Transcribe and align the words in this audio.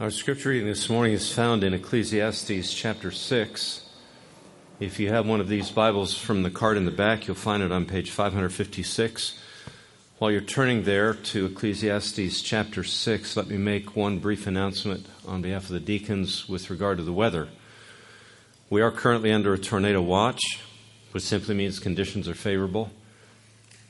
Our 0.00 0.10
scripture 0.10 0.48
reading 0.48 0.66
this 0.66 0.90
morning 0.90 1.12
is 1.12 1.32
found 1.32 1.62
in 1.62 1.72
Ecclesiastes 1.72 2.74
chapter 2.74 3.12
6. 3.12 3.88
If 4.80 4.98
you 4.98 5.10
have 5.10 5.24
one 5.24 5.38
of 5.40 5.46
these 5.46 5.70
Bibles 5.70 6.18
from 6.18 6.42
the 6.42 6.50
card 6.50 6.76
in 6.76 6.84
the 6.84 6.90
back, 6.90 7.28
you'll 7.28 7.36
find 7.36 7.62
it 7.62 7.70
on 7.70 7.86
page 7.86 8.10
556. 8.10 9.38
While 10.18 10.32
you're 10.32 10.40
turning 10.40 10.82
there 10.82 11.14
to 11.14 11.46
Ecclesiastes 11.46 12.42
chapter 12.42 12.82
6, 12.82 13.36
let 13.36 13.46
me 13.46 13.56
make 13.56 13.94
one 13.94 14.18
brief 14.18 14.48
announcement 14.48 15.06
on 15.28 15.42
behalf 15.42 15.66
of 15.66 15.68
the 15.68 15.78
deacons 15.78 16.48
with 16.48 16.70
regard 16.70 16.98
to 16.98 17.04
the 17.04 17.12
weather. 17.12 17.46
We 18.70 18.82
are 18.82 18.90
currently 18.90 19.30
under 19.30 19.54
a 19.54 19.58
tornado 19.58 20.02
watch, 20.02 20.42
which 21.12 21.22
simply 21.22 21.54
means 21.54 21.78
conditions 21.78 22.28
are 22.28 22.34
favorable. 22.34 22.90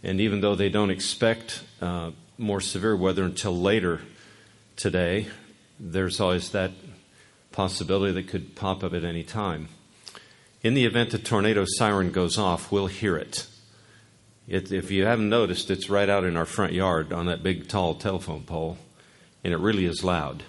And 0.03 0.21
even 0.21 0.43
though 0.43 0.55
they 0.55 0.69
don't 0.69 0.91
expect 0.91 1.63
uh, 1.81 2.11
more 2.37 2.61
severe 2.61 2.95
weather 2.95 3.25
until 3.25 3.59
later 3.59 4.03
today, 4.77 5.29
there's 5.79 6.21
always 6.21 6.51
that 6.51 6.73
possibility 7.53 8.13
that 8.13 8.29
could 8.29 8.55
pop 8.55 8.83
up 8.83 8.93
at 8.93 9.05
any 9.05 9.23
time. 9.23 9.69
In 10.63 10.75
the 10.75 10.85
event 10.85 11.15
a 11.15 11.19
tornado 11.19 11.65
siren 11.67 12.11
goes 12.11 12.39
off, 12.39 12.73
we'll 12.73 12.87
hear 12.87 13.17
it. 13.17 13.47
it. 14.49 14.73
If 14.73 14.91
you 14.91 15.05
haven't 15.05 15.29
noticed, 15.29 15.71
it's 15.71 15.91
right 15.91 16.09
out 16.09 16.25
in 16.25 16.37
our 16.37 16.47
front 16.47 16.73
yard 16.73 17.13
on 17.13 17.27
that 17.27 17.43
big 17.43 17.69
tall 17.69 17.95
telephone 17.95 18.43
pole, 18.43 18.79
and 19.43 19.53
it 19.53 19.59
really 19.59 19.85
is 19.85 20.03
loud. 20.03 20.43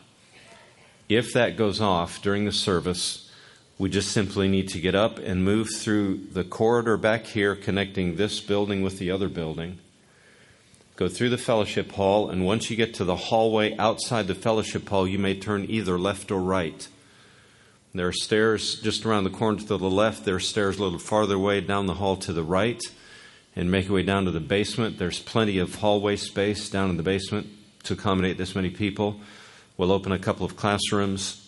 If 1.08 1.34
that 1.34 1.58
goes 1.58 1.82
off 1.82 2.22
during 2.22 2.46
the 2.46 2.52
service, 2.52 3.32
we 3.78 3.90
just 3.90 4.12
simply 4.12 4.48
need 4.48 4.70
to 4.70 4.80
get 4.80 4.96
up 4.96 5.20
and 5.20 5.44
move 5.44 5.68
through 5.76 6.28
the 6.32 6.44
corridor 6.44 6.98
back 6.98 7.26
here 7.26 7.56
connecting 7.56 8.16
this 8.16 8.40
building 8.40 8.82
with 8.82 8.98
the 8.98 9.12
other 9.12 9.30
building 9.30 9.80
go 10.96 11.08
through 11.08 11.30
the 11.30 11.38
fellowship 11.38 11.92
hall, 11.92 12.30
and 12.30 12.46
once 12.46 12.70
you 12.70 12.76
get 12.76 12.94
to 12.96 13.04
the 13.04 13.16
hallway 13.16 13.76
outside 13.78 14.28
the 14.28 14.36
fellowship 14.36 14.88
hall, 14.88 15.08
you 15.08 15.20
may 15.20 15.38
turn 15.38 15.66
either 15.70 16.00
left 16.00 16.32
or 16.32 16.40
right. 16.40 16.88
There 17.96 18.08
are 18.08 18.14
stairs 18.14 18.82
just 18.82 19.06
around 19.06 19.24
the 19.24 19.30
corner 19.30 19.58
to 19.58 19.78
the 19.78 19.90
left. 19.90 20.26
There 20.26 20.36
are 20.36 20.40
stairs 20.40 20.78
a 20.78 20.84
little 20.84 21.00
farther 21.00 21.36
away 21.36 21.62
down 21.62 21.86
the 21.86 21.94
hall 21.94 22.18
to 22.18 22.34
the 22.34 22.44
right. 22.44 22.82
And 23.56 23.72
make 23.72 23.86
your 23.86 23.96
way 23.96 24.04
down 24.04 24.26
to 24.26 24.32
the 24.32 24.42
basement. 24.42 24.98
There's 24.98 25.20
plenty 25.20 25.60
of 25.60 25.76
hallway 25.76 26.18
space 26.18 26.70
down 26.70 26.90
in 26.90 26.98
the 26.98 27.04
basement 27.04 27.48
to 27.84 27.94
accommodate 27.94 28.38
this 28.38 28.54
many 28.54 28.70
people. 28.70 29.22
We'll 29.78 29.94
open 29.94 30.12
a 30.12 30.20
couple 30.20 30.46
of 30.46 30.58
classrooms. 30.58 31.42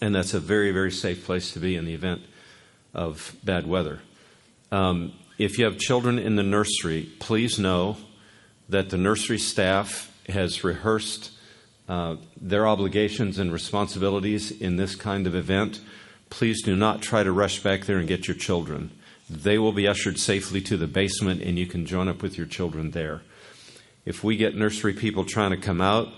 And 0.00 0.14
that's 0.14 0.32
a 0.32 0.40
very, 0.40 0.70
very 0.70 0.90
safe 0.90 1.26
place 1.26 1.52
to 1.52 1.58
be 1.58 1.76
in 1.76 1.84
the 1.84 1.92
event 1.92 2.22
of 2.94 3.36
bad 3.44 3.66
weather. 3.66 4.00
Um, 4.72 5.12
if 5.36 5.58
you 5.58 5.66
have 5.66 5.76
children 5.76 6.18
in 6.18 6.36
the 6.36 6.42
nursery, 6.42 7.10
please 7.18 7.58
know 7.58 7.98
that 8.68 8.90
the 8.90 8.96
nursery 8.96 9.38
staff 9.38 10.10
has 10.28 10.64
rehearsed 10.64 11.30
uh, 11.88 12.16
their 12.40 12.66
obligations 12.66 13.38
and 13.38 13.52
responsibilities 13.52 14.50
in 14.50 14.76
this 14.76 14.96
kind 14.96 15.26
of 15.26 15.34
event. 15.34 15.80
Please 16.30 16.62
do 16.62 16.74
not 16.74 17.02
try 17.02 17.22
to 17.22 17.30
rush 17.30 17.62
back 17.62 17.84
there 17.84 17.98
and 17.98 18.08
get 18.08 18.26
your 18.26 18.36
children. 18.36 18.90
They 19.28 19.58
will 19.58 19.72
be 19.72 19.86
ushered 19.86 20.18
safely 20.18 20.60
to 20.62 20.76
the 20.76 20.86
basement, 20.86 21.42
and 21.42 21.58
you 21.58 21.66
can 21.66 21.86
join 21.86 22.08
up 22.08 22.22
with 22.22 22.36
your 22.36 22.46
children 22.46 22.90
there. 22.90 23.22
If 24.04 24.24
we 24.24 24.36
get 24.36 24.56
nursery 24.56 24.92
people 24.92 25.24
trying 25.24 25.50
to 25.50 25.56
come 25.56 25.80
out 25.80 26.08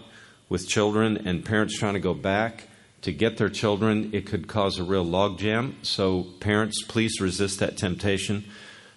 with 0.49 0.69
children 0.69 1.17
and 1.27 1.45
parents 1.45 1.79
trying 1.79 1.95
to 1.95 2.01
go 2.01 2.15
back 2.15 2.69
to 3.03 3.13
get 3.13 3.37
their 3.37 3.49
children, 3.49 4.11
it 4.13 4.27
could 4.27 4.49
cause 4.49 4.79
a 4.79 4.85
real 4.85 5.05
logjam. 5.05 5.75
So, 5.83 6.27
parents, 6.41 6.83
please 6.83 7.21
resist 7.21 7.61
that 7.61 7.77
temptation. 7.77 8.45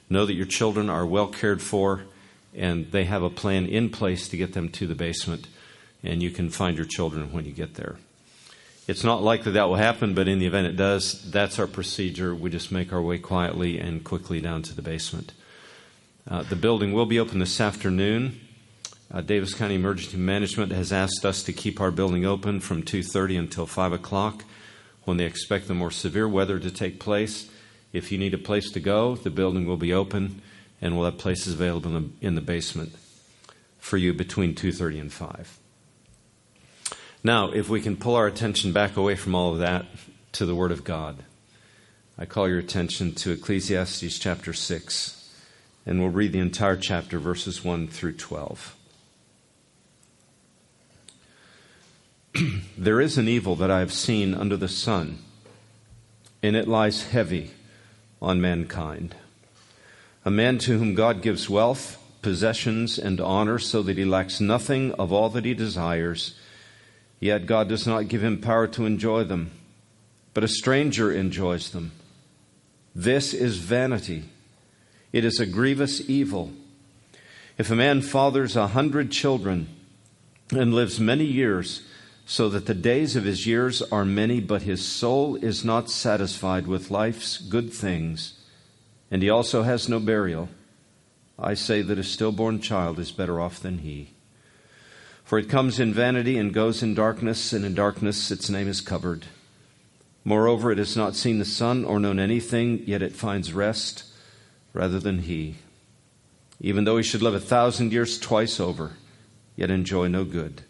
Know 0.09 0.25
that 0.25 0.33
your 0.33 0.47
children 0.47 0.89
are 0.89 1.05
well 1.05 1.27
cared 1.27 1.61
for 1.61 2.05
and 2.55 2.91
they 2.91 3.05
have 3.05 3.23
a 3.23 3.29
plan 3.29 3.65
in 3.65 3.89
place 3.89 4.27
to 4.29 4.37
get 4.37 4.53
them 4.53 4.69
to 4.69 4.87
the 4.87 4.95
basement, 4.95 5.47
and 6.03 6.23
you 6.23 6.31
can 6.31 6.49
find 6.49 6.77
your 6.77 6.85
children 6.85 7.31
when 7.31 7.45
you 7.45 7.51
get 7.51 7.75
there. 7.75 7.97
It's 8.87 9.03
not 9.03 9.21
likely 9.21 9.51
that 9.51 9.67
will 9.67 9.75
happen, 9.75 10.15
but 10.15 10.27
in 10.27 10.39
the 10.39 10.47
event 10.47 10.65
it 10.65 10.75
does, 10.75 11.29
that's 11.29 11.59
our 11.59 11.67
procedure. 11.67 12.33
We 12.33 12.49
just 12.49 12.71
make 12.71 12.91
our 12.91 13.01
way 13.01 13.19
quietly 13.19 13.77
and 13.77 14.03
quickly 14.03 14.41
down 14.41 14.63
to 14.63 14.73
the 14.73 14.81
basement. 14.81 15.31
Uh, 16.27 16.41
the 16.43 16.55
building 16.55 16.91
will 16.91 17.05
be 17.05 17.19
open 17.19 17.37
this 17.37 17.61
afternoon. 17.61 18.39
Uh, 19.11 19.21
Davis 19.21 19.53
County 19.53 19.75
Emergency 19.75 20.17
Management 20.17 20.71
has 20.71 20.91
asked 20.91 21.23
us 21.23 21.43
to 21.43 21.53
keep 21.53 21.79
our 21.79 21.91
building 21.91 22.25
open 22.25 22.59
from 22.59 22.81
2:30 22.81 23.37
until 23.37 23.65
5 23.67 23.93
o'clock 23.93 24.43
when 25.05 25.17
they 25.17 25.25
expect 25.25 25.67
the 25.67 25.73
more 25.73 25.91
severe 25.91 26.27
weather 26.27 26.59
to 26.59 26.71
take 26.71 26.99
place. 26.99 27.47
If 27.93 28.11
you 28.11 28.17
need 28.17 28.33
a 28.33 28.39
place 28.39 28.71
to 28.71 28.79
go, 28.79 29.15
the 29.15 29.31
building 29.31 29.65
will 29.65 29.77
be 29.77 29.93
open 29.93 30.41
and 30.81 30.95
we'll 30.95 31.05
have 31.05 31.17
places 31.17 31.53
available 31.53 31.95
in 31.95 32.03
the, 32.21 32.27
in 32.27 32.35
the 32.35 32.41
basement 32.41 32.93
for 33.77 33.97
you 33.97 34.13
between 34.13 34.53
2.30 34.55 35.01
and 35.01 35.13
5 35.13 35.59
now 37.23 37.51
if 37.51 37.69
we 37.69 37.81
can 37.81 37.97
pull 37.97 38.15
our 38.15 38.27
attention 38.27 38.71
back 38.71 38.97
away 38.97 39.15
from 39.15 39.35
all 39.35 39.53
of 39.53 39.59
that 39.59 39.85
to 40.31 40.45
the 40.45 40.55
word 40.55 40.71
of 40.71 40.83
god 40.83 41.23
i 42.17 42.25
call 42.25 42.47
your 42.47 42.59
attention 42.59 43.13
to 43.13 43.31
ecclesiastes 43.31 44.19
chapter 44.19 44.53
6 44.53 45.15
and 45.85 45.99
we'll 45.99 46.09
read 46.09 46.31
the 46.31 46.39
entire 46.39 46.77
chapter 46.77 47.19
verses 47.19 47.63
1 47.63 47.87
through 47.87 48.13
12 48.13 48.75
there 52.77 53.01
is 53.01 53.17
an 53.17 53.27
evil 53.27 53.55
that 53.55 53.71
i 53.71 53.79
have 53.79 53.93
seen 53.93 54.33
under 54.33 54.57
the 54.57 54.67
sun 54.67 55.19
and 56.41 56.55
it 56.55 56.67
lies 56.67 57.07
heavy 57.07 57.51
on 58.21 58.39
mankind 58.41 59.15
a 60.25 60.31
man 60.31 60.57
to 60.59 60.77
whom 60.77 60.95
God 60.95 61.21
gives 61.21 61.49
wealth, 61.49 61.97
possessions, 62.21 62.99
and 62.99 63.21
honor 63.21 63.59
so 63.59 63.81
that 63.83 63.97
he 63.97 64.05
lacks 64.05 64.41
nothing 64.41 64.91
of 64.93 65.13
all 65.13 65.29
that 65.29 65.45
he 65.45 65.53
desires, 65.53 66.37
yet 67.19 67.45
God 67.45 67.69
does 67.69 67.87
not 67.87 68.07
give 68.07 68.23
him 68.23 68.41
power 68.41 68.67
to 68.67 68.85
enjoy 68.85 69.23
them, 69.23 69.51
but 70.33 70.43
a 70.43 70.47
stranger 70.47 71.11
enjoys 71.11 71.71
them. 71.71 71.91
This 72.93 73.33
is 73.33 73.57
vanity. 73.57 74.25
It 75.13 75.23
is 75.23 75.39
a 75.39 75.45
grievous 75.45 76.09
evil. 76.09 76.51
If 77.57 77.71
a 77.71 77.75
man 77.75 78.01
fathers 78.01 78.55
a 78.55 78.67
hundred 78.67 79.11
children 79.11 79.67
and 80.51 80.73
lives 80.73 80.99
many 80.99 81.25
years, 81.25 81.83
so 82.25 82.47
that 82.49 82.67
the 82.67 82.75
days 82.75 83.15
of 83.15 83.23
his 83.23 83.47
years 83.47 83.81
are 83.81 84.05
many, 84.05 84.39
but 84.39 84.61
his 84.61 84.85
soul 84.85 85.35
is 85.37 85.65
not 85.65 85.89
satisfied 85.89 86.67
with 86.67 86.91
life's 86.91 87.37
good 87.37 87.73
things, 87.73 88.38
and 89.11 89.21
he 89.21 89.29
also 89.29 89.63
has 89.63 89.89
no 89.89 89.99
burial, 89.99 90.49
I 91.37 91.53
say 91.53 91.81
that 91.81 91.97
a 91.97 92.03
stillborn 92.03 92.59
child 92.59 92.99
is 92.99 93.11
better 93.11 93.39
off 93.39 93.59
than 93.59 93.79
he. 93.79 94.11
For 95.23 95.39
it 95.39 95.49
comes 95.49 95.79
in 95.79 95.93
vanity 95.93 96.37
and 96.37 96.53
goes 96.53 96.83
in 96.83 96.95
darkness, 96.95 97.53
and 97.53 97.63
in 97.63 97.75
darkness 97.75 98.31
its 98.31 98.49
name 98.49 98.67
is 98.67 98.81
covered. 98.81 99.25
Moreover, 100.23 100.71
it 100.71 100.77
has 100.77 100.97
not 100.97 101.15
seen 101.15 101.39
the 101.39 101.45
sun 101.45 101.85
or 101.85 101.99
known 101.99 102.19
anything, 102.19 102.83
yet 102.85 103.01
it 103.01 103.15
finds 103.15 103.53
rest 103.53 104.03
rather 104.73 104.99
than 104.99 105.19
he. 105.19 105.55
Even 106.59 106.83
though 106.83 106.97
he 106.97 107.03
should 107.03 107.21
live 107.21 107.33
a 107.33 107.39
thousand 107.39 107.93
years 107.93 108.19
twice 108.19 108.59
over, 108.59 108.93
yet 109.55 109.71
enjoy 109.71 110.07
no 110.07 110.25
good. 110.25 110.63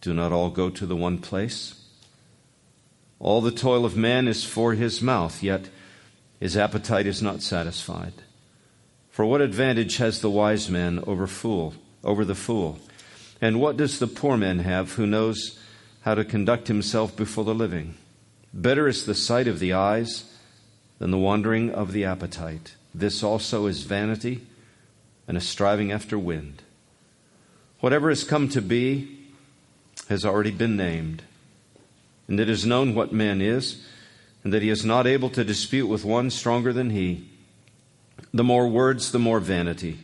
Do 0.00 0.12
not 0.12 0.32
all 0.32 0.50
go 0.50 0.68
to 0.70 0.86
the 0.86 0.96
one 0.96 1.18
place? 1.18 1.82
All 3.18 3.40
the 3.40 3.50
toil 3.50 3.84
of 3.84 3.96
man 3.96 4.28
is 4.28 4.44
for 4.44 4.74
his 4.74 5.00
mouth, 5.00 5.42
yet 5.42 5.68
his 6.40 6.56
appetite 6.56 7.06
is 7.06 7.22
not 7.22 7.42
satisfied. 7.42 8.12
For 9.10 9.24
what 9.24 9.40
advantage 9.40 9.96
has 9.96 10.20
the 10.20 10.30
wise 10.30 10.68
man 10.68 11.02
over 11.06 11.26
fool, 11.26 11.74
over 12.04 12.24
the 12.24 12.34
fool? 12.34 12.78
And 13.40 13.60
what 13.60 13.76
does 13.76 13.98
the 13.98 14.06
poor 14.06 14.36
man 14.36 14.58
have 14.60 14.92
who 14.92 15.06
knows 15.06 15.58
how 16.02 16.14
to 16.14 16.24
conduct 16.24 16.68
himself 16.68 17.16
before 17.16 17.44
the 17.44 17.54
living? 17.54 17.94
Better 18.52 18.88
is 18.88 19.06
the 19.06 19.14
sight 19.14 19.48
of 19.48 19.58
the 19.58 19.72
eyes 19.72 20.30
than 20.98 21.10
the 21.10 21.18
wandering 21.18 21.70
of 21.70 21.92
the 21.92 22.04
appetite. 22.04 22.76
This 22.94 23.22
also 23.22 23.66
is 23.66 23.82
vanity 23.82 24.46
and 25.28 25.36
a 25.36 25.40
striving 25.40 25.92
after 25.92 26.18
wind. 26.18 26.62
Whatever 27.80 28.08
has 28.08 28.24
come 28.24 28.48
to 28.50 28.62
be 28.62 29.18
has 30.08 30.24
already 30.24 30.50
been 30.50 30.76
named, 30.76 31.22
and 32.28 32.38
it 32.40 32.48
is 32.48 32.64
known 32.64 32.94
what 32.94 33.12
man 33.12 33.40
is 33.40 33.84
and 34.46 34.52
that 34.52 34.62
he 34.62 34.70
is 34.70 34.84
not 34.84 35.08
able 35.08 35.28
to 35.28 35.42
dispute 35.42 35.88
with 35.88 36.04
one 36.04 36.30
stronger 36.30 36.72
than 36.72 36.90
he. 36.90 37.28
The 38.32 38.44
more 38.44 38.68
words, 38.68 39.10
the 39.10 39.18
more 39.18 39.40
vanity. 39.40 39.98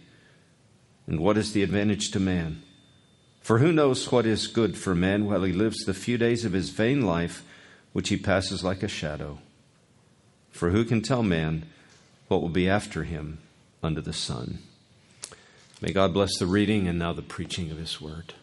And 1.06 1.21
what 1.21 1.39
is 1.39 1.53
the 1.53 1.62
advantage 1.62 2.11
to 2.11 2.19
man? 2.19 2.61
For 3.41 3.61
who 3.61 3.71
knows 3.71 4.11
what 4.11 4.27
is 4.27 4.49
good 4.49 4.77
for 4.77 4.97
man 4.97 5.27
while 5.27 5.44
he 5.44 5.53
lives 5.53 5.85
the 5.85 5.94
few 5.94 6.19
days 6.19 6.44
of 6.44 6.55
his 6.55 6.71
vain 6.71 7.03
life, 7.03 7.44
which 7.93 8.09
he 8.09 8.17
passes 8.17 8.65
like 8.65 8.83
a 8.83 8.89
shadow? 8.89 9.39
For 10.50 10.71
who 10.71 10.85
can 10.85 11.03
tell 11.03 11.23
man 11.23 11.67
what 12.27 12.43
will 12.43 12.49
be 12.49 12.69
after 12.69 13.05
him 13.05 13.39
under 13.81 14.00
the 14.00 14.12
sun? 14.12 14.59
May 15.81 15.93
God 15.93 16.12
bless 16.12 16.37
the 16.37 16.47
reading 16.47 16.89
and 16.89 16.99
now 16.99 17.12
the 17.12 17.23
preaching 17.23 17.71
of 17.71 17.79
his 17.79 18.00
word. 18.00 18.35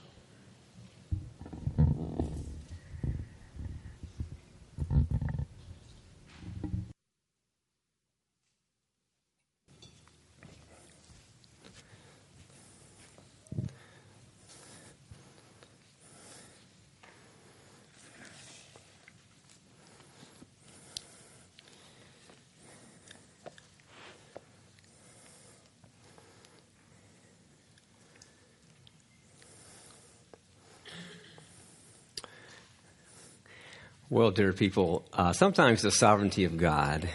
Well, 34.19 34.31
dear 34.31 34.51
people, 34.51 35.05
uh, 35.13 35.31
sometimes 35.31 35.81
the 35.81 35.91
sovereignty 35.91 36.43
of 36.43 36.57
God 36.57 37.07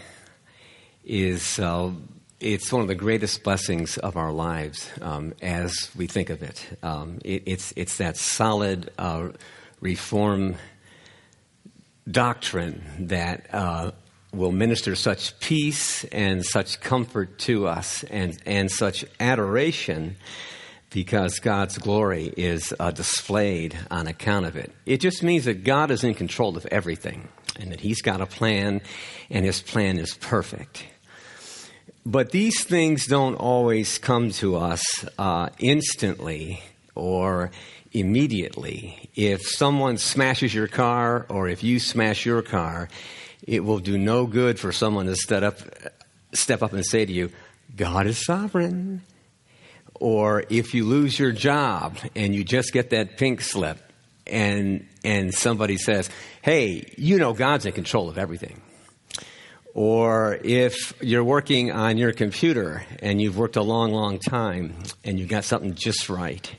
is 1.05 1.59
uh, 1.59 1.91
it's 2.39 2.71
one 2.73 2.81
of 2.81 2.87
the 2.87 2.95
greatest 2.95 3.43
blessings 3.43 3.99
of 3.99 4.17
our 4.17 4.31
lives 4.31 4.89
um, 5.01 5.35
as 5.39 5.91
we 5.95 6.07
think 6.07 6.31
of 6.31 6.41
it. 6.41 6.67
Um, 6.81 7.19
it 7.23 7.43
it's 7.45 7.73
it's 7.75 7.97
that 7.97 8.17
solid 8.17 8.89
uh, 8.97 9.29
reform 9.81 10.55
doctrine 12.09 12.83
that 13.01 13.53
uh, 13.53 13.91
will 14.33 14.51
minister 14.51 14.95
such 14.95 15.39
peace 15.39 16.05
and 16.05 16.43
such 16.43 16.81
comfort 16.81 17.37
to 17.41 17.67
us 17.67 18.03
and 18.05 18.35
and 18.47 18.71
such 18.71 19.05
adoration 19.19 20.15
because 20.89 21.39
God's 21.39 21.77
glory 21.77 22.33
is 22.37 22.73
uh, 22.79 22.91
displayed 22.91 23.77
on 23.91 24.07
account 24.07 24.45
of 24.45 24.55
it. 24.55 24.71
It 24.85 25.01
just 25.01 25.23
means 25.23 25.45
that 25.45 25.63
God 25.63 25.91
is 25.91 26.03
in 26.03 26.13
control 26.13 26.55
of 26.57 26.65
everything 26.67 27.27
and 27.59 27.71
that 27.71 27.81
He's 27.81 28.01
got 28.01 28.21
a 28.21 28.25
plan 28.25 28.81
and 29.29 29.45
His 29.45 29.61
plan 29.61 29.97
is 29.97 30.13
perfect. 30.15 30.85
But 32.05 32.31
these 32.31 32.63
things 32.63 33.07
don't 33.07 33.35
always 33.35 33.97
come 33.97 34.29
to 34.31 34.57
us 34.57 34.83
uh, 35.17 35.49
instantly 35.57 36.61
or 36.93 37.51
immediately. 37.91 39.09
If 39.15 39.41
someone 39.47 39.97
smashes 39.97 40.53
your 40.53 40.67
car 40.67 41.25
or 41.29 41.47
if 41.47 41.63
you 41.63 41.79
smash 41.79 42.25
your 42.25 42.41
car, 42.41 42.89
it 43.41 43.63
will 43.63 43.79
do 43.79 43.97
no 43.97 44.27
good 44.27 44.59
for 44.59 44.71
someone 44.71 45.07
to 45.07 45.15
step 45.15 45.43
up, 45.43 45.59
step 46.33 46.61
up 46.61 46.73
and 46.73 46.85
say 46.85 47.05
to 47.05 47.11
you, 47.11 47.31
God 47.75 48.05
is 48.05 48.23
sovereign. 48.23 49.01
Or 49.99 50.43
if 50.49 50.73
you 50.73 50.85
lose 50.85 51.17
your 51.17 51.31
job 51.31 51.97
and 52.15 52.35
you 52.35 52.43
just 52.43 52.73
get 52.73 52.89
that 52.89 53.17
pink 53.17 53.41
slip 53.41 53.77
and, 54.27 54.87
and 55.03 55.33
somebody 55.33 55.77
says, 55.77 56.09
hey, 56.41 56.93
you 56.97 57.17
know 57.17 57.33
God's 57.33 57.65
in 57.65 57.71
control 57.71 58.09
of 58.09 58.17
everything. 58.17 58.61
Or 59.73 60.39
if 60.41 60.93
you're 61.01 61.23
working 61.23 61.71
on 61.71 61.97
your 61.97 62.13
computer 62.13 62.85
and 62.99 63.21
you've 63.21 63.37
worked 63.37 63.57
a 63.57 63.61
long, 63.61 63.91
long 63.91 64.19
time 64.19 64.73
and 65.03 65.19
you've 65.19 65.29
got 65.29 65.43
something 65.43 65.75
just 65.75 66.09
right, 66.09 66.53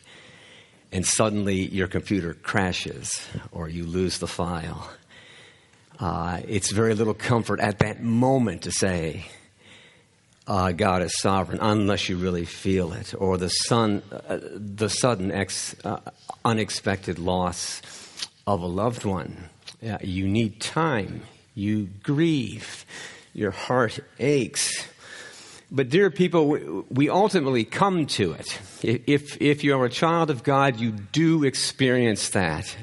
and 0.93 1.05
suddenly 1.05 1.67
your 1.67 1.88
computer 1.88 2.35
crashes 2.35 3.27
or 3.53 3.69
you 3.69 3.85
lose 3.85 4.19
the 4.19 4.27
file, 4.27 4.91
uh, 5.99 6.41
it's 6.47 6.71
very 6.71 6.94
little 6.94 7.15
comfort 7.15 7.59
at 7.61 7.79
that 7.79 8.03
moment 8.03 8.62
to 8.62 8.71
say, 8.71 9.27
uh, 10.46 10.72
God 10.72 11.02
is 11.02 11.19
sovereign 11.19 11.58
unless 11.60 12.08
you 12.08 12.16
really 12.16 12.44
feel 12.44 12.93
it, 12.93 13.14
or 13.16 13.37
the, 13.37 13.48
sun, 13.48 14.02
uh, 14.12 14.38
the 14.54 14.88
sudden 14.88 15.32
ex, 15.32 15.75
uh, 15.84 15.98
unexpected 16.44 17.19
loss 17.19 17.82
of 18.46 18.62
a 18.62 18.66
loved 18.66 19.04
one. 19.04 19.48
you 20.00 20.28
need 20.28 20.60
time. 20.60 21.22
You 21.54 21.88
grieve. 22.02 22.84
Your 23.34 23.50
heart 23.50 23.98
aches. 24.19 24.87
But, 25.70 25.88
dear 25.88 26.10
people, 26.10 26.84
we 26.90 27.10
ultimately 27.10 27.64
come 27.64 28.06
to 28.06 28.32
it. 28.32 28.58
If, 28.82 29.42
if 29.42 29.64
you're 29.64 29.84
a 29.84 29.90
child 29.90 30.31
of 30.31 30.44
God, 30.44 30.78
you 30.78 30.92
do 30.92 31.42
experience 31.42 32.28
that. 32.31 32.75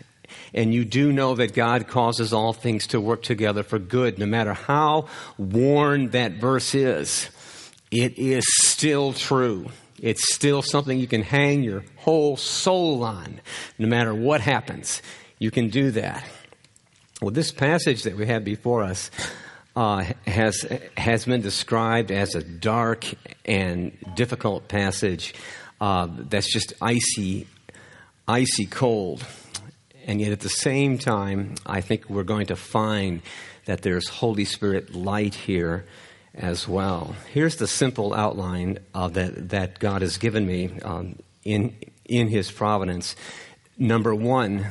And 0.54 0.74
you 0.74 0.84
do 0.84 1.12
know 1.12 1.34
that 1.36 1.54
God 1.54 1.88
causes 1.88 2.34
all 2.34 2.52
things 2.52 2.88
to 2.88 3.00
work 3.00 3.24
together 3.24 3.64
for 3.64 3.80
good, 3.80 4.20
no 4.20 4.26
matter 4.26 4.54
how 4.54 5.08
worn 5.38 6.10
that 6.10 6.34
verse 6.34 6.76
is 6.76 7.30
it 7.94 8.18
is 8.18 8.44
still 8.66 9.14
true. 9.14 9.68
It's 10.02 10.34
still 10.34 10.64
something 10.64 10.98
you 10.98 11.08
can 11.08 11.22
hang 11.22 11.62
your 11.64 11.84
whole 11.98 12.38
soul 12.38 13.04
on, 13.04 13.40
no 13.78 13.88
matter 13.88 14.16
what 14.16 14.42
happens. 14.42 15.04
You 15.38 15.52
can 15.52 15.70
do 15.70 15.92
that. 15.92 16.26
Well, 17.22 17.30
this 17.30 17.52
passage 17.52 18.04
that 18.04 18.18
we 18.18 18.26
have 18.26 18.44
before 18.44 18.84
us 18.84 19.12
uh, 19.76 20.06
has 20.26 20.66
has 20.98 21.26
been 21.26 21.42
described 21.42 22.12
as 22.12 22.34
a 22.34 22.44
dark 22.44 23.06
and 23.46 23.96
difficult 24.16 24.68
passage 24.68 25.36
uh, 25.80 26.08
that's 26.10 26.52
just 26.52 26.74
icy, 26.82 27.48
icy 28.28 28.66
cold, 28.66 29.24
and 30.08 30.20
yet 30.20 30.32
at 30.32 30.40
the 30.40 30.50
same 30.50 30.98
time, 30.98 31.56
I 31.64 31.82
think 31.82 32.10
we're 32.10 32.24
going 32.24 32.48
to 32.48 32.56
find 32.56 33.22
that 33.66 33.84
there's 33.84 34.10
Holy 34.10 34.46
Spirit 34.46 34.96
light 34.96 35.36
here 35.36 35.86
as 36.36 36.68
well. 36.68 37.16
Here's 37.32 37.58
the 37.58 37.68
simple 37.68 38.14
outline 38.14 38.80
uh, 38.94 39.08
that, 39.10 39.50
that 39.50 39.80
God 39.80 40.02
has 40.02 40.18
given 40.18 40.46
me 40.46 40.80
um, 40.82 41.18
in, 41.44 41.76
in 42.06 42.28
His 42.28 42.52
providence. 42.52 43.16
Number 43.78 44.16
one, 44.16 44.68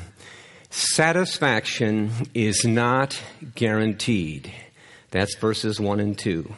satisfaction 0.70 2.10
is 2.34 2.64
not 2.64 3.20
guaranteed. 3.54 4.52
That's 5.10 5.36
verses 5.36 5.78
1 5.78 6.00
and 6.00 6.18
2. 6.18 6.52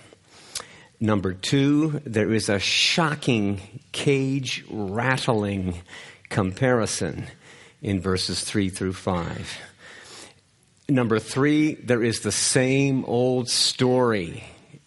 Number 1.00 1.34
two, 1.34 2.00
there 2.04 2.32
is 2.32 2.48
a 2.48 2.58
shocking, 2.58 3.60
cage 3.92 4.64
rattling 4.70 5.82
comparison 6.30 7.26
in 7.82 8.00
verses 8.00 8.42
3 8.42 8.70
through 8.70 8.94
5. 8.94 9.58
Number 10.88 11.18
three, 11.18 11.74
there 11.74 12.02
is 12.02 12.20
the 12.20 12.32
same 12.32 13.04
old 13.06 13.50
story 13.50 14.44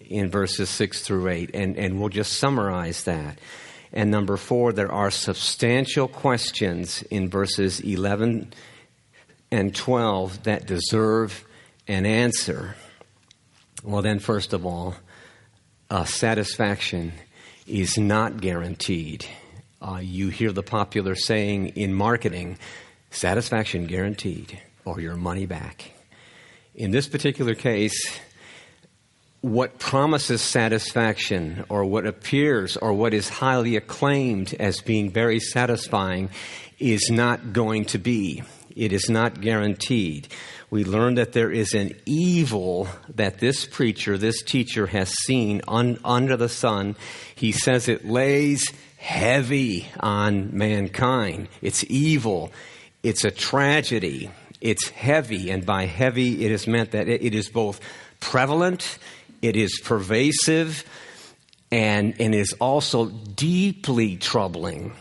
in 0.10 0.30
verses 0.30 0.70
6 0.70 1.02
through 1.02 1.30
8, 1.30 1.52
and, 1.54 1.78
and 1.78 2.00
we'll 2.00 2.10
just 2.10 2.34
summarize 2.34 3.04
that. 3.04 3.40
And 3.94 4.12
number 4.12 4.38
four, 4.38 4.74
there 4.74 4.92
are 4.92 5.12
substantial 5.12 6.08
questions 6.08 7.04
in 7.04 7.30
verses 7.30 7.80
11 7.80 8.54
and 9.52 9.76
12 9.76 10.44
that 10.44 10.66
deserve 10.66 11.46
an 11.88 12.06
answer. 12.06 12.76
Well, 13.84 14.02
then, 14.02 14.20
first 14.20 14.54
of 14.54 14.66
all, 14.66 14.96
uh, 15.90 16.04
satisfaction 16.04 17.14
is 17.66 17.98
not 17.98 18.42
guaranteed. 18.42 19.26
Uh, 19.82 20.00
you 20.02 20.30
hear 20.30 20.52
the 20.52 20.64
popular 20.64 21.16
saying 21.16 21.70
in 21.70 21.94
marketing 21.94 22.58
satisfaction 23.12 23.86
guaranteed 23.86 24.60
or 24.84 25.00
your 25.00 25.16
money 25.16 25.46
back. 25.46 25.92
In 26.76 26.92
this 26.92 27.08
particular 27.08 27.56
case, 27.56 28.20
what 29.48 29.80
promises 29.80 30.42
satisfaction 30.42 31.64
or 31.70 31.86
what 31.86 32.06
appears 32.06 32.76
or 32.78 32.94
what 32.94 33.14
is 33.14 33.30
highly 33.30 33.76
acclaimed 33.76 34.54
as 34.60 34.82
being 34.82 35.10
very 35.10 35.40
satisfying 35.40 36.30
is 36.80 37.10
not 37.10 37.54
going 37.54 37.86
to 37.86 37.98
be. 37.98 38.44
It 38.76 38.94
is 38.94 39.10
not 39.10 39.42
guaranteed. 39.42 40.28
We 40.70 40.84
learn 40.84 41.16
that 41.16 41.32
there 41.32 41.50
is 41.50 41.74
an 41.74 41.94
evil 42.06 42.90
that 43.16 43.40
this 43.40 43.66
preacher, 43.66 44.18
this 44.18 44.44
teacher 44.44 44.86
has 44.88 45.10
seen 45.24 45.62
un- 45.68 45.98
under 46.04 46.36
the 46.36 46.50
sun. 46.50 46.96
He 47.34 47.54
says 47.54 47.88
it 47.88 48.06
lays 48.06 48.64
heavy 48.98 49.88
on 50.00 50.56
mankind. 50.56 51.48
It's 51.62 51.86
evil. 51.86 52.52
It's 53.02 53.24
a 53.24 53.32
tragedy. 53.32 54.30
It's 54.60 54.90
heavy. 54.90 55.50
And 55.50 55.66
by 55.66 55.86
heavy, 55.86 56.46
it 56.46 56.52
is 56.52 56.68
meant 56.68 56.92
that 56.92 57.08
it 57.08 57.34
is 57.34 57.50
both 57.50 57.80
prevalent 58.20 59.00
it 59.42 59.56
is 59.56 59.80
pervasive 59.80 60.84
and, 61.72 62.16
and 62.20 62.34
is 62.34 62.54
also 62.60 63.08
deeply 63.08 64.18
troubling 64.18 64.94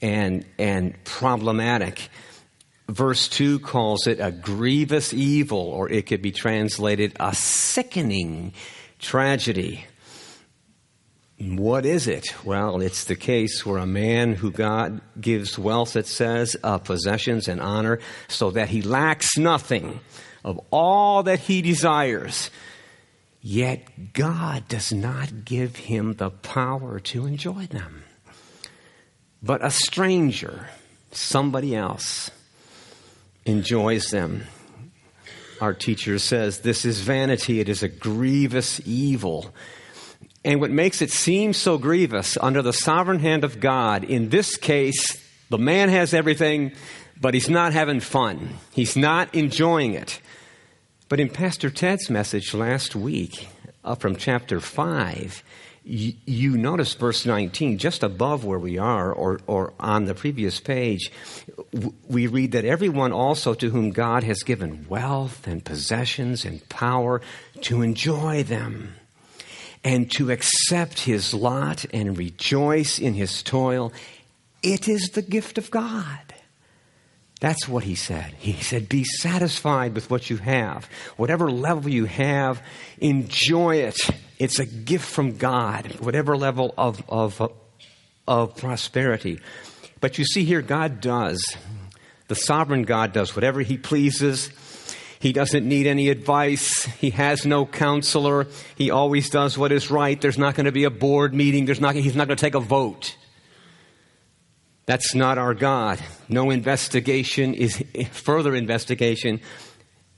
and, 0.00 0.44
and 0.58 1.02
problematic. 1.04 2.08
Verse 2.88 3.28
2 3.28 3.60
calls 3.60 4.06
it 4.06 4.18
a 4.20 4.30
grievous 4.30 5.14
evil, 5.14 5.58
or 5.58 5.88
it 5.88 6.06
could 6.06 6.22
be 6.22 6.32
translated 6.32 7.16
a 7.18 7.34
sickening 7.34 8.52
tragedy. 8.98 9.86
What 11.38 11.86
is 11.86 12.06
it? 12.06 12.26
Well, 12.44 12.80
it's 12.82 13.04
the 13.04 13.16
case 13.16 13.66
where 13.66 13.78
a 13.78 13.86
man 13.86 14.34
who 14.34 14.52
God 14.52 15.00
gives 15.20 15.58
wealth, 15.58 15.96
it 15.96 16.06
says, 16.06 16.56
uh, 16.62 16.78
possessions 16.78 17.48
and 17.48 17.60
honor, 17.60 17.98
so 18.28 18.50
that 18.52 18.68
he 18.68 18.82
lacks 18.82 19.36
nothing 19.36 20.00
of 20.44 20.60
all 20.70 21.24
that 21.24 21.40
he 21.40 21.62
desires 21.62 22.50
Yet 23.42 24.12
God 24.12 24.68
does 24.68 24.92
not 24.92 25.44
give 25.44 25.74
him 25.74 26.14
the 26.14 26.30
power 26.30 27.00
to 27.00 27.26
enjoy 27.26 27.66
them. 27.66 28.04
But 29.42 29.64
a 29.64 29.70
stranger, 29.70 30.68
somebody 31.10 31.74
else, 31.74 32.30
enjoys 33.44 34.10
them. 34.10 34.44
Our 35.60 35.74
teacher 35.74 36.20
says 36.20 36.60
this 36.60 36.84
is 36.84 37.00
vanity, 37.00 37.58
it 37.58 37.68
is 37.68 37.82
a 37.82 37.88
grievous 37.88 38.80
evil. 38.84 39.52
And 40.44 40.60
what 40.60 40.70
makes 40.70 41.02
it 41.02 41.10
seem 41.10 41.52
so 41.52 41.78
grievous 41.78 42.38
under 42.40 42.62
the 42.62 42.72
sovereign 42.72 43.18
hand 43.18 43.42
of 43.42 43.58
God, 43.58 44.04
in 44.04 44.28
this 44.28 44.56
case, 44.56 45.20
the 45.50 45.58
man 45.58 45.88
has 45.88 46.14
everything, 46.14 46.72
but 47.20 47.34
he's 47.34 47.50
not 47.50 47.72
having 47.72 48.00
fun. 48.00 48.50
He's 48.72 48.96
not 48.96 49.34
enjoying 49.34 49.94
it. 49.94 50.20
But 51.12 51.20
in 51.20 51.28
Pastor 51.28 51.68
Ted's 51.68 52.08
message 52.08 52.54
last 52.54 52.96
week 52.96 53.50
up 53.84 54.00
from 54.00 54.16
chapter 54.16 54.60
5, 54.60 55.42
you, 55.84 56.14
you 56.24 56.56
notice 56.56 56.94
verse 56.94 57.26
19, 57.26 57.76
just 57.76 58.02
above 58.02 58.46
where 58.46 58.58
we 58.58 58.78
are, 58.78 59.12
or, 59.12 59.38
or 59.46 59.74
on 59.78 60.06
the 60.06 60.14
previous 60.14 60.58
page, 60.58 61.12
we 62.08 62.28
read 62.28 62.52
that 62.52 62.64
everyone 62.64 63.12
also 63.12 63.52
to 63.52 63.68
whom 63.68 63.90
God 63.90 64.24
has 64.24 64.42
given 64.42 64.86
wealth 64.88 65.46
and 65.46 65.62
possessions 65.62 66.46
and 66.46 66.66
power 66.70 67.20
to 67.60 67.82
enjoy 67.82 68.42
them 68.42 68.94
and 69.84 70.10
to 70.12 70.30
accept 70.30 71.00
his 71.00 71.34
lot 71.34 71.84
and 71.92 72.16
rejoice 72.16 72.98
in 72.98 73.12
his 73.12 73.42
toil, 73.42 73.92
it 74.62 74.88
is 74.88 75.10
the 75.10 75.20
gift 75.20 75.58
of 75.58 75.70
God. 75.70 76.31
That's 77.42 77.66
what 77.66 77.82
he 77.82 77.96
said. 77.96 78.34
He 78.38 78.52
said, 78.52 78.88
Be 78.88 79.02
satisfied 79.02 79.96
with 79.96 80.08
what 80.08 80.30
you 80.30 80.36
have. 80.36 80.84
Whatever 81.16 81.50
level 81.50 81.90
you 81.90 82.04
have, 82.04 82.62
enjoy 82.98 83.78
it. 83.78 83.98
It's 84.38 84.60
a 84.60 84.64
gift 84.64 85.04
from 85.04 85.38
God, 85.38 85.96
whatever 85.98 86.36
level 86.36 86.72
of, 86.78 87.02
of, 87.08 87.52
of 88.28 88.56
prosperity. 88.56 89.40
But 90.00 90.18
you 90.18 90.24
see 90.24 90.44
here, 90.44 90.62
God 90.62 91.00
does. 91.00 91.56
The 92.28 92.36
sovereign 92.36 92.84
God 92.84 93.12
does 93.12 93.34
whatever 93.34 93.60
he 93.60 93.76
pleases. 93.76 94.48
He 95.18 95.32
doesn't 95.32 95.66
need 95.66 95.88
any 95.88 96.10
advice. 96.10 96.84
He 96.84 97.10
has 97.10 97.44
no 97.44 97.66
counselor. 97.66 98.46
He 98.76 98.92
always 98.92 99.30
does 99.30 99.58
what 99.58 99.72
is 99.72 99.90
right. 99.90 100.20
There's 100.20 100.38
not 100.38 100.54
going 100.54 100.66
to 100.66 100.72
be 100.72 100.84
a 100.84 100.90
board 100.90 101.34
meeting. 101.34 101.64
There's 101.64 101.80
not, 101.80 101.96
he's 101.96 102.14
not 102.14 102.28
going 102.28 102.36
to 102.36 102.40
take 102.40 102.54
a 102.54 102.60
vote. 102.60 103.16
That's 104.86 105.14
not 105.14 105.38
our 105.38 105.54
God. 105.54 106.00
No 106.28 106.50
investigation 106.50 107.54
is, 107.54 107.82
further 108.10 108.54
investigation 108.54 109.40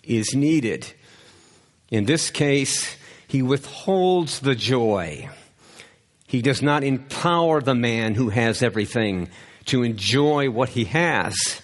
is 0.03 0.35
needed. 0.35 0.87
In 1.91 2.05
this 2.07 2.31
case, 2.31 2.97
he 3.29 3.43
withholds 3.43 4.41
the 4.41 4.55
joy. 4.55 5.29
He 6.27 6.41
does 6.43 6.63
not 6.63 6.83
empower 6.83 7.61
the 7.61 7.75
man 7.75 8.15
who 8.15 8.31
has 8.31 8.63
everything 8.63 9.29
to 9.67 9.83
enjoy 9.83 10.51
what 10.51 10.71
he 10.71 10.85
has. 10.87 11.63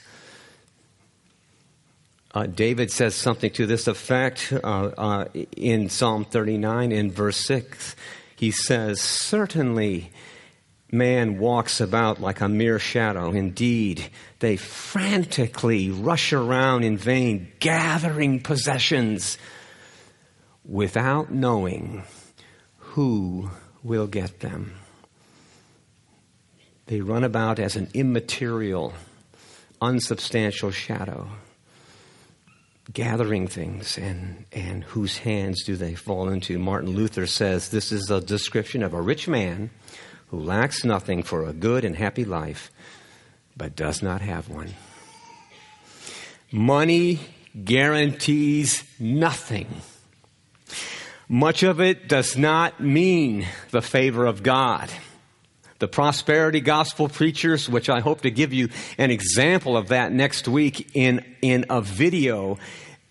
Uh, 2.33 2.47
David 2.47 2.92
says 2.92 3.14
something 3.14 3.50
to 3.50 3.66
this 3.66 3.88
effect 3.88 4.52
uh, 4.52 4.57
uh, 4.97 5.25
in 5.57 5.88
Psalm 5.88 6.25
39 6.25 6.92
in 6.92 7.11
verse 7.11 7.38
6. 7.38 7.97
He 8.37 8.52
says, 8.52 9.00
Certainly 9.00 10.12
man 10.92 11.38
walks 11.38 11.80
about 11.80 12.20
like 12.20 12.40
a 12.40 12.49
mere 12.49 12.78
shadow. 12.78 13.30
Indeed, 13.30 14.11
they 14.40 14.56
frantically 14.56 15.90
rush 15.90 16.32
around 16.32 16.85
in 16.85 16.97
vain, 16.97 17.52
gathering 17.61 18.40
possessions 18.40 19.38
without 20.64 21.32
knowing 21.32 22.04
who 22.78 23.50
will 23.82 24.06
get 24.06 24.40
them. 24.40 24.75
They 26.87 27.00
run 27.00 27.23
about 27.23 27.59
as 27.61 27.76
an 27.76 27.88
immaterial, 27.94 28.92
unsubstantial 29.80 30.73
shadow, 30.73 31.28
gathering 32.92 33.47
things, 33.47 33.97
and, 33.97 34.44
and 34.52 34.82
whose 34.82 35.18
hands 35.18 35.62
do 35.64 35.76
they 35.76 35.94
fall 35.94 36.28
into? 36.28 36.59
Martin 36.59 36.90
Luther 36.90 37.26
says 37.26 37.68
this 37.68 37.92
is 37.92 38.11
a 38.11 38.20
description 38.20 38.82
of 38.82 38.92
a 38.92 39.00
rich 39.00 39.28
man 39.28 39.70
who 40.30 40.38
lacks 40.38 40.84
nothing 40.84 41.22
for 41.22 41.44
a 41.44 41.52
good 41.52 41.84
and 41.84 41.96
happy 41.96 42.25
life, 42.25 42.70
but 43.56 43.75
does 43.75 44.02
not 44.02 44.20
have 44.20 44.49
one. 44.49 44.75
Money 46.52 47.20
guarantees 47.64 48.84
nothing. 48.99 49.66
Much 51.28 51.62
of 51.62 51.80
it 51.80 52.08
does 52.08 52.37
not 52.37 52.80
mean 52.80 53.46
the 53.70 53.82
favor 53.82 54.26
of 54.26 54.42
God. 54.42 54.90
The 55.80 55.88
prosperity 55.88 56.60
gospel 56.60 57.08
preachers, 57.08 57.68
which 57.68 57.88
I 57.88 58.00
hope 58.00 58.20
to 58.22 58.30
give 58.30 58.52
you 58.52 58.68
an 58.99 59.10
example 59.10 59.76
of 59.76 59.88
that 59.88 60.12
next 60.12 60.46
week 60.46 60.90
in, 60.94 61.25
in 61.40 61.66
a 61.70 61.80
video 61.80 62.58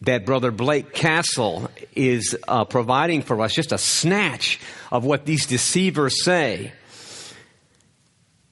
that 0.01 0.25
Brother 0.25 0.51
Blake 0.51 0.93
Castle 0.93 1.69
is 1.95 2.37
uh, 2.47 2.63
providing 2.63 3.21
for 3.23 3.41
us, 3.41 3.53
just 3.53 3.71
a 3.73 3.77
snatch 3.77 4.59
of 4.91 5.03
what 5.03 5.25
these 5.25 5.45
deceivers 5.45 6.23
say. 6.23 6.71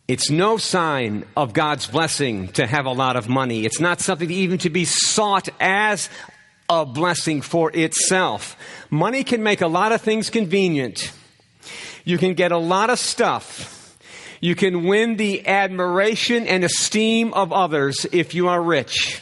It's 0.08 0.30
no 0.30 0.56
sign 0.56 1.26
of 1.36 1.52
God's 1.52 1.86
blessing 1.88 2.48
to 2.54 2.66
have 2.66 2.86
a 2.86 2.92
lot 2.92 3.18
of 3.18 3.28
money. 3.28 3.66
It's 3.66 3.82
not 3.82 4.00
something 4.00 4.32
even 4.32 4.58
to 4.60 4.70
be 4.70 4.86
sought 4.86 5.50
as 5.60 6.10
a 6.70 6.86
blessing 6.86 7.42
for 7.42 7.72
itself. 7.74 8.56
Money 8.90 9.26
can 9.26 9.44
make 9.44 9.60
a 9.60 9.68
lot 9.68 9.92
of 9.92 10.00
things 10.00 10.30
convenient. 10.30 11.12
You 12.06 12.18
can 12.18 12.36
get 12.36 12.54
a 12.54 12.58
lot 12.58 12.90
of 12.90 13.00
stuff. 13.00 13.98
You 14.40 14.56
can 14.56 14.86
win 14.86 15.18
the 15.18 15.46
admiration 15.46 16.48
and 16.48 16.64
esteem 16.64 17.34
of 17.34 17.52
others 17.52 18.06
if 18.14 18.34
you 18.34 18.48
are 18.48 18.62
rich. 18.62 19.22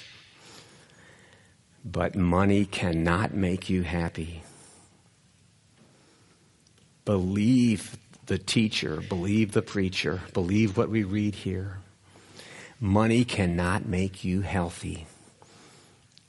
But 1.83 2.15
money 2.15 2.65
cannot 2.65 3.33
make 3.33 3.69
you 3.71 3.81
happy. 3.81 4.43
Believe 7.05 7.97
the 8.25 8.37
teacher, 8.37 9.01
believe 9.01 9.51
the 9.51 9.61
preacher, 9.61 10.21
believe 10.33 10.77
what 10.77 10.89
we 10.89 11.03
read 11.03 11.35
here. 11.35 11.79
Money 12.79 13.23
cannot 13.23 13.85
make 13.85 14.23
you 14.23 14.41
healthy. 14.41 15.07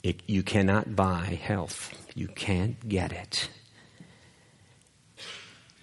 It, 0.03 0.21
you 0.27 0.43
cannot 0.43 0.95
buy 0.95 1.39
health. 1.41 1.93
You 2.15 2.27
can't 2.27 2.87
get 2.87 3.11
it. 3.11 3.49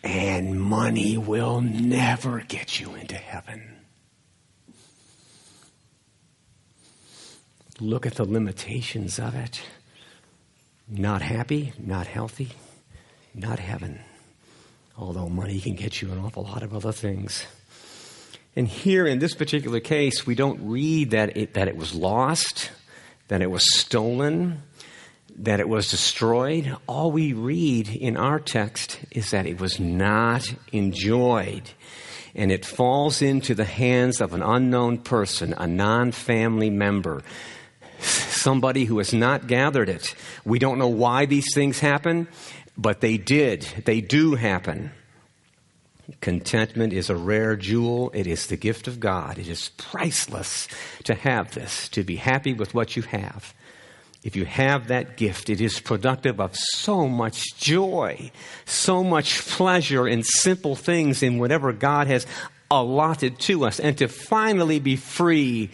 And 0.03 0.61
money 0.61 1.17
will 1.17 1.61
never 1.61 2.41
get 2.41 2.79
you 2.81 2.95
into 2.95 3.17
heaven. 3.17 3.77
Look 7.81 8.07
at 8.07 8.15
the 8.15 8.25
limitations 8.25 9.19
of 9.19 9.35
it. 9.35 9.61
Not 10.87 11.23
happy, 11.23 11.73
not 11.79 12.07
healthy, 12.07 12.51
not 13.35 13.59
heaven 13.59 14.01
although 14.97 15.29
money 15.29 15.61
can 15.61 15.75
get 15.75 16.01
you 16.01 16.11
an 16.13 16.19
awful 16.19 16.45
lot 16.45 16.63
of 16.63 16.75
other 16.75 16.93
things. 16.93 17.47
And 18.57 18.69
here 18.69 19.07
in 19.07 19.19
this 19.19 19.35
particular 19.35 19.81
case, 19.81 20.27
we 20.27 20.35
don't 20.35 20.69
read 20.69 21.11
that 21.11 21.37
it, 21.37 21.55
that 21.55 21.67
it 21.67 21.77
was 21.77 21.95
lost, 21.95 22.71
that 23.29 23.43
it 23.43 23.51
was 23.51 23.65
stolen, 23.75 24.63
that 25.37 25.59
it 25.59 25.69
was 25.69 25.91
destroyed. 25.91 26.77
All 26.87 27.11
we 27.11 27.33
read 27.33 27.89
in 27.89 28.17
our 28.17 28.39
text 28.39 29.01
is 29.11 29.33
that 29.33 29.47
it 29.47 29.61
was 29.61 29.81
not 29.81 30.55
enjoyed. 30.73 31.71
And 32.37 32.53
it 32.53 32.65
falls 32.65 33.23
into 33.23 33.55
the 33.55 33.65
hands 33.65 34.21
of 34.21 34.35
an 34.35 34.43
unknown 34.43 34.99
person, 34.99 35.55
a 35.57 35.67
non 35.67 36.13
family 36.13 36.71
member, 36.71 37.23
somebody 38.01 38.85
who 38.85 38.99
has 38.99 39.13
not 39.13 39.47
gathered 39.47 39.89
it. 39.89 40.15
We 40.45 40.59
don't 40.59 40.79
know 40.79 40.89
why 40.89 41.27
these 41.27 41.53
things 41.55 41.81
happen. 41.81 42.29
But 42.77 43.01
they 43.01 43.17
did. 43.17 43.63
They 43.85 44.01
do 44.01 44.35
happen. 44.35 44.91
Contentment 46.21 46.93
is 46.93 47.09
a 47.09 47.17
rare 47.17 47.57
jewel. 47.57 48.11
It 48.13 48.27
is 48.27 48.47
the 48.47 48.57
gift 48.57 48.89
of 48.89 49.01
God. 49.01 49.39
It 49.39 49.49
is 49.49 49.71
priceless 49.71 50.69
to 51.05 51.15
have 51.15 51.55
this, 51.55 51.89
to 51.91 52.03
be 52.03 52.17
happy 52.17 52.53
with 52.53 52.75
what 52.75 52.97
you 52.97 53.03
have. 53.03 53.55
If 54.23 54.37
you 54.37 54.45
have 54.47 54.89
that 54.89 55.17
gift, 55.17 55.51
it 55.51 55.61
is 55.61 55.81
productive 55.81 56.41
of 56.41 56.57
so 56.57 57.07
much 57.09 57.57
joy, 57.59 58.31
so 58.65 59.05
much 59.05 59.47
pleasure 59.47 60.09
in 60.09 60.23
simple 60.23 60.77
things 60.77 61.23
in 61.23 61.39
whatever 61.39 61.73
God 61.73 62.07
has 62.07 62.27
allotted 62.71 63.39
to 63.41 63.67
us. 63.67 63.79
And 63.79 63.97
to 63.99 64.09
finally 64.09 64.81
be 64.81 64.97
free 64.97 65.71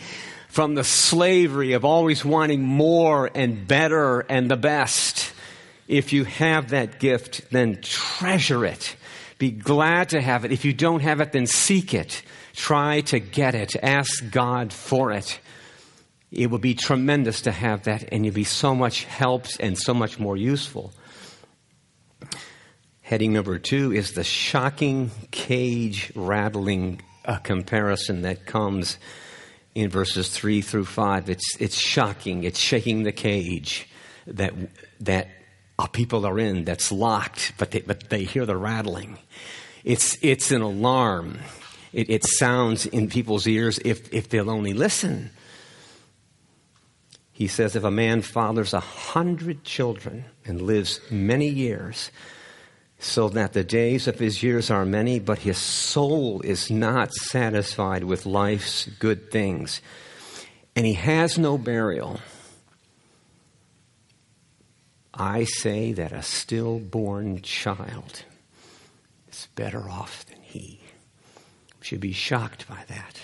from 0.48 0.74
the 0.74 0.84
slavery 0.84 1.74
of 1.74 1.84
always 1.84 2.24
wanting 2.24 2.62
more 2.62 3.30
and 3.34 3.66
better 3.68 4.20
and 4.20 4.50
the 4.50 4.56
best 4.56 5.32
if 5.90 6.12
you 6.12 6.22
have 6.22 6.70
that 6.70 7.00
gift, 7.00 7.50
then 7.50 7.80
treasure 7.82 8.64
it. 8.64 8.94
Be 9.38 9.50
glad 9.50 10.10
to 10.10 10.20
have 10.20 10.44
it. 10.44 10.52
If 10.52 10.64
you 10.64 10.72
don't 10.72 11.00
have 11.00 11.20
it, 11.20 11.32
then 11.32 11.46
seek 11.46 11.94
it. 11.94 12.22
Try 12.54 13.00
to 13.02 13.18
get 13.18 13.56
it. 13.56 13.74
Ask 13.82 14.30
God 14.30 14.72
for 14.72 15.10
it. 15.10 15.40
It 16.30 16.48
will 16.48 16.58
be 16.58 16.74
tremendous 16.74 17.42
to 17.42 17.50
have 17.50 17.82
that, 17.84 18.04
and 18.12 18.24
you'll 18.24 18.34
be 18.34 18.44
so 18.44 18.72
much 18.72 19.02
helped 19.04 19.58
and 19.58 19.76
so 19.76 19.92
much 19.92 20.20
more 20.20 20.36
useful. 20.36 20.92
Heading 23.00 23.32
number 23.32 23.58
two 23.58 23.92
is 23.92 24.12
the 24.12 24.22
shocking 24.22 25.10
cage 25.32 26.12
rattling 26.14 27.02
uh, 27.24 27.38
comparison 27.38 28.22
that 28.22 28.46
comes 28.46 28.96
in 29.74 29.90
verses 29.90 30.28
three 30.28 30.60
through 30.60 30.84
five. 30.84 31.28
It's, 31.28 31.56
it's 31.58 31.76
shocking. 31.76 32.44
It's 32.44 32.60
shaking 32.60 33.02
the 33.02 33.12
cage 33.12 33.88
that, 34.28 34.54
that 35.00 35.26
people 35.86 36.26
are 36.26 36.38
in 36.38 36.64
that's 36.64 36.90
locked, 36.90 37.52
but 37.58 37.70
they, 37.70 37.80
but 37.80 38.10
they 38.10 38.24
hear 38.24 38.46
the 38.46 38.56
rattling. 38.56 39.18
It's, 39.84 40.18
it's 40.22 40.50
an 40.50 40.62
alarm. 40.62 41.38
It, 41.92 42.10
it 42.10 42.24
sounds 42.24 42.86
in 42.86 43.08
people's 43.08 43.46
ears 43.46 43.78
if, 43.84 44.12
if 44.12 44.28
they'll 44.28 44.50
only 44.50 44.72
listen. 44.72 45.30
He 47.32 47.46
says, 47.46 47.74
if 47.74 47.84
a 47.84 47.90
man 47.90 48.22
fathers 48.22 48.74
a 48.74 48.80
hundred 48.80 49.64
children 49.64 50.26
and 50.44 50.60
lives 50.60 51.00
many 51.10 51.48
years, 51.48 52.10
so 52.98 53.30
that 53.30 53.54
the 53.54 53.64
days 53.64 54.06
of 54.06 54.18
his 54.18 54.42
years 54.42 54.70
are 54.70 54.84
many, 54.84 55.18
but 55.18 55.38
his 55.38 55.56
soul 55.56 56.42
is 56.42 56.70
not 56.70 57.14
satisfied 57.14 58.04
with 58.04 58.26
life's 58.26 58.84
good 58.98 59.30
things. 59.30 59.80
And 60.76 60.84
he 60.84 60.92
has 60.92 61.38
no 61.38 61.56
burial. 61.56 62.20
I 65.20 65.44
say 65.44 65.92
that 65.92 66.12
a 66.12 66.22
stillborn 66.22 67.42
child 67.42 68.24
is 69.30 69.48
better 69.54 69.86
off 69.86 70.24
than 70.24 70.38
he. 70.40 70.80
Should 71.82 72.00
be 72.00 72.12
shocked 72.12 72.66
by 72.66 72.78
that. 72.88 73.20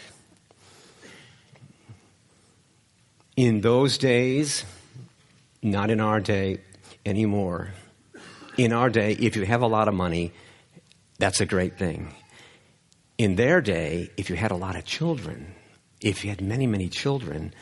In 3.34 3.62
those 3.62 3.96
days, 3.96 4.66
not 5.62 5.90
in 5.90 5.98
our 5.98 6.20
day 6.20 6.60
anymore, 7.06 7.70
in 8.58 8.74
our 8.74 8.90
day, 8.90 9.12
if 9.12 9.34
you 9.34 9.46
have 9.46 9.62
a 9.62 9.66
lot 9.66 9.88
of 9.88 9.94
money, 9.94 10.32
that's 11.18 11.40
a 11.40 11.46
great 11.46 11.78
thing. 11.78 12.14
In 13.16 13.36
their 13.36 13.62
day, 13.62 14.10
if 14.18 14.28
you 14.28 14.36
had 14.36 14.50
a 14.50 14.56
lot 14.56 14.76
of 14.76 14.84
children, 14.84 15.54
if 16.02 16.24
you 16.24 16.28
had 16.30 16.42
many, 16.42 16.66
many 16.66 16.90
children, 16.90 17.54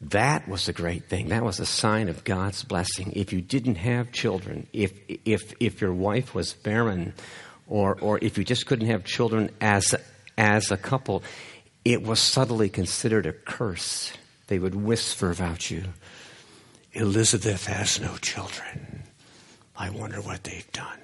that 0.00 0.48
was 0.48 0.68
a 0.68 0.72
great 0.72 1.04
thing. 1.04 1.28
That 1.28 1.44
was 1.44 1.60
a 1.60 1.66
sign 1.66 2.08
of 2.08 2.24
God's 2.24 2.64
blessing. 2.64 3.12
If 3.14 3.32
you 3.32 3.40
didn't 3.40 3.74
have 3.76 4.12
children, 4.12 4.66
if, 4.72 4.92
if, 5.24 5.52
if 5.60 5.80
your 5.80 5.92
wife 5.92 6.34
was 6.34 6.54
barren, 6.54 7.12
or, 7.66 7.98
or 8.00 8.18
if 8.22 8.38
you 8.38 8.44
just 8.44 8.66
couldn't 8.66 8.88
have 8.88 9.04
children 9.04 9.50
as, 9.60 9.94
as 10.38 10.70
a 10.70 10.76
couple, 10.76 11.22
it 11.84 12.02
was 12.02 12.18
subtly 12.18 12.68
considered 12.68 13.26
a 13.26 13.32
curse. 13.32 14.12
They 14.46 14.58
would 14.58 14.74
whisper 14.74 15.30
about 15.30 15.70
you 15.70 15.84
Elizabeth 16.92 17.66
has 17.66 18.00
no 18.00 18.16
children. 18.16 19.04
I 19.76 19.90
wonder 19.90 20.20
what 20.20 20.42
they've 20.42 20.72
done. 20.72 20.98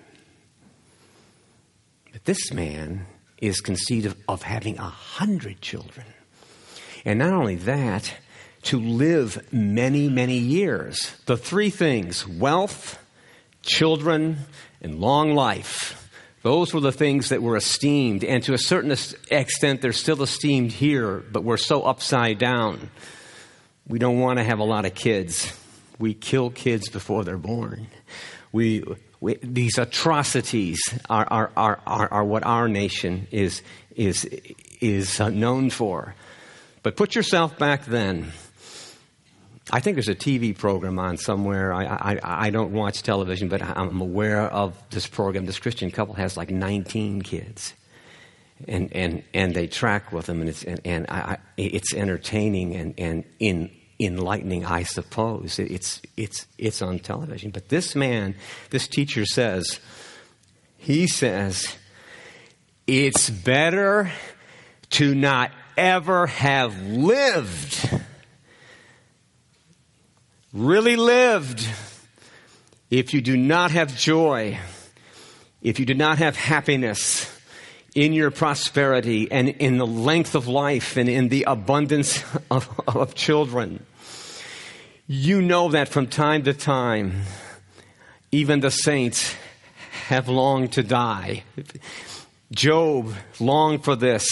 But 2.12 2.24
this 2.24 2.52
man 2.52 3.06
is 3.38 3.60
conceived 3.60 4.06
of, 4.06 4.16
of 4.28 4.42
having 4.42 4.78
a 4.78 4.82
hundred 4.88 5.60
children. 5.60 6.06
And 7.04 7.20
not 7.20 7.32
only 7.32 7.54
that, 7.54 8.12
to 8.66 8.80
live 8.80 9.52
many, 9.52 10.08
many 10.08 10.38
years. 10.38 11.16
The 11.26 11.36
three 11.36 11.70
things 11.70 12.26
wealth, 12.26 12.98
children, 13.62 14.38
and 14.80 15.00
long 15.00 15.34
life. 15.34 16.02
Those 16.42 16.72
were 16.72 16.80
the 16.80 16.92
things 16.92 17.30
that 17.30 17.42
were 17.42 17.56
esteemed. 17.56 18.22
And 18.22 18.42
to 18.44 18.54
a 18.54 18.58
certain 18.58 18.92
extent, 19.30 19.82
they're 19.82 19.92
still 19.92 20.22
esteemed 20.22 20.70
here, 20.70 21.18
but 21.32 21.42
we're 21.42 21.56
so 21.56 21.82
upside 21.82 22.38
down. 22.38 22.90
We 23.88 23.98
don't 23.98 24.20
want 24.20 24.38
to 24.38 24.44
have 24.44 24.60
a 24.60 24.64
lot 24.64 24.84
of 24.84 24.94
kids. 24.94 25.52
We 25.98 26.14
kill 26.14 26.50
kids 26.50 26.88
before 26.88 27.24
they're 27.24 27.36
born. 27.36 27.88
We, 28.52 28.84
we, 29.20 29.38
these 29.42 29.78
atrocities 29.78 30.78
are, 31.10 31.26
are, 31.28 31.50
are, 31.56 31.80
are, 31.86 32.12
are 32.12 32.24
what 32.24 32.44
our 32.44 32.68
nation 32.68 33.26
is, 33.30 33.62
is, 33.96 34.24
is 34.80 35.20
uh, 35.20 35.30
known 35.30 35.70
for. 35.70 36.14
But 36.82 36.96
put 36.96 37.16
yourself 37.16 37.58
back 37.58 37.86
then. 37.86 38.32
I 39.70 39.80
think 39.80 39.96
there's 39.96 40.08
a 40.08 40.14
TV 40.14 40.56
program 40.56 40.98
on 40.98 41.16
somewhere. 41.16 41.72
I, 41.72 41.84
I, 41.84 42.20
I 42.46 42.50
don't 42.50 42.72
watch 42.72 43.02
television, 43.02 43.48
but 43.48 43.62
I'm 43.62 44.00
aware 44.00 44.42
of 44.42 44.80
this 44.90 45.06
program. 45.06 45.46
This 45.46 45.58
Christian 45.58 45.90
couple 45.90 46.14
has 46.14 46.36
like 46.36 46.50
19 46.50 47.22
kids. 47.22 47.74
And, 48.68 48.90
and, 48.94 49.22
and 49.34 49.54
they 49.54 49.66
track 49.66 50.12
with 50.12 50.26
them, 50.26 50.40
and 50.40 50.48
it's, 50.48 50.64
and, 50.64 50.80
and 50.84 51.06
I, 51.10 51.36
it's 51.58 51.92
entertaining 51.92 52.74
and, 52.74 52.94
and 52.96 53.24
in, 53.38 53.70
enlightening, 53.98 54.64
I 54.64 54.82
suppose. 54.82 55.58
It's, 55.58 56.00
it's, 56.16 56.46
it's 56.56 56.80
on 56.80 56.98
television. 56.98 57.50
But 57.50 57.68
this 57.68 57.94
man, 57.94 58.34
this 58.70 58.88
teacher 58.88 59.26
says, 59.26 59.80
he 60.78 61.06
says, 61.06 61.76
it's 62.86 63.30
better 63.30 64.10
to 64.90 65.14
not 65.14 65.50
ever 65.76 66.26
have 66.26 66.80
lived, 66.82 67.90
really 70.56 70.96
lived, 70.96 71.68
if 72.90 73.12
you 73.12 73.20
do 73.20 73.36
not 73.36 73.70
have 73.72 73.96
joy, 73.96 74.58
if 75.62 75.78
you 75.78 75.86
do 75.86 75.94
not 75.94 76.18
have 76.18 76.34
happiness 76.34 77.30
in 77.94 78.12
your 78.12 78.30
prosperity 78.30 79.30
and 79.30 79.48
in 79.48 79.78
the 79.78 79.86
length 79.86 80.34
of 80.34 80.48
life 80.48 80.96
and 80.96 81.08
in 81.08 81.28
the 81.28 81.44
abundance 81.46 82.22
of, 82.50 82.68
of 82.88 83.14
children. 83.14 83.84
You 85.06 85.40
know 85.42 85.70
that 85.70 85.88
from 85.88 86.06
time 86.06 86.42
to 86.44 86.52
time, 86.52 87.22
even 88.32 88.60
the 88.60 88.70
saints 88.70 89.34
have 90.08 90.28
longed 90.28 90.72
to 90.72 90.82
die. 90.82 91.44
Job 92.50 93.12
longed 93.38 93.84
for 93.84 93.96
this, 93.96 94.28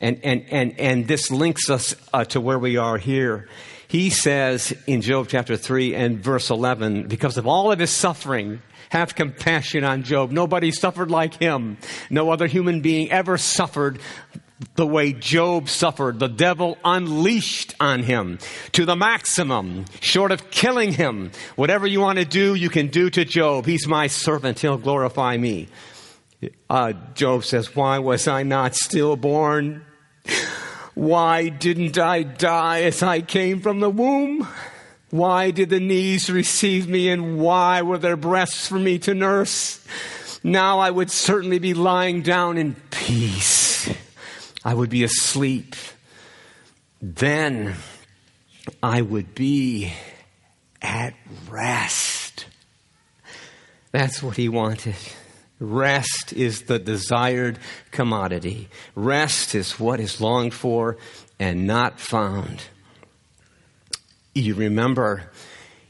and, 0.00 0.20
and, 0.22 0.44
and, 0.50 0.78
and 0.78 1.08
this 1.08 1.30
links 1.30 1.70
us 1.70 1.94
uh, 2.12 2.24
to 2.26 2.40
where 2.40 2.58
we 2.58 2.76
are 2.76 2.98
here. 2.98 3.48
He 3.88 4.10
says 4.10 4.74
in 4.86 5.00
Job 5.00 5.28
chapter 5.28 5.56
3 5.56 5.94
and 5.94 6.18
verse 6.18 6.50
11, 6.50 7.08
because 7.08 7.36
of 7.36 7.46
all 7.46 7.70
of 7.70 7.78
his 7.78 7.90
suffering, 7.90 8.60
have 8.90 9.14
compassion 9.14 9.84
on 9.84 10.02
Job. 10.02 10.30
Nobody 10.30 10.70
suffered 10.70 11.10
like 11.10 11.34
him. 11.34 11.76
No 12.10 12.30
other 12.30 12.46
human 12.46 12.80
being 12.80 13.10
ever 13.10 13.38
suffered 13.38 13.98
the 14.74 14.86
way 14.86 15.12
Job 15.12 15.68
suffered. 15.68 16.18
The 16.18 16.28
devil 16.28 16.78
unleashed 16.84 17.74
on 17.78 18.02
him 18.02 18.38
to 18.72 18.84
the 18.84 18.96
maximum, 18.96 19.84
short 20.00 20.32
of 20.32 20.50
killing 20.50 20.92
him. 20.92 21.30
Whatever 21.56 21.86
you 21.86 22.00
want 22.00 22.18
to 22.18 22.24
do, 22.24 22.54
you 22.54 22.70
can 22.70 22.88
do 22.88 23.10
to 23.10 23.24
Job. 23.24 23.66
He's 23.66 23.86
my 23.86 24.06
servant. 24.06 24.60
He'll 24.60 24.78
glorify 24.78 25.36
me. 25.36 25.68
Uh, 26.68 26.92
Job 27.14 27.44
says, 27.44 27.74
Why 27.74 27.98
was 27.98 28.28
I 28.28 28.42
not 28.42 28.74
stillborn? 28.74 29.84
Why 30.96 31.50
didn't 31.50 31.98
I 31.98 32.22
die 32.22 32.84
as 32.84 33.02
I 33.02 33.20
came 33.20 33.60
from 33.60 33.80
the 33.80 33.90
womb? 33.90 34.48
Why 35.10 35.50
did 35.50 35.68
the 35.68 35.78
knees 35.78 36.30
receive 36.30 36.88
me 36.88 37.10
and 37.10 37.38
why 37.38 37.82
were 37.82 37.98
there 37.98 38.16
breasts 38.16 38.66
for 38.66 38.78
me 38.78 38.98
to 39.00 39.12
nurse? 39.12 39.86
Now 40.42 40.78
I 40.78 40.90
would 40.90 41.10
certainly 41.10 41.58
be 41.58 41.74
lying 41.74 42.22
down 42.22 42.56
in 42.56 42.76
peace. 42.90 43.94
I 44.64 44.72
would 44.72 44.88
be 44.88 45.04
asleep. 45.04 45.76
Then 47.02 47.74
I 48.82 49.02
would 49.02 49.34
be 49.34 49.92
at 50.80 51.12
rest. 51.50 52.46
That's 53.92 54.22
what 54.22 54.38
he 54.38 54.48
wanted. 54.48 54.96
Rest 55.58 56.32
is 56.32 56.62
the 56.62 56.78
desired 56.78 57.58
commodity. 57.90 58.68
Rest 58.94 59.54
is 59.54 59.80
what 59.80 60.00
is 60.00 60.20
longed 60.20 60.52
for 60.52 60.98
and 61.38 61.66
not 61.66 61.98
found. 61.98 62.62
You 64.34 64.54
remember, 64.54 65.30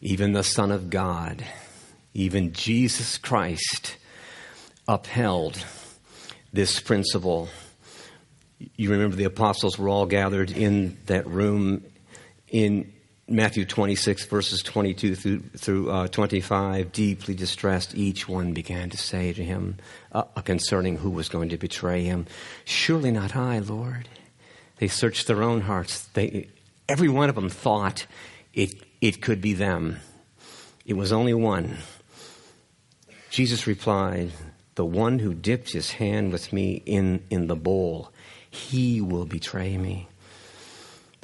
even 0.01 0.33
the 0.33 0.45
Son 0.45 0.71
of 0.71 0.89
God, 0.89 1.45
even 2.15 2.53
Jesus 2.53 3.19
Christ, 3.19 3.97
upheld 4.87 5.65
this 6.53 6.79
principle. 6.79 7.49
You 8.77 8.91
remember 8.91 9.17
the 9.17 9.25
apostles 9.25 9.79
were 9.79 9.89
all 9.89 10.07
gathered 10.07 10.53
in 10.53 10.97
that 11.07 11.27
room 11.27 11.85
in 12.49 12.93
Matthew 13.29 13.65
26, 13.65 14.27
verses 14.27 14.63
22 14.63 15.17
through, 15.17 15.41
through 15.57 15.91
uh, 15.91 16.07
25, 16.07 16.93
deeply 16.93 17.35
distressed, 17.35 17.97
each 17.97 18.29
one 18.29 18.53
began 18.53 18.89
to 18.91 18.97
say 18.97 19.33
to 19.33 19.43
him 19.43 19.79
uh, 20.13 20.23
concerning 20.45 20.99
who 20.99 21.11
was 21.11 21.29
going 21.29 21.49
to 21.49 21.59
betray 21.59 22.05
him, 22.05 22.27
Surely 22.65 23.11
not 23.11 23.35
I, 23.35 23.59
Lord. 23.59 24.09
They 24.79 24.87
searched 24.87 25.27
their 25.27 25.43
own 25.43 25.63
hearts. 25.63 26.07
They, 26.15 26.51
every 26.89 27.09
one 27.09 27.29
of 27.29 27.35
them 27.35 27.49
thought 27.49 28.07
it, 28.55 28.75
it 29.01 29.21
could 29.21 29.41
be 29.41 29.55
them. 29.55 29.99
It 30.85 30.95
was 30.95 31.11
only 31.11 31.35
one. 31.35 31.79
Jesus 33.31 33.67
replied, 33.67 34.31
The 34.77 34.85
one 34.85 35.19
who 35.19 35.35
dipped 35.35 35.73
his 35.73 35.91
hand 35.91 36.31
with 36.31 36.53
me 36.53 36.81
in, 36.87 37.25
in 37.29 37.49
the 37.49 37.57
bowl, 37.57 38.13
he 38.49 39.01
will 39.01 39.25
betray 39.25 39.77
me. 39.77 40.09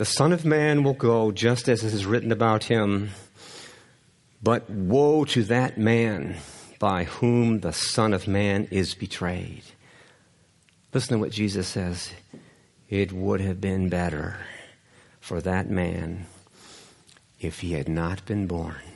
The 0.03 0.07
Son 0.07 0.33
of 0.33 0.45
Man 0.45 0.83
will 0.83 0.95
go 0.95 1.31
just 1.31 1.69
as 1.69 1.85
it 1.85 1.95
is 1.95 2.07
written 2.07 2.33
about 2.33 2.65
him. 2.65 3.11
But 4.43 4.69
woe 4.69 5.25
to 5.27 5.45
that 5.45 5.79
man 5.79 6.39
by 6.81 7.05
whom 7.05 7.61
the 7.61 7.73
Son 7.73 8.13
of 8.13 8.27
Man 8.27 8.67
is 8.73 8.97
betrayed. 8.97 9.63
Listen 10.93 11.19
to 11.19 11.21
what 11.21 11.31
Jesus 11.31 11.69
says. 11.69 12.11
It 12.91 13.13
would 13.13 13.41
have 13.43 13.61
been 13.61 13.89
better 13.89 14.39
for 15.21 15.41
that 15.41 15.71
man 15.71 16.27
if 17.39 17.61
he 17.61 17.75
had 17.75 17.89
not 17.89 18.27
been 18.27 18.49
born. 18.49 18.92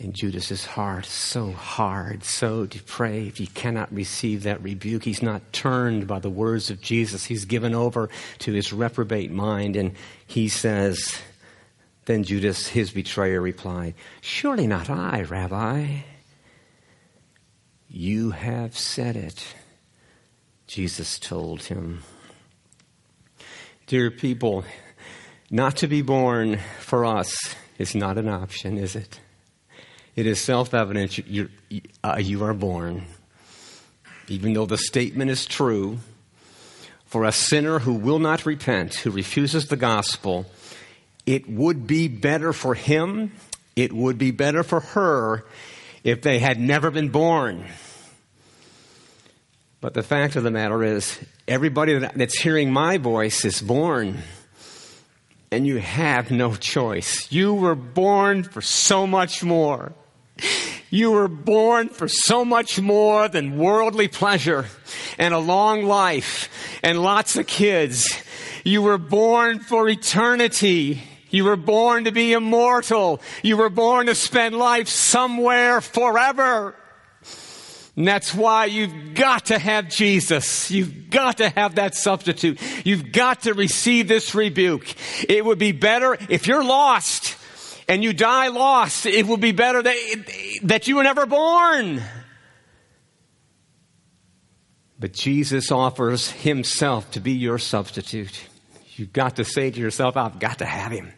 And 0.00 0.14
Judas's 0.14 0.64
heart 0.64 1.04
so 1.04 1.52
hard, 1.52 2.24
so 2.24 2.66
depraved, 2.66 3.38
he 3.38 3.46
cannot 3.46 3.92
receive 3.92 4.44
that 4.44 4.62
rebuke. 4.62 5.04
He's 5.04 5.22
not 5.22 5.52
turned 5.52 6.06
by 6.06 6.18
the 6.18 6.30
words 6.30 6.70
of 6.70 6.80
Jesus. 6.80 7.24
He's 7.24 7.44
given 7.44 7.74
over 7.74 8.08
to 8.40 8.52
his 8.52 8.72
reprobate 8.72 9.30
mind, 9.30 9.76
and 9.76 9.92
he 10.26 10.48
says, 10.48 11.20
Then 12.06 12.24
Judas, 12.24 12.68
his 12.68 12.90
betrayer, 12.90 13.40
replied, 13.40 13.94
Surely 14.22 14.66
not 14.66 14.88
I, 14.88 15.22
Rabbi. 15.22 15.98
You 17.88 18.30
have 18.30 18.76
said 18.76 19.16
it, 19.16 19.54
Jesus 20.66 21.18
told 21.18 21.64
him. 21.64 22.02
Dear 23.86 24.10
people, 24.10 24.64
not 25.50 25.76
to 25.76 25.86
be 25.86 26.00
born 26.00 26.58
for 26.80 27.04
us 27.04 27.36
is 27.76 27.94
not 27.94 28.16
an 28.16 28.30
option, 28.30 28.78
is 28.78 28.96
it? 28.96 29.20
It 30.14 30.26
is 30.26 30.40
self 30.40 30.74
evident 30.74 31.18
you, 31.26 31.48
uh, 32.04 32.18
you 32.20 32.44
are 32.44 32.54
born. 32.54 33.04
Even 34.28 34.52
though 34.52 34.66
the 34.66 34.78
statement 34.78 35.30
is 35.30 35.46
true, 35.46 35.98
for 37.06 37.24
a 37.24 37.32
sinner 37.32 37.78
who 37.78 37.92
will 37.92 38.18
not 38.18 38.46
repent, 38.46 38.94
who 38.94 39.10
refuses 39.10 39.68
the 39.68 39.76
gospel, 39.76 40.46
it 41.26 41.48
would 41.48 41.86
be 41.86 42.08
better 42.08 42.52
for 42.52 42.74
him, 42.74 43.32
it 43.76 43.92
would 43.92 44.18
be 44.18 44.30
better 44.30 44.62
for 44.62 44.80
her 44.80 45.44
if 46.04 46.22
they 46.22 46.38
had 46.38 46.58
never 46.58 46.90
been 46.90 47.10
born. 47.10 47.64
But 49.80 49.94
the 49.94 50.02
fact 50.02 50.36
of 50.36 50.44
the 50.44 50.50
matter 50.50 50.82
is, 50.82 51.18
everybody 51.48 51.98
that's 51.98 52.38
hearing 52.38 52.72
my 52.72 52.98
voice 52.98 53.44
is 53.44 53.60
born. 53.60 54.18
And 55.50 55.66
you 55.66 55.78
have 55.78 56.30
no 56.30 56.54
choice. 56.54 57.30
You 57.30 57.52
were 57.52 57.74
born 57.74 58.42
for 58.42 58.62
so 58.62 59.06
much 59.06 59.42
more. 59.42 59.92
You 60.90 61.12
were 61.12 61.28
born 61.28 61.88
for 61.88 62.08
so 62.08 62.44
much 62.44 62.80
more 62.80 63.28
than 63.28 63.58
worldly 63.58 64.08
pleasure 64.08 64.66
and 65.18 65.32
a 65.32 65.38
long 65.38 65.84
life 65.84 66.48
and 66.82 67.02
lots 67.02 67.36
of 67.36 67.46
kids. 67.46 68.06
You 68.64 68.82
were 68.82 68.98
born 68.98 69.60
for 69.60 69.88
eternity. 69.88 71.02
You 71.30 71.44
were 71.44 71.56
born 71.56 72.04
to 72.04 72.12
be 72.12 72.34
immortal. 72.34 73.20
You 73.42 73.56
were 73.56 73.70
born 73.70 74.06
to 74.06 74.14
spend 74.14 74.54
life 74.56 74.88
somewhere 74.88 75.80
forever. 75.80 76.76
And 77.96 78.08
that's 78.08 78.34
why 78.34 78.66
you've 78.66 79.14
got 79.14 79.46
to 79.46 79.58
have 79.58 79.88
Jesus. 79.88 80.70
You've 80.70 81.10
got 81.10 81.38
to 81.38 81.48
have 81.50 81.74
that 81.74 81.94
substitute. 81.94 82.58
You've 82.86 83.12
got 83.12 83.42
to 83.42 83.54
receive 83.54 84.08
this 84.08 84.34
rebuke. 84.34 84.94
It 85.28 85.44
would 85.44 85.58
be 85.58 85.72
better 85.72 86.16
if 86.28 86.46
you're 86.46 86.64
lost 86.64 87.36
and 87.88 88.02
you 88.02 88.12
die 88.12 88.48
lost. 88.48 89.06
It 89.06 89.26
would 89.26 89.40
be 89.40 89.52
better 89.52 89.82
that, 89.82 90.56
that 90.64 90.88
you 90.88 90.96
were 90.96 91.02
never 91.02 91.26
born. 91.26 92.02
But 94.98 95.12
Jesus 95.12 95.72
offers 95.72 96.30
himself 96.30 97.10
to 97.12 97.20
be 97.20 97.32
your 97.32 97.58
substitute. 97.58 98.48
You've 98.96 99.12
got 99.12 99.36
to 99.36 99.44
say 99.44 99.70
to 99.70 99.80
yourself, 99.80 100.16
I've 100.16 100.38
got 100.38 100.58
to 100.58 100.64
have 100.64 100.92
him 100.92 101.12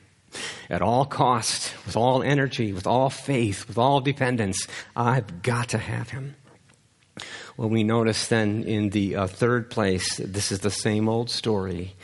at 0.71 0.83
all 0.83 1.05
cost, 1.05 1.73
with 1.87 1.97
all 1.97 2.23
energy, 2.23 2.73
with 2.73 2.87
all 2.87 3.11
faith, 3.11 3.69
with 3.69 3.79
all 3.79 4.01
dependence. 4.01 4.67
I've 4.97 5.43
got 5.43 5.71
to 5.71 5.79
have 5.79 6.11
him. 6.11 6.37
Well, 7.57 7.69
we 7.69 7.85
notice 7.85 8.27
then 8.27 8.65
in 8.65 8.91
the 8.91 9.17
uh, 9.17 9.27
third 9.27 9.71
place, 9.71 10.17
this 10.17 10.51
is 10.51 10.61
the 10.61 10.71
same 10.71 11.09
old 11.09 11.31
story 11.31 11.95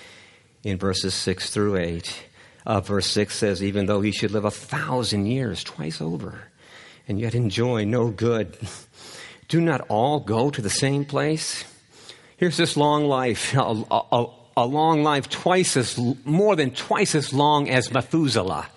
in 0.63 0.79
verses 0.79 1.15
6 1.15 1.51
through 1.51 1.77
8. 1.77 2.30
Uh, 2.67 2.81
verse 2.81 3.07
6 3.07 3.35
says, 3.35 3.63
Even 3.63 3.87
though 3.87 4.01
he 4.01 4.13
should 4.13 4.31
live 4.31 4.45
a 4.45 4.51
thousand 4.51 5.27
years, 5.27 5.65
twice 5.65 6.01
over, 6.01 6.39
and 7.09 7.19
yet 7.19 7.35
enjoy 7.35 7.85
no 7.85 8.11
good, 8.11 8.57
do 9.49 9.61
not 9.61 9.81
all 9.89 10.21
go 10.21 10.51
to 10.51 10.63
the 10.63 10.71
same 10.71 11.05
place? 11.05 11.65
Here's 12.37 12.57
this 12.57 12.77
long 12.77 13.05
life, 13.05 13.55
a, 13.55 13.85
a, 13.91 14.27
a 14.57 14.67
long 14.67 15.03
life 15.03 15.29
twice 15.29 15.77
as, 15.77 15.99
more 16.25 16.57
than 16.57 16.71
twice 16.71 17.15
as 17.15 17.33
long 17.33 17.69
as 17.69 17.93
Methuselah, 17.93 18.69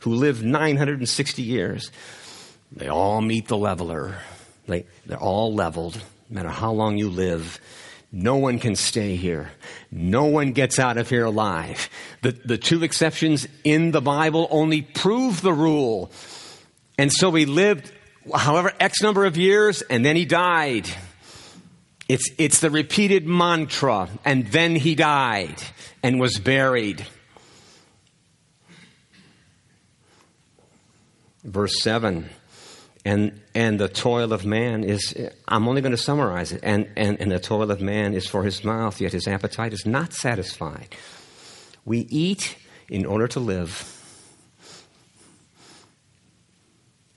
who 0.00 0.14
lived 0.14 0.44
960 0.44 1.42
years. 1.42 1.90
They 2.72 2.88
all 2.88 3.20
meet 3.20 3.48
the 3.48 3.56
leveler. 3.56 4.18
They, 4.66 4.84
they're 5.06 5.18
all 5.18 5.54
leveled, 5.54 5.96
no 6.28 6.34
matter 6.34 6.50
how 6.50 6.72
long 6.72 6.98
you 6.98 7.08
live. 7.08 7.58
No 8.10 8.36
one 8.36 8.58
can 8.58 8.74
stay 8.74 9.16
here. 9.16 9.50
No 9.90 10.24
one 10.24 10.52
gets 10.52 10.78
out 10.78 10.96
of 10.96 11.10
here 11.10 11.26
alive. 11.26 11.90
The, 12.22 12.32
the 12.32 12.56
two 12.56 12.82
exceptions 12.82 13.46
in 13.64 13.90
the 13.90 14.00
Bible 14.00 14.48
only 14.50 14.82
prove 14.82 15.42
the 15.42 15.52
rule. 15.52 16.10
And 16.96 17.12
so 17.12 17.30
he 17.32 17.44
lived, 17.44 17.92
however, 18.34 18.72
X 18.80 19.02
number 19.02 19.26
of 19.26 19.36
years, 19.36 19.82
and 19.82 20.04
then 20.04 20.16
he 20.16 20.24
died. 20.24 20.88
It's, 22.08 22.30
it's 22.38 22.60
the 22.60 22.70
repeated 22.70 23.26
mantra, 23.26 24.08
and 24.24 24.46
then 24.46 24.74
he 24.74 24.94
died 24.94 25.62
and 26.02 26.18
was 26.18 26.38
buried. 26.38 27.06
Verse 31.44 31.80
7 31.82 32.28
and 33.04 33.40
and 33.58 33.80
the 33.80 33.88
toil 33.88 34.32
of 34.32 34.46
man 34.46 34.84
is 34.84 35.12
i'm 35.48 35.66
only 35.66 35.80
going 35.80 35.96
to 35.96 36.02
summarize 36.10 36.52
it. 36.52 36.60
And, 36.62 36.88
and 36.96 37.20
and 37.20 37.28
the 37.28 37.40
toil 37.40 37.72
of 37.72 37.80
man 37.80 38.14
is 38.14 38.24
for 38.28 38.44
his 38.44 38.62
mouth 38.62 39.00
yet 39.00 39.12
his 39.12 39.26
appetite 39.26 39.72
is 39.72 39.84
not 39.84 40.12
satisfied. 40.12 40.94
We 41.84 41.98
eat 42.08 42.56
in 42.88 43.04
order 43.04 43.26
to 43.28 43.40
live. 43.40 43.72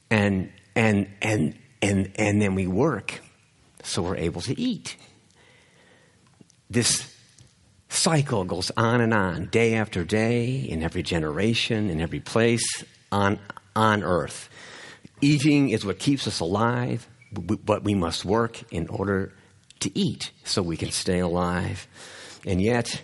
And 0.09 0.51
and 0.75 1.07
and 1.21 1.59
and 1.81 2.11
and 2.15 2.41
then 2.41 2.55
we 2.55 2.65
work 2.65 3.21
so 3.83 4.01
we're 4.01 4.17
able 4.17 4.41
to 4.41 4.59
eat. 4.59 4.97
This 6.71 7.15
cycle 7.89 8.45
goes 8.45 8.71
on 8.75 8.99
and 8.99 9.13
on 9.13 9.45
day 9.47 9.75
after 9.75 10.03
day 10.03 10.55
in 10.55 10.81
every 10.81 11.03
generation 11.03 11.91
in 11.91 12.01
every 12.01 12.19
place 12.19 12.83
on 13.11 13.37
on 13.75 14.01
earth 14.01 14.49
Eating 15.23 15.69
is 15.69 15.85
what 15.85 15.99
keeps 15.99 16.27
us 16.27 16.39
alive, 16.39 17.07
but 17.31 17.83
we 17.83 17.93
must 17.93 18.25
work 18.25 18.63
in 18.71 18.87
order 18.87 19.31
to 19.81 19.97
eat 19.97 20.31
so 20.43 20.63
we 20.63 20.77
can 20.77 20.89
stay 20.89 21.19
alive. 21.19 21.87
And 22.45 22.59
yet, 22.59 23.03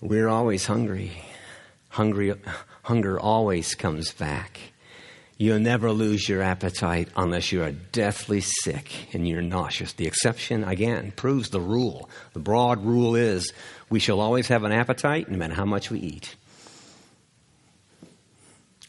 we're 0.00 0.28
always 0.28 0.64
hungry. 0.64 1.12
Hungry, 1.90 2.32
hunger 2.84 3.20
always 3.20 3.74
comes 3.74 4.12
back. 4.12 4.60
You'll 5.36 5.58
never 5.58 5.92
lose 5.92 6.26
your 6.26 6.40
appetite 6.40 7.08
unless 7.16 7.52
you 7.52 7.62
are 7.62 7.72
deathly 7.72 8.40
sick 8.40 9.12
and 9.12 9.28
you're 9.28 9.42
nauseous. 9.42 9.92
The 9.92 10.06
exception, 10.06 10.64
again, 10.64 11.12
proves 11.16 11.50
the 11.50 11.60
rule. 11.60 12.08
The 12.32 12.40
broad 12.40 12.82
rule 12.82 13.14
is 13.14 13.52
we 13.90 13.98
shall 13.98 14.20
always 14.20 14.48
have 14.48 14.64
an 14.64 14.72
appetite 14.72 15.30
no 15.30 15.36
matter 15.36 15.54
how 15.54 15.66
much 15.66 15.90
we 15.90 15.98
eat. 15.98 16.34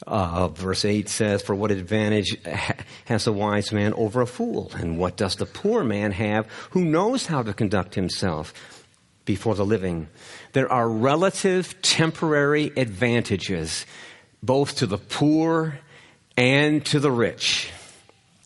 Uh, 0.06 0.48
verse 0.50 0.86
8 0.86 1.08
says, 1.08 1.42
For 1.42 1.56
what 1.56 1.72
advantage 1.72 2.38
has 3.06 3.28
a 3.28 3.32
wise 3.32 3.72
man 3.72 3.94
over 3.94 4.22
a 4.22 4.28
fool? 4.28 4.72
And 4.76 4.98
what 4.98 5.16
does 5.16 5.36
the 5.36 5.46
poor 5.46 5.84
man 5.84 6.12
have 6.12 6.48
who 6.72 6.84
knows 6.84 7.26
how 7.26 7.44
to 7.44 7.54
conduct 7.54 7.96
himself 7.96 8.54
before 9.26 9.56
the 9.56 9.66
living? 9.66 10.08
There 10.52 10.72
are 10.72 10.90
relative 10.90 11.82
temporary 11.82 12.72
advantages 12.76 13.86
both 14.42 14.76
to 14.78 14.86
the 14.86 14.98
poor 14.98 15.80
and 16.36 16.86
to 16.88 17.00
the 17.00 17.12
rich. 17.12 17.72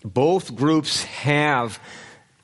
Both 0.03 0.55
groups 0.55 1.03
have 1.03 1.79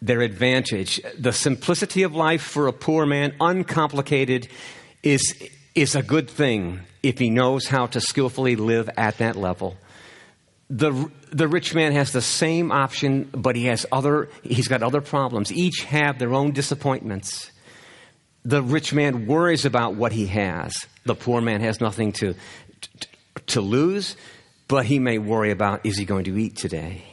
their 0.01 0.21
advantage. 0.21 1.01
The 1.17 1.31
simplicity 1.31 2.03
of 2.03 2.15
life 2.15 2.41
for 2.41 2.67
a 2.67 2.73
poor 2.73 3.05
man, 3.05 3.35
uncomplicated, 3.39 4.47
is, 5.03 5.35
is 5.75 5.95
a 5.95 6.03
good 6.03 6.29
thing 6.29 6.81
if 7.01 7.17
he 7.17 7.29
knows 7.29 7.67
how 7.67 7.87
to 7.87 7.99
skillfully 7.99 8.55
live 8.55 8.89
at 8.95 9.17
that 9.17 9.35
level. 9.35 9.75
The, 10.69 11.09
the 11.31 11.47
rich 11.47 11.75
man 11.75 11.91
has 11.91 12.11
the 12.11 12.21
same 12.21 12.71
option, 12.71 13.29
but 13.33 13.55
he 13.55 13.65
has 13.65 13.85
other, 13.91 14.29
he's 14.43 14.67
got 14.67 14.81
other 14.81 15.01
problems. 15.01 15.51
Each 15.51 15.83
have 15.83 16.19
their 16.19 16.33
own 16.33 16.51
disappointments. 16.51 17.51
The 18.45 18.61
rich 18.61 18.93
man 18.93 19.27
worries 19.27 19.65
about 19.65 19.95
what 19.95 20.11
he 20.11 20.27
has. 20.27 20.87
The 21.05 21.15
poor 21.15 21.41
man 21.41 21.61
has 21.61 21.81
nothing 21.81 22.11
to, 22.13 22.33
to, 22.81 23.07
to 23.47 23.61
lose, 23.61 24.15
but 24.67 24.85
he 24.85 24.99
may 24.99 25.17
worry 25.17 25.51
about 25.51 25.85
is 25.85 25.97
he 25.97 26.05
going 26.05 26.25
to 26.25 26.37
eat 26.37 26.55
today? 26.55 27.03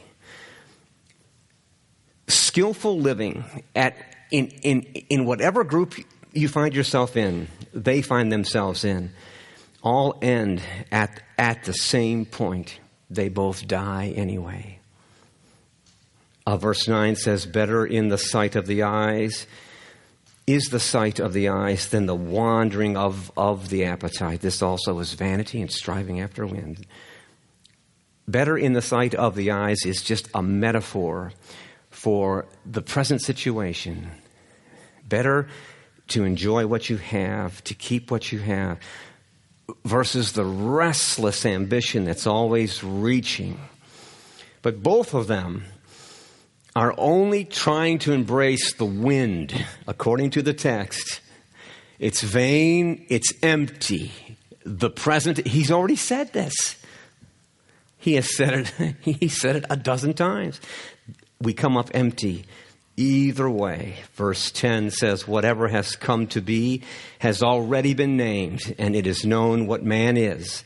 Skillful 2.27 2.99
living 2.99 3.43
at, 3.75 3.95
in, 4.31 4.47
in, 4.61 4.81
in 5.09 5.25
whatever 5.25 5.63
group 5.63 5.95
you 6.33 6.47
find 6.47 6.73
yourself 6.73 7.17
in, 7.17 7.47
they 7.73 8.01
find 8.01 8.31
themselves 8.31 8.83
in 8.83 9.11
all 9.83 10.17
end 10.21 10.61
at, 10.91 11.21
at 11.37 11.63
the 11.63 11.73
same 11.73 12.25
point. 12.25 12.79
They 13.09 13.29
both 13.29 13.67
die 13.67 14.13
anyway. 14.15 14.79
Uh, 16.45 16.57
verse 16.57 16.87
9 16.87 17.15
says, 17.15 17.45
Better 17.45 17.85
in 17.85 18.09
the 18.09 18.17
sight 18.17 18.55
of 18.55 18.67
the 18.67 18.83
eyes 18.83 19.45
is 20.47 20.65
the 20.65 20.79
sight 20.79 21.19
of 21.19 21.33
the 21.33 21.49
eyes 21.49 21.89
than 21.89 22.05
the 22.05 22.15
wandering 22.15 22.97
of, 22.97 23.31
of 23.37 23.69
the 23.69 23.85
appetite. 23.85 24.41
This 24.41 24.61
also 24.61 24.99
is 24.99 25.13
vanity 25.13 25.61
and 25.61 25.71
striving 25.71 26.19
after 26.19 26.45
wind. 26.45 26.85
Better 28.27 28.57
in 28.57 28.73
the 28.73 28.81
sight 28.81 29.13
of 29.13 29.35
the 29.35 29.51
eyes 29.51 29.85
is 29.85 30.01
just 30.01 30.29
a 30.33 30.41
metaphor 30.41 31.31
for 31.89 32.45
the 32.65 32.81
present 32.81 33.21
situation. 33.21 34.09
Better 35.07 35.47
to 36.11 36.23
enjoy 36.23 36.67
what 36.67 36.89
you 36.89 36.97
have, 36.97 37.63
to 37.65 37.73
keep 37.73 38.11
what 38.11 38.31
you 38.31 38.39
have 38.39 38.79
versus 39.85 40.33
the 40.33 40.45
restless 40.45 41.45
ambition 41.45 42.05
that's 42.05 42.27
always 42.27 42.83
reaching. 42.83 43.59
But 44.61 44.83
both 44.83 45.13
of 45.13 45.27
them 45.27 45.63
are 46.75 46.93
only 46.97 47.43
trying 47.43 47.99
to 47.99 48.13
embrace 48.13 48.73
the 48.73 48.85
wind, 48.85 49.65
according 49.87 50.29
to 50.31 50.41
the 50.41 50.53
text, 50.53 51.21
it's 51.99 52.21
vain, 52.21 53.05
it's 53.09 53.31
empty. 53.43 54.11
The 54.65 54.89
present, 54.89 55.45
he's 55.45 55.69
already 55.69 55.95
said 55.95 56.33
this. 56.33 56.75
He 57.97 58.15
has 58.15 58.35
said 58.35 58.53
it, 58.79 58.95
he 59.01 59.27
said 59.27 59.57
it 59.57 59.65
a 59.69 59.77
dozen 59.77 60.15
times. 60.15 60.59
We 61.39 61.53
come 61.53 61.77
up 61.77 61.91
empty 61.93 62.45
either 63.01 63.49
way. 63.49 63.95
Verse 64.13 64.51
10 64.51 64.91
says, 64.91 65.27
Whatever 65.27 65.67
has 65.67 65.95
come 65.95 66.27
to 66.27 66.41
be 66.41 66.83
has 67.19 67.41
already 67.41 67.93
been 67.93 68.17
named, 68.17 68.75
and 68.77 68.95
it 68.95 69.07
is 69.07 69.25
known 69.25 69.67
what 69.67 69.83
man 69.83 70.17
is. 70.17 70.63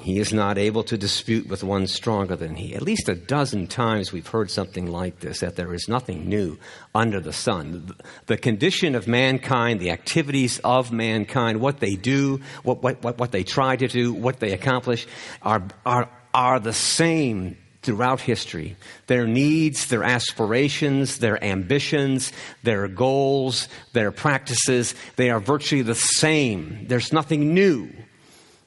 He 0.00 0.18
is 0.18 0.32
not 0.32 0.58
able 0.58 0.82
to 0.84 0.98
dispute 0.98 1.48
with 1.48 1.62
one 1.62 1.86
stronger 1.86 2.34
than 2.34 2.56
he. 2.56 2.74
At 2.74 2.82
least 2.82 3.08
a 3.08 3.14
dozen 3.14 3.68
times 3.68 4.12
we've 4.12 4.26
heard 4.26 4.50
something 4.50 4.86
like 4.86 5.20
this 5.20 5.40
that 5.40 5.54
there 5.54 5.72
is 5.72 5.86
nothing 5.88 6.28
new 6.28 6.58
under 6.94 7.20
the 7.20 7.32
sun. 7.32 7.94
The 8.26 8.36
condition 8.36 8.96
of 8.96 9.06
mankind, 9.06 9.78
the 9.78 9.90
activities 9.90 10.58
of 10.64 10.90
mankind, 10.90 11.60
what 11.60 11.78
they 11.78 11.94
do, 11.94 12.40
what, 12.64 12.82
what, 12.82 13.02
what, 13.04 13.18
what 13.18 13.30
they 13.30 13.44
try 13.44 13.76
to 13.76 13.86
do, 13.86 14.12
what 14.12 14.40
they 14.40 14.52
accomplish, 14.52 15.06
are, 15.42 15.62
are, 15.84 16.10
are 16.34 16.58
the 16.58 16.72
same 16.72 17.56
throughout 17.86 18.20
history. 18.20 18.76
Their 19.06 19.26
needs, 19.26 19.86
their 19.86 20.02
aspirations, 20.02 21.18
their 21.18 21.42
ambitions, 21.42 22.32
their 22.64 22.88
goals, 22.88 23.68
their 23.92 24.10
practices, 24.10 24.94
they 25.14 25.30
are 25.30 25.38
virtually 25.38 25.82
the 25.82 25.94
same. 25.94 26.86
There's 26.88 27.12
nothing 27.12 27.54
new. 27.54 27.88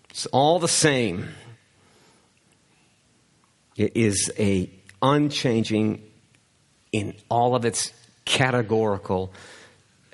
It's 0.09 0.25
all 0.27 0.57
the 0.57 0.69
same. 0.69 1.27
It 3.75 3.91
is 3.95 4.31
a 4.39 4.71
unchanging 5.01 6.01
in 6.91 7.13
all 7.29 7.55
of 7.55 7.65
its 7.65 7.93
categorical 8.25 9.33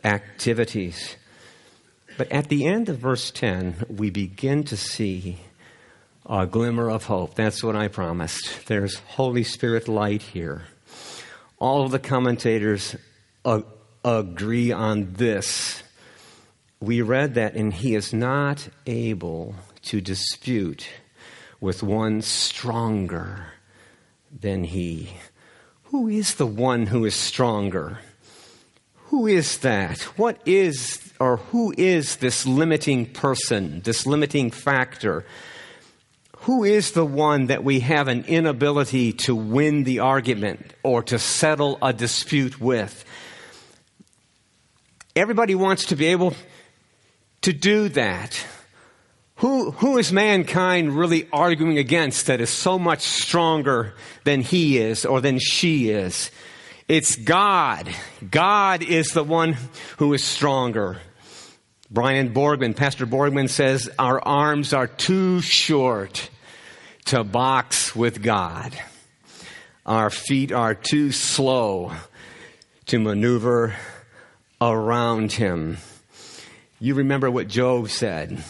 activities. 0.04 1.16
But 2.18 2.32
at 2.32 2.50
the 2.50 2.66
end 2.66 2.90
of 2.90 2.98
verse 2.98 3.30
10, 3.30 3.86
we 3.90 4.10
begin 4.10 4.64
to 4.66 4.78
see 4.78 5.38
a 6.28 6.48
glimmer 6.48 6.90
of 6.90 7.06
hope. 7.06 7.36
That's 7.36 7.64
what 7.64 7.76
I 7.76 7.88
promised. 7.88 8.68
There's 8.68 8.96
Holy 9.00 9.44
Spirit 9.44 9.88
light 9.88 10.22
here. 10.22 10.64
All 11.60 11.84
of 11.84 11.92
the 11.92 12.00
commentators 12.00 12.96
ag- 13.46 13.66
agree 14.04 14.72
on 14.72 15.14
this. 15.14 15.84
We 16.80 17.02
read 17.02 17.36
that, 17.36 17.56
and 17.56 17.74
he 17.74 17.96
is 17.96 18.14
not 18.14 18.68
able 18.86 19.56
to 19.84 20.02
dispute 20.02 20.88
with 21.62 21.84
one 21.84 22.22
stronger 22.22 23.48
than 24.32 24.64
he. 24.64 25.12
Who 25.86 26.08
is 26.08 26.36
the 26.36 26.48
one 26.48 26.88
who 26.88 27.06
is 27.06 27.16
stronger? 27.16 28.00
Who 29.10 29.28
is 29.28 29.60
that? 29.60 30.02
What 30.18 30.42
is, 30.46 31.14
or 31.20 31.38
who 31.38 31.74
is 31.78 32.18
this 32.18 32.46
limiting 32.46 33.06
person, 33.06 33.82
this 33.82 34.06
limiting 34.06 34.52
factor? 34.52 35.24
Who 36.46 36.64
is 36.64 36.92
the 36.92 37.04
one 37.04 37.48
that 37.48 37.64
we 37.64 37.80
have 37.80 38.08
an 38.08 38.26
inability 38.28 39.14
to 39.14 39.36
win 39.36 39.84
the 39.84 39.98
argument 39.98 40.76
or 40.84 41.02
to 41.02 41.18
settle 41.18 41.80
a 41.82 41.92
dispute 41.92 42.62
with? 42.62 43.04
Everybody 45.16 45.56
wants 45.56 45.86
to 45.86 45.96
be 45.96 46.06
able 46.06 46.36
to 47.42 47.52
do 47.52 47.90
that. 47.90 48.46
Who, 49.38 49.72
who 49.72 49.98
is 49.98 50.14
mankind 50.14 50.96
really 50.96 51.28
arguing 51.34 51.80
against 51.80 52.28
that 52.28 52.40
is 52.40 52.52
so 52.52 52.78
much 52.78 53.02
stronger 53.02 53.96
than 54.24 54.42
he 54.42 54.78
is 54.78 55.04
or 55.04 55.22
than 55.22 55.40
she 55.40 55.90
is? 55.90 56.30
It's 56.88 57.16
God. 57.16 57.90
God 58.30 58.84
is 58.84 59.08
the 59.08 59.24
one 59.24 59.58
who 59.98 60.14
is 60.14 60.24
stronger. 60.24 61.02
Brian 61.90 62.36
Borgman, 62.36 62.76
Pastor 62.76 63.08
Borgman 63.08 63.50
says, 63.50 63.90
Our 63.98 64.24
arms 64.24 64.74
are 64.74 64.86
too 64.86 65.42
short 65.42 66.30
to 67.06 67.24
box 67.24 67.96
with 67.96 68.22
God. 68.22 68.74
Our 69.86 70.10
feet 70.10 70.52
are 70.52 70.74
too 70.74 71.12
slow 71.12 71.92
to 72.88 73.00
maneuver 73.00 73.76
around 74.60 75.32
Him. 75.32 75.78
You 76.80 76.96
remember 76.96 77.30
what 77.30 77.48
Job 77.48 77.90
said 77.90 78.44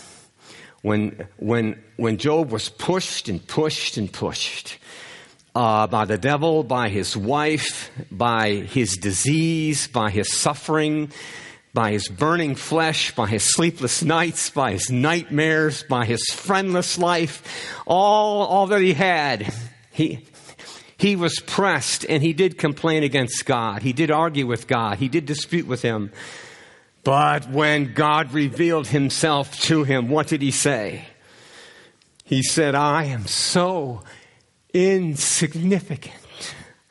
when, 0.82 1.28
when, 1.38 1.84
when 1.98 2.18
Job 2.18 2.52
was 2.52 2.70
pushed 2.70 3.28
and 3.28 3.46
pushed 3.46 3.98
and 3.98 4.12
pushed 4.12 4.78
uh, 5.56 5.88
by 5.88 6.06
the 6.06 6.18
devil, 6.18 6.64
by 6.64 6.90
his 6.90 7.18
wife, 7.18 7.90
by 8.12 8.52
his 8.52 8.98
disease, 8.98 9.88
by 9.88 10.12
his 10.12 10.32
suffering, 10.32 11.12
by 11.76 11.92
his 11.92 12.08
burning 12.08 12.56
flesh, 12.56 13.14
by 13.14 13.28
his 13.28 13.44
sleepless 13.44 14.02
nights, 14.02 14.50
by 14.50 14.72
his 14.72 14.90
nightmares, 14.90 15.84
by 15.84 16.06
his 16.06 16.24
friendless 16.30 16.98
life, 16.98 17.44
all, 17.86 18.48
all 18.48 18.68
that 18.68 18.82
he 18.82 18.94
had, 18.94 19.54
he, 19.92 20.26
he 20.98 21.18
was 21.18 21.42
pressed 21.42 22.06
and 22.08 22.24
he 22.24 22.32
did 22.32 22.58
complain 22.58 23.04
against 23.04 23.46
God. 23.46 23.82
He 23.82 23.92
did 23.92 24.10
argue 24.10 24.48
with 24.48 24.68
God. 24.68 25.00
He 25.00 25.10
did 25.10 25.26
dispute 25.26 25.68
with 25.68 25.82
him. 25.82 26.14
But 27.04 27.50
when 27.50 27.94
God 27.94 28.34
revealed 28.34 28.88
himself 28.88 29.60
to 29.64 29.84
him, 29.84 30.08
what 30.08 30.28
did 30.28 30.42
he 30.42 30.52
say? 30.52 31.06
He 32.24 32.42
said, 32.42 32.74
I 32.74 33.04
am 33.04 33.28
so 33.28 34.02
insignificant. 34.74 36.16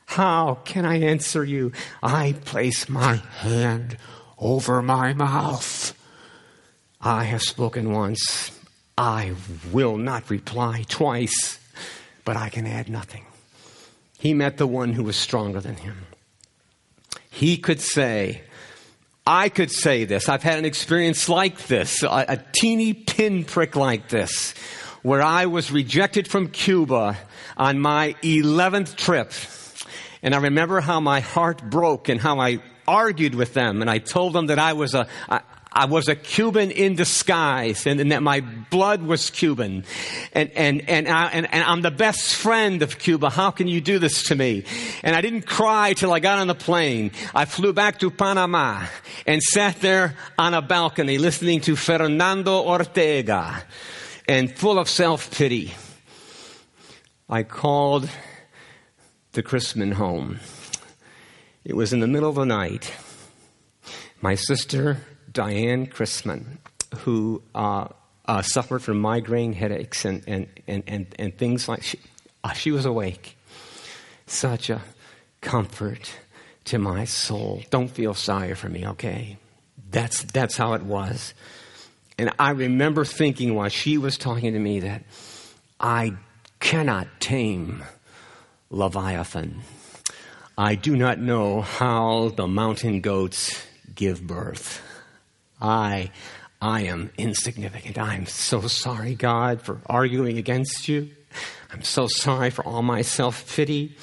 How 0.05 0.59
can 0.63 0.85
I 0.85 0.99
answer 0.99 1.43
you? 1.43 1.71
I 2.03 2.33
place 2.45 2.87
my 2.87 3.15
hand 3.15 3.97
over 4.37 4.81
my 4.81 5.13
mouth. 5.13 5.93
I 7.01 7.25
have 7.25 7.41
spoken 7.41 7.91
once. 7.91 8.51
I 8.97 9.33
will 9.71 9.97
not 9.97 10.29
reply 10.29 10.85
twice, 10.87 11.59
but 12.23 12.37
I 12.37 12.49
can 12.49 12.65
add 12.65 12.89
nothing. 12.89 13.25
He 14.17 14.33
met 14.33 14.57
the 14.57 14.67
one 14.67 14.93
who 14.93 15.03
was 15.03 15.15
stronger 15.15 15.59
than 15.59 15.75
him. 15.75 16.07
He 17.29 17.57
could 17.57 17.81
say, 17.81 18.41
I 19.27 19.49
could 19.49 19.71
say 19.71 20.05
this. 20.05 20.29
I've 20.29 20.43
had 20.43 20.57
an 20.57 20.65
experience 20.65 21.27
like 21.27 21.67
this, 21.67 22.03
a, 22.03 22.25
a 22.29 22.43
teeny 22.53 22.93
pinprick 22.93 23.75
like 23.75 24.09
this, 24.09 24.53
where 25.01 25.21
I 25.21 25.47
was 25.47 25.71
rejected 25.71 26.27
from 26.27 26.47
Cuba 26.47 27.17
on 27.57 27.79
my 27.79 28.15
11th 28.21 28.95
trip. 28.95 29.33
And 30.23 30.33
I 30.33 30.39
remember 30.39 30.79
how 30.79 30.99
my 30.99 31.19
heart 31.19 31.69
broke 31.69 32.07
and 32.07 32.19
how 32.19 32.39
I 32.39 32.59
argued 32.87 33.35
with 33.35 33.53
them. 33.53 33.81
And 33.81 33.89
I 33.89 33.99
told 33.99 34.33
them 34.33 34.47
that 34.47 34.59
I 34.59 34.73
was 34.73 34.93
a, 34.93 35.07
I 35.77 35.85
was 35.85 36.07
a 36.07 36.15
Cuban 36.15 36.71
in 36.71 36.95
disguise 36.95 37.85
and, 37.85 37.99
and 37.99 38.13
that 38.13 38.23
my 38.23 38.39
blood 38.39 39.01
was 39.03 39.29
Cuban. 39.29 39.83
And, 40.31 40.49
and, 40.51 40.89
and, 40.89 41.09
I, 41.09 41.27
and, 41.27 41.53
and 41.53 41.63
I'm 41.65 41.81
the 41.81 41.91
best 41.91 42.33
friend 42.35 42.81
of 42.81 42.97
Cuba. 42.97 43.29
How 43.29 43.51
can 43.51 43.67
you 43.67 43.81
do 43.81 43.99
this 43.99 44.23
to 44.29 44.35
me? 44.35 44.63
And 45.03 45.17
I 45.17 45.19
didn't 45.19 45.45
cry 45.45 45.91
till 45.91 46.13
I 46.13 46.21
got 46.21 46.39
on 46.39 46.47
the 46.47 46.55
plane. 46.55 47.11
I 47.33 47.43
flew 47.43 47.73
back 47.73 47.99
to 47.99 48.09
Panama 48.09 48.85
and 49.27 49.43
sat 49.43 49.81
there 49.81 50.15
on 50.39 50.53
a 50.53 50.61
balcony 50.61 51.17
listening 51.17 51.59
to 51.61 51.75
Fernando 51.75 52.63
Ortega 52.63 53.61
and 54.29 54.57
full 54.57 54.79
of 54.79 54.87
self-pity. 54.87 55.73
I 57.27 57.43
called 57.43 58.09
the 59.33 59.43
Chrisman 59.43 59.91
home. 59.91 60.39
It 61.65 61.75
was 61.75 61.93
in 61.93 61.99
the 61.99 62.07
middle 62.07 62.29
of 62.29 62.35
the 62.35 62.45
night. 62.45 62.93
My 64.21 64.35
sister 64.35 64.99
Diane 65.31 65.87
Chrisman, 65.87 66.59
who 66.99 67.41
uh, 67.55 67.87
uh, 68.27 68.41
suffered 68.43 68.83
from 68.83 68.99
migraine 68.99 69.53
headaches 69.53 70.05
and, 70.05 70.23
and, 70.27 70.47
and, 70.67 70.83
and, 70.85 71.07
and 71.17 71.37
things 71.37 71.67
like 71.67 71.81
she, 71.81 71.99
uh, 72.43 72.53
she 72.53 72.69
was 72.71 72.85
awake. 72.85 73.35
Such 74.27 74.69
a 74.69 74.81
comfort 75.41 76.11
to 76.65 76.77
my 76.77 77.05
soul. 77.05 77.63
Don't 77.71 77.89
feel 77.89 78.13
sorry 78.13 78.53
for 78.53 78.69
me, 78.69 78.87
okay? 78.87 79.37
That's, 79.89 80.23
that's 80.23 80.57
how 80.57 80.73
it 80.73 80.83
was. 80.83 81.33
And 82.17 82.31
I 82.37 82.51
remember 82.51 83.05
thinking 83.05 83.55
while 83.55 83.69
she 83.69 83.97
was 83.97 84.17
talking 84.17 84.53
to 84.53 84.59
me 84.59 84.81
that 84.81 85.03
I 85.79 86.13
cannot 86.59 87.07
tame 87.19 87.83
Leviathan. 88.69 89.61
I 90.57 90.75
do 90.75 90.95
not 90.95 91.19
know 91.19 91.61
how 91.61 92.29
the 92.29 92.47
mountain 92.47 93.01
goats 93.01 93.65
give 93.93 94.25
birth. 94.25 94.81
I, 95.61 96.11
I 96.61 96.83
am 96.83 97.11
insignificant. 97.17 97.97
I'm 97.97 98.25
so 98.25 98.61
sorry, 98.61 99.15
God, 99.15 99.61
for 99.61 99.81
arguing 99.85 100.37
against 100.37 100.87
you. 100.87 101.09
I'm 101.73 101.83
so 101.83 102.07
sorry 102.07 102.51
for 102.51 102.65
all 102.65 102.81
my 102.81 103.01
self 103.01 103.53
pity. 103.53 103.97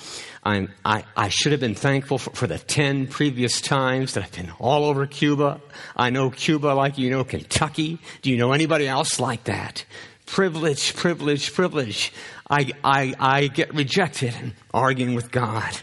I, 0.44 0.68
I 1.16 1.28
should 1.28 1.52
have 1.52 1.60
been 1.60 1.76
thankful 1.76 2.18
for, 2.18 2.30
for, 2.30 2.46
the 2.48 2.58
10 2.58 3.06
previous 3.06 3.60
times 3.60 4.14
that 4.14 4.24
I've 4.24 4.32
been 4.32 4.50
all 4.58 4.84
over 4.84 5.06
Cuba. 5.06 5.60
I 5.96 6.10
know 6.10 6.30
Cuba 6.30 6.68
like 6.68 6.98
you 6.98 7.10
know 7.10 7.22
Kentucky. 7.22 7.98
Do 8.22 8.30
you 8.30 8.36
know 8.36 8.52
anybody 8.52 8.88
else 8.88 9.20
like 9.20 9.44
that? 9.44 9.84
Privilege, 10.26 10.96
privilege, 10.96 11.54
privilege. 11.54 12.12
I, 12.50 12.72
I, 12.82 13.14
I 13.20 13.46
get 13.46 13.72
rejected 13.72 14.34
and 14.34 14.54
arguing 14.74 15.14
with 15.14 15.30
God. 15.30 15.78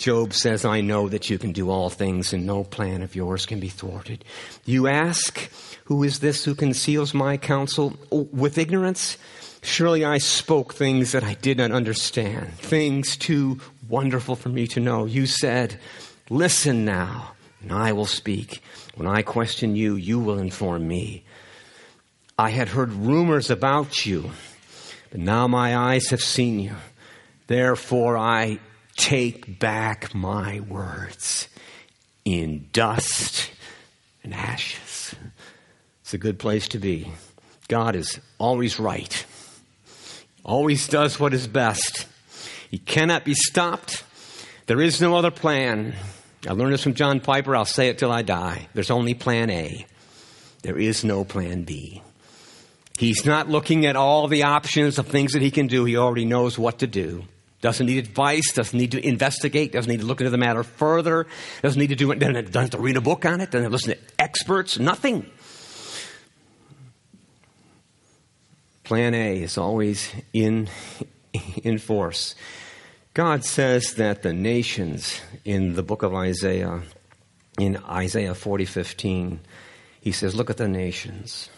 Job 0.00 0.32
says, 0.32 0.64
I 0.64 0.80
know 0.80 1.10
that 1.10 1.28
you 1.28 1.36
can 1.36 1.52
do 1.52 1.68
all 1.68 1.90
things 1.90 2.32
and 2.32 2.46
no 2.46 2.64
plan 2.64 3.02
of 3.02 3.14
yours 3.14 3.44
can 3.44 3.60
be 3.60 3.68
thwarted. 3.68 4.24
You 4.64 4.88
ask, 4.88 5.50
Who 5.84 6.02
is 6.04 6.20
this 6.20 6.42
who 6.42 6.54
conceals 6.54 7.12
my 7.12 7.36
counsel 7.36 7.92
oh, 8.10 8.26
with 8.32 8.56
ignorance? 8.56 9.18
Surely 9.62 10.02
I 10.02 10.16
spoke 10.16 10.72
things 10.72 11.12
that 11.12 11.22
I 11.22 11.34
did 11.34 11.58
not 11.58 11.70
understand, 11.70 12.54
things 12.54 13.14
too 13.14 13.60
wonderful 13.90 14.36
for 14.36 14.48
me 14.48 14.66
to 14.68 14.80
know. 14.80 15.04
You 15.04 15.26
said, 15.26 15.78
Listen 16.30 16.86
now, 16.86 17.32
and 17.60 17.70
I 17.70 17.92
will 17.92 18.06
speak. 18.06 18.62
When 18.94 19.06
I 19.06 19.20
question 19.20 19.76
you, 19.76 19.96
you 19.96 20.18
will 20.18 20.38
inform 20.38 20.88
me. 20.88 21.24
I 22.38 22.48
had 22.48 22.68
heard 22.68 22.90
rumors 22.90 23.50
about 23.50 24.06
you, 24.06 24.30
but 25.10 25.20
now 25.20 25.46
my 25.46 25.76
eyes 25.76 26.08
have 26.08 26.22
seen 26.22 26.58
you. 26.58 26.76
Therefore 27.48 28.16
I 28.16 28.60
take 28.96 29.58
back 29.58 30.14
my 30.14 30.60
words 30.60 31.48
in 32.24 32.68
dust 32.72 33.50
and 34.22 34.34
ashes. 34.34 35.14
It's 36.02 36.14
a 36.14 36.18
good 36.18 36.38
place 36.38 36.68
to 36.68 36.78
be. 36.78 37.10
God 37.68 37.94
is 37.94 38.20
always 38.38 38.80
right, 38.80 39.24
always 40.42 40.88
does 40.88 41.20
what 41.20 41.34
is 41.34 41.46
best. 41.46 42.06
He 42.70 42.78
cannot 42.78 43.24
be 43.24 43.34
stopped. 43.34 44.04
There 44.66 44.80
is 44.80 45.00
no 45.00 45.16
other 45.16 45.30
plan. 45.30 45.94
I 46.48 46.52
learned 46.52 46.72
this 46.72 46.82
from 46.82 46.94
John 46.94 47.20
Piper. 47.20 47.56
I'll 47.56 47.64
say 47.64 47.88
it 47.88 47.98
till 47.98 48.12
I 48.12 48.22
die. 48.22 48.68
There's 48.74 48.90
only 48.90 49.14
plan 49.14 49.50
A. 49.50 49.86
There 50.62 50.78
is 50.78 51.04
no 51.04 51.24
plan 51.24 51.64
B. 51.64 52.02
He's 52.98 53.24
not 53.24 53.48
looking 53.48 53.86
at 53.86 53.96
all 53.96 54.28
the 54.28 54.42
options 54.42 54.98
of 54.98 55.06
things 55.06 55.32
that 55.32 55.42
he 55.42 55.50
can 55.50 55.66
do. 55.66 55.84
He 55.84 55.96
already 55.96 56.24
knows 56.24 56.58
what 56.58 56.80
to 56.80 56.86
do. 56.86 57.24
Doesn't 57.60 57.86
need 57.86 57.98
advice, 57.98 58.52
doesn't 58.52 58.78
need 58.78 58.92
to 58.92 59.06
investigate, 59.06 59.72
doesn't 59.72 59.90
need 59.90 60.00
to 60.00 60.06
look 60.06 60.20
into 60.20 60.30
the 60.30 60.38
matter 60.38 60.62
further, 60.62 61.26
doesn't 61.62 61.78
need 61.78 61.88
to 61.88 61.94
do 61.94 62.10
it, 62.10 62.18
doesn't 62.18 62.54
have 62.54 62.70
to 62.70 62.78
read 62.78 62.96
a 62.96 63.02
book 63.02 63.26
on 63.26 63.42
it, 63.42 63.50
doesn't 63.50 63.64
have 63.64 63.70
to 63.70 63.72
listen 63.72 63.92
to 63.92 63.98
experts, 64.18 64.78
nothing. 64.78 65.26
Plan 68.82 69.14
A 69.14 69.42
is 69.42 69.58
always 69.58 70.10
in, 70.32 70.68
in 71.62 71.78
force. 71.78 72.34
God 73.12 73.44
says 73.44 73.94
that 73.94 74.22
the 74.22 74.32
nations 74.32 75.20
in 75.44 75.74
the 75.74 75.82
book 75.82 76.02
of 76.02 76.14
Isaiah, 76.14 76.80
in 77.58 77.76
Isaiah 77.76 78.34
40 78.34 78.64
15, 78.64 79.40
he 80.00 80.12
says, 80.12 80.34
Look 80.34 80.48
at 80.48 80.56
the 80.56 80.66
nations, 80.66 81.50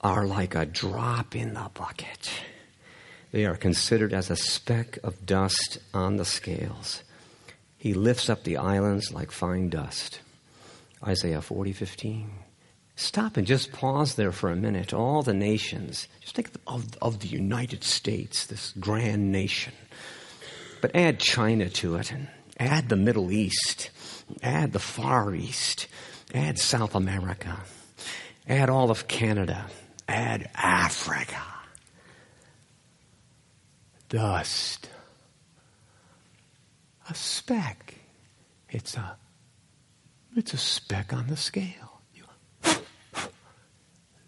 are 0.00 0.24
like 0.24 0.54
a 0.54 0.66
drop 0.66 1.34
in 1.34 1.54
the 1.54 1.68
bucket 1.74 2.30
they 3.34 3.46
are 3.46 3.56
considered 3.56 4.14
as 4.14 4.30
a 4.30 4.36
speck 4.36 4.96
of 5.02 5.26
dust 5.26 5.78
on 5.92 6.18
the 6.18 6.24
scales. 6.24 7.02
He 7.76 7.92
lifts 7.92 8.30
up 8.30 8.44
the 8.44 8.58
islands 8.58 9.12
like 9.12 9.32
fine 9.32 9.70
dust. 9.70 10.20
Isaiah 11.04 11.42
40, 11.42 11.72
15. 11.72 12.30
Stop 12.94 13.36
and 13.36 13.44
just 13.44 13.72
pause 13.72 14.14
there 14.14 14.30
for 14.30 14.50
a 14.50 14.54
minute. 14.56 14.94
All 14.94 15.24
the 15.24 15.34
nations, 15.34 16.06
just 16.20 16.36
think 16.36 16.48
of, 16.68 16.96
of 17.02 17.18
the 17.18 17.26
United 17.26 17.82
States, 17.82 18.46
this 18.46 18.72
grand 18.78 19.32
nation. 19.32 19.72
But 20.80 20.94
add 20.94 21.18
China 21.18 21.68
to 21.70 21.96
it, 21.96 22.12
and 22.12 22.28
add 22.60 22.88
the 22.88 22.94
Middle 22.94 23.32
East, 23.32 23.90
add 24.44 24.72
the 24.72 24.78
Far 24.78 25.34
East, 25.34 25.88
add 26.32 26.56
South 26.56 26.94
America, 26.94 27.58
add 28.48 28.70
all 28.70 28.92
of 28.92 29.08
Canada, 29.08 29.66
add 30.06 30.48
Africa 30.54 31.53
dust. 34.14 34.88
A 37.10 37.14
speck. 37.14 37.96
It's 38.70 38.96
a 38.96 39.16
it's 40.36 40.54
a 40.54 40.56
speck 40.56 41.12
on 41.12 41.26
the 41.26 41.36
scale. 41.36 42.00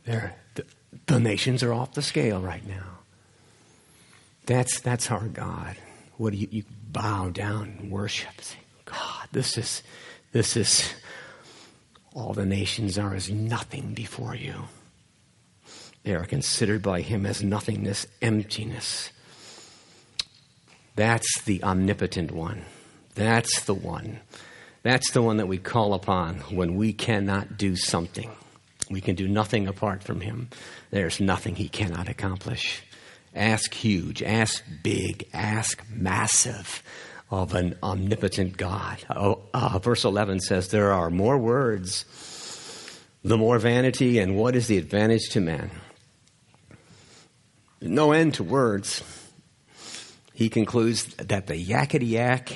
There, 0.05 0.37
the, 0.55 0.65
the 1.07 1.19
nations 1.19 1.63
are 1.65 1.73
off 1.73 1.95
the 1.95 2.03
scale 2.03 2.41
right 2.41 2.67
now. 2.67 2.99
That's 4.47 4.81
that's 4.81 5.11
our 5.11 5.27
God. 5.27 5.77
What 6.17 6.33
do 6.33 6.39
you, 6.39 6.49
you 6.51 6.65
bow 6.91 7.31
down 7.31 7.77
and 7.79 7.91
worship? 7.91 8.41
Say, 8.41 8.59
God, 8.85 9.29
this 9.33 9.57
is 9.57 9.83
this 10.33 10.57
is 10.57 10.93
all 12.13 12.33
the 12.33 12.47
nations 12.47 12.99
are 12.99 13.15
as 13.15 13.31
nothing 13.31 13.95
before 13.95 14.35
you. 14.35 14.65
They 16.03 16.15
are 16.15 16.25
considered 16.25 16.83
by 16.83 17.03
him 17.03 17.25
as 17.25 17.43
nothingness, 17.43 18.07
emptiness. 18.21 19.11
That's 20.97 21.43
the 21.43 21.63
omnipotent 21.63 22.33
one. 22.33 22.65
That's 23.15 23.61
the 23.65 23.75
one. 23.75 24.21
That's 24.83 25.11
the 25.11 25.23
one 25.23 25.37
that 25.37 25.49
we 25.49 25.59
call 25.59 25.95
upon 25.95 26.37
when 26.51 26.75
we 26.75 26.93
cannot 26.93 27.59
do 27.59 27.77
something. 27.77 28.31
We 28.91 29.01
can 29.01 29.15
do 29.15 29.29
nothing 29.29 29.69
apart 29.69 30.03
from 30.03 30.21
him. 30.21 30.49
There's 30.91 31.21
nothing 31.21 31.57
he 31.57 31.69
cannot 31.69 32.09
accomplish. 32.09 32.83
Ask 33.35 33.75
huge, 33.75 34.23
ask 34.23 34.65
big, 34.83 35.29
ask 35.35 35.83
massive 35.91 36.83
of 37.31 37.55
an 37.55 37.77
omnipotent 37.83 38.57
God. 38.57 39.05
Oh, 39.11 39.43
uh, 39.53 39.79
verse 39.81 40.05
11 40.05 40.41
says, 40.41 40.69
There 40.69 40.93
are 40.93 41.11
more 41.11 41.37
words, 41.37 42.07
the 43.23 43.37
more 43.37 43.59
vanity, 43.59 44.19
and 44.19 44.37
what 44.37 44.57
is 44.57 44.69
the 44.69 44.79
advantage 44.79 45.29
to 45.31 45.41
man? 45.41 45.71
No 47.83 48.13
end 48.13 48.35
to 48.35 48.45
words 48.45 49.03
he 50.37 50.51
concludes 50.51 51.07
that 51.15 51.47
the 51.47 51.55
yakety 51.55 52.11
yak 52.11 52.53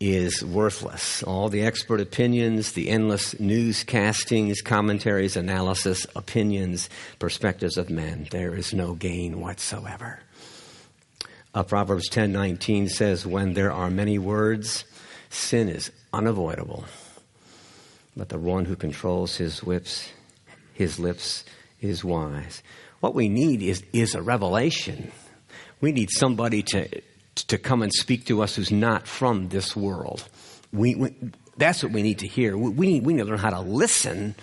is 0.00 0.42
worthless. 0.42 1.22
All 1.22 1.50
the 1.50 1.60
expert 1.60 2.00
opinions, 2.00 2.72
the 2.72 2.88
endless 2.88 3.34
newscastings, 3.34 4.64
commentaries, 4.64 5.36
analysis, 5.36 6.06
opinions, 6.16 6.88
perspectives 7.18 7.76
of 7.76 7.90
men, 7.90 8.26
there 8.30 8.54
is 8.54 8.72
no 8.72 8.94
gain 8.94 9.38
whatsoever. 9.38 10.20
Uh, 11.54 11.62
Proverbs 11.62 12.08
10:19 12.08 12.88
says, 12.88 13.26
"When 13.26 13.52
there 13.52 13.70
are 13.70 13.90
many 13.90 14.18
words, 14.18 14.84
sin 15.28 15.68
is 15.68 15.90
unavoidable. 16.10 16.86
But 18.16 18.30
the 18.30 18.38
one 18.38 18.64
who 18.64 18.76
controls 18.76 19.36
his 19.36 19.62
lips, 19.62 20.08
his 20.72 20.98
lips 20.98 21.44
is 21.82 22.02
wise." 22.02 22.62
What 23.00 23.14
we 23.14 23.28
need 23.28 23.62
is, 23.62 23.82
is 23.92 24.14
a 24.14 24.22
revelation 24.22 25.12
we 25.84 25.92
need 25.92 26.10
somebody 26.10 26.62
to, 26.62 26.88
to 27.34 27.58
come 27.58 27.82
and 27.82 27.92
speak 27.92 28.24
to 28.24 28.42
us 28.42 28.56
who's 28.56 28.72
not 28.72 29.06
from 29.06 29.50
this 29.50 29.76
world. 29.76 30.26
We, 30.72 30.94
we 30.94 31.14
that's 31.58 31.82
what 31.82 31.92
we 31.92 32.02
need 32.02 32.20
to 32.20 32.26
hear. 32.26 32.56
We, 32.56 32.70
we, 32.70 32.86
need, 32.86 33.04
we 33.04 33.12
need 33.12 33.20
to 33.20 33.28
learn 33.28 33.38
how 33.38 33.50
to 33.50 33.60
listen. 33.60 34.34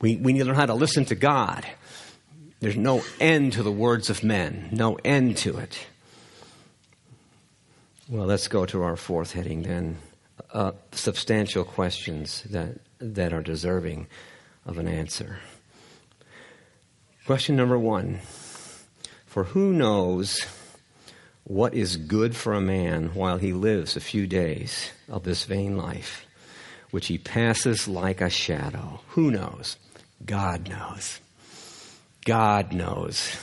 We, 0.00 0.16
we 0.16 0.32
need 0.32 0.40
to 0.40 0.46
learn 0.46 0.56
how 0.56 0.66
to 0.66 0.74
listen 0.74 1.04
to 1.04 1.14
God. 1.14 1.64
There's 2.58 2.76
no 2.76 3.04
end 3.20 3.52
to 3.52 3.62
the 3.62 3.70
words 3.70 4.10
of 4.10 4.24
men, 4.24 4.68
no 4.72 4.98
end 5.04 5.36
to 5.38 5.58
it. 5.58 5.86
Well, 8.08 8.26
let's 8.26 8.48
go 8.48 8.66
to 8.66 8.82
our 8.82 8.96
fourth 8.96 9.32
heading 9.32 9.62
then. 9.62 9.98
Uh, 10.52 10.72
substantial 10.90 11.62
questions 11.62 12.42
that, 12.50 12.80
that 12.98 13.32
are 13.32 13.42
deserving 13.42 14.08
of 14.66 14.78
an 14.78 14.88
answer. 14.88 15.38
Question 17.26 17.54
number 17.54 17.78
one 17.78 18.18
For 19.26 19.44
who 19.44 19.72
knows 19.72 20.46
what 21.50 21.74
is 21.74 21.96
good 21.96 22.36
for 22.36 22.54
a 22.54 22.60
man 22.60 23.08
while 23.12 23.36
he 23.36 23.52
lives 23.52 23.96
a 23.96 24.00
few 24.00 24.24
days 24.24 24.92
of 25.08 25.24
this 25.24 25.42
vain 25.46 25.76
life, 25.76 26.24
which 26.92 27.08
he 27.08 27.18
passes 27.18 27.88
like 27.88 28.20
a 28.20 28.30
shadow. 28.30 29.00
Who 29.08 29.32
knows? 29.32 29.76
God 30.24 30.68
knows. 30.68 31.18
God 32.24 32.72
knows 32.72 33.36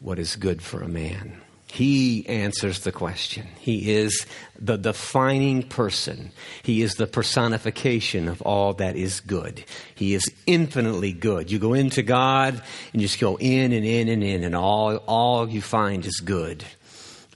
what 0.00 0.18
is 0.18 0.34
good 0.34 0.60
for 0.60 0.82
a 0.82 0.88
man. 0.88 1.40
He 1.68 2.26
answers 2.26 2.80
the 2.80 2.90
question. 2.90 3.46
He 3.60 3.92
is 3.92 4.26
the 4.58 4.76
defining 4.76 5.62
person. 5.62 6.32
He 6.64 6.82
is 6.82 6.96
the 6.96 7.06
personification 7.06 8.26
of 8.26 8.42
all 8.42 8.72
that 8.74 8.96
is 8.96 9.20
good. 9.20 9.64
He 9.94 10.14
is 10.14 10.28
infinitely 10.46 11.12
good. 11.12 11.52
You 11.52 11.60
go 11.60 11.74
into 11.74 12.02
God 12.02 12.54
and 12.92 13.00
you 13.00 13.06
just 13.06 13.20
go 13.20 13.36
in 13.38 13.72
and 13.72 13.84
in 13.84 14.08
and 14.08 14.24
in, 14.24 14.42
and 14.42 14.56
all, 14.56 14.96
all 15.06 15.48
you 15.48 15.62
find 15.62 16.04
is 16.04 16.18
good. 16.18 16.64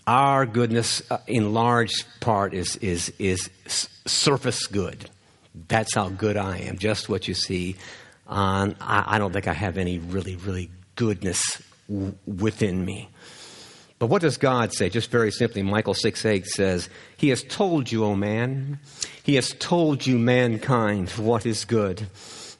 Our 0.06 0.46
goodness, 0.46 1.02
uh, 1.10 1.18
in 1.26 1.54
large 1.54 1.92
part, 2.20 2.54
is, 2.54 2.76
is, 2.76 3.12
is 3.18 3.48
surface 4.04 4.66
good. 4.66 5.08
That's 5.68 5.94
how 5.94 6.08
good 6.08 6.36
I 6.36 6.58
am. 6.58 6.78
Just 6.78 7.08
what 7.08 7.28
you 7.28 7.34
see 7.34 7.76
on. 8.26 8.74
I, 8.80 9.04
I 9.06 9.18
don't 9.18 9.32
think 9.32 9.46
I 9.46 9.52
have 9.52 9.78
any 9.78 9.98
really, 9.98 10.36
really 10.36 10.70
goodness 10.96 11.62
w- 11.88 12.14
within 12.26 12.84
me. 12.84 13.10
But 14.00 14.06
what 14.06 14.22
does 14.22 14.38
God 14.38 14.72
say? 14.72 14.88
Just 14.88 15.12
very 15.12 15.30
simply, 15.30 15.62
Micah 15.62 15.94
6 15.94 16.24
8 16.26 16.46
says, 16.46 16.88
He 17.16 17.28
has 17.28 17.44
told 17.44 17.92
you, 17.92 18.04
O 18.04 18.16
man, 18.16 18.80
He 19.22 19.36
has 19.36 19.54
told 19.60 20.04
you, 20.04 20.18
mankind, 20.18 21.10
what 21.10 21.46
is 21.46 21.64
good. 21.64 22.08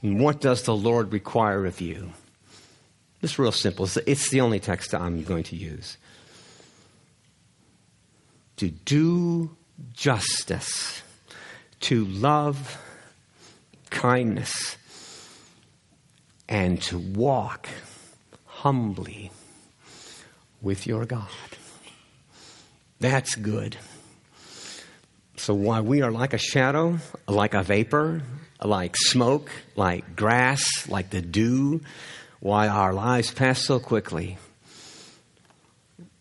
And 0.03 0.21
what 0.21 0.41
does 0.41 0.63
the 0.63 0.77
Lord 0.77 1.13
require 1.13 1.67
of 1.67 1.81
you? 1.81 2.13
It's 3.23 3.39
real 3.39 3.53
simple. 3.53 3.89
It's 4.07 4.31
the 4.31 4.41
only 4.41 4.61
text 4.61 4.95
I'm 4.95 5.25
going 5.25 5.45
to 5.45 5.57
use 5.57 5.97
to 8.57 8.71
do 8.71 9.57
justice, 9.93 11.03
to 11.81 12.05
love 12.05 12.81
kindness, 13.91 14.77
and 16.49 16.81
to 16.83 16.99
walk 16.99 17.69
humbly 18.47 19.31
with 20.61 20.87
your 20.87 21.05
God. 21.05 21.29
That's 23.01 23.35
good. 23.35 23.77
So 25.37 25.55
while 25.55 25.83
we 25.83 26.03
are 26.03 26.13
like 26.13 26.35
a 26.35 26.39
shadow, 26.39 26.99
like 27.27 27.55
a 27.55 27.65
vapor, 27.65 28.23
like 28.63 28.95
smoke, 28.97 29.51
like 29.75 30.15
grass, 30.15 30.89
like 30.89 31.11
the 31.11 31.21
dew, 31.21 31.81
why 32.39 32.69
our 32.69 32.93
lives 32.93 33.33
pass 33.33 33.65
so 33.65 33.81
quickly, 33.81 34.39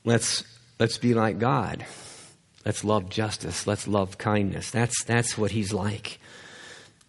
let's, 0.04 0.44
let's 0.80 0.98
be 0.98 1.14
like 1.14 1.38
God. 1.38 1.86
Let's 2.66 2.84
love 2.84 3.10
justice. 3.10 3.66
Let's 3.66 3.88
love 3.88 4.18
kindness. 4.18 4.72
That's, 4.72 5.04
that's 5.04 5.38
what 5.38 5.52
He's 5.52 5.74
like. 5.74 6.20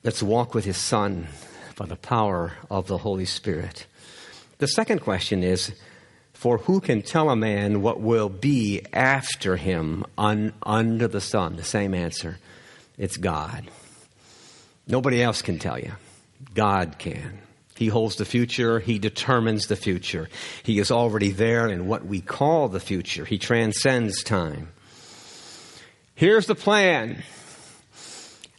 Let's 0.03 0.23
walk 0.23 0.55
with 0.55 0.65
His 0.65 0.79
Son 0.79 1.29
by 1.77 1.87
the 1.87 1.97
power 1.97 2.53
of 2.71 2.87
the 2.87 2.99
Holy 2.99 3.25
Spirit. 3.25 3.87
The 4.59 4.69
second 4.69 5.01
question 5.01 5.43
is 5.43 5.73
For 6.33 6.59
who 6.59 6.81
can 6.81 7.03
tell 7.03 7.31
a 7.31 7.37
man 7.37 7.83
what 7.83 8.01
will 8.01 8.29
be 8.29 8.83
after 8.93 9.57
him 9.57 10.05
un, 10.17 10.53
under 10.63 11.09
the 11.09 11.21
sun? 11.21 11.57
The 11.57 11.65
same 11.65 11.95
answer. 11.95 12.39
It's 12.97 13.17
God. 13.17 13.71
Nobody 14.87 15.23
else 15.23 15.43
can 15.43 15.59
tell 15.59 15.79
you. 15.79 15.93
God 16.55 16.97
can. 16.99 17.41
He 17.77 17.89
holds 17.89 18.17
the 18.17 18.25
future. 18.25 18.79
He 18.79 18.99
determines 18.99 19.67
the 19.67 19.77
future. 19.77 20.29
He 20.63 20.79
is 20.79 20.91
already 20.91 21.31
there 21.31 21.67
in 21.67 21.87
what 21.87 22.05
we 22.05 22.21
call 22.21 22.69
the 22.69 22.81
future. 22.81 23.25
He 23.25 23.39
transcends 23.39 24.23
time. 24.23 24.69
Here's 26.15 26.47
the 26.47 26.55
plan. 26.55 27.23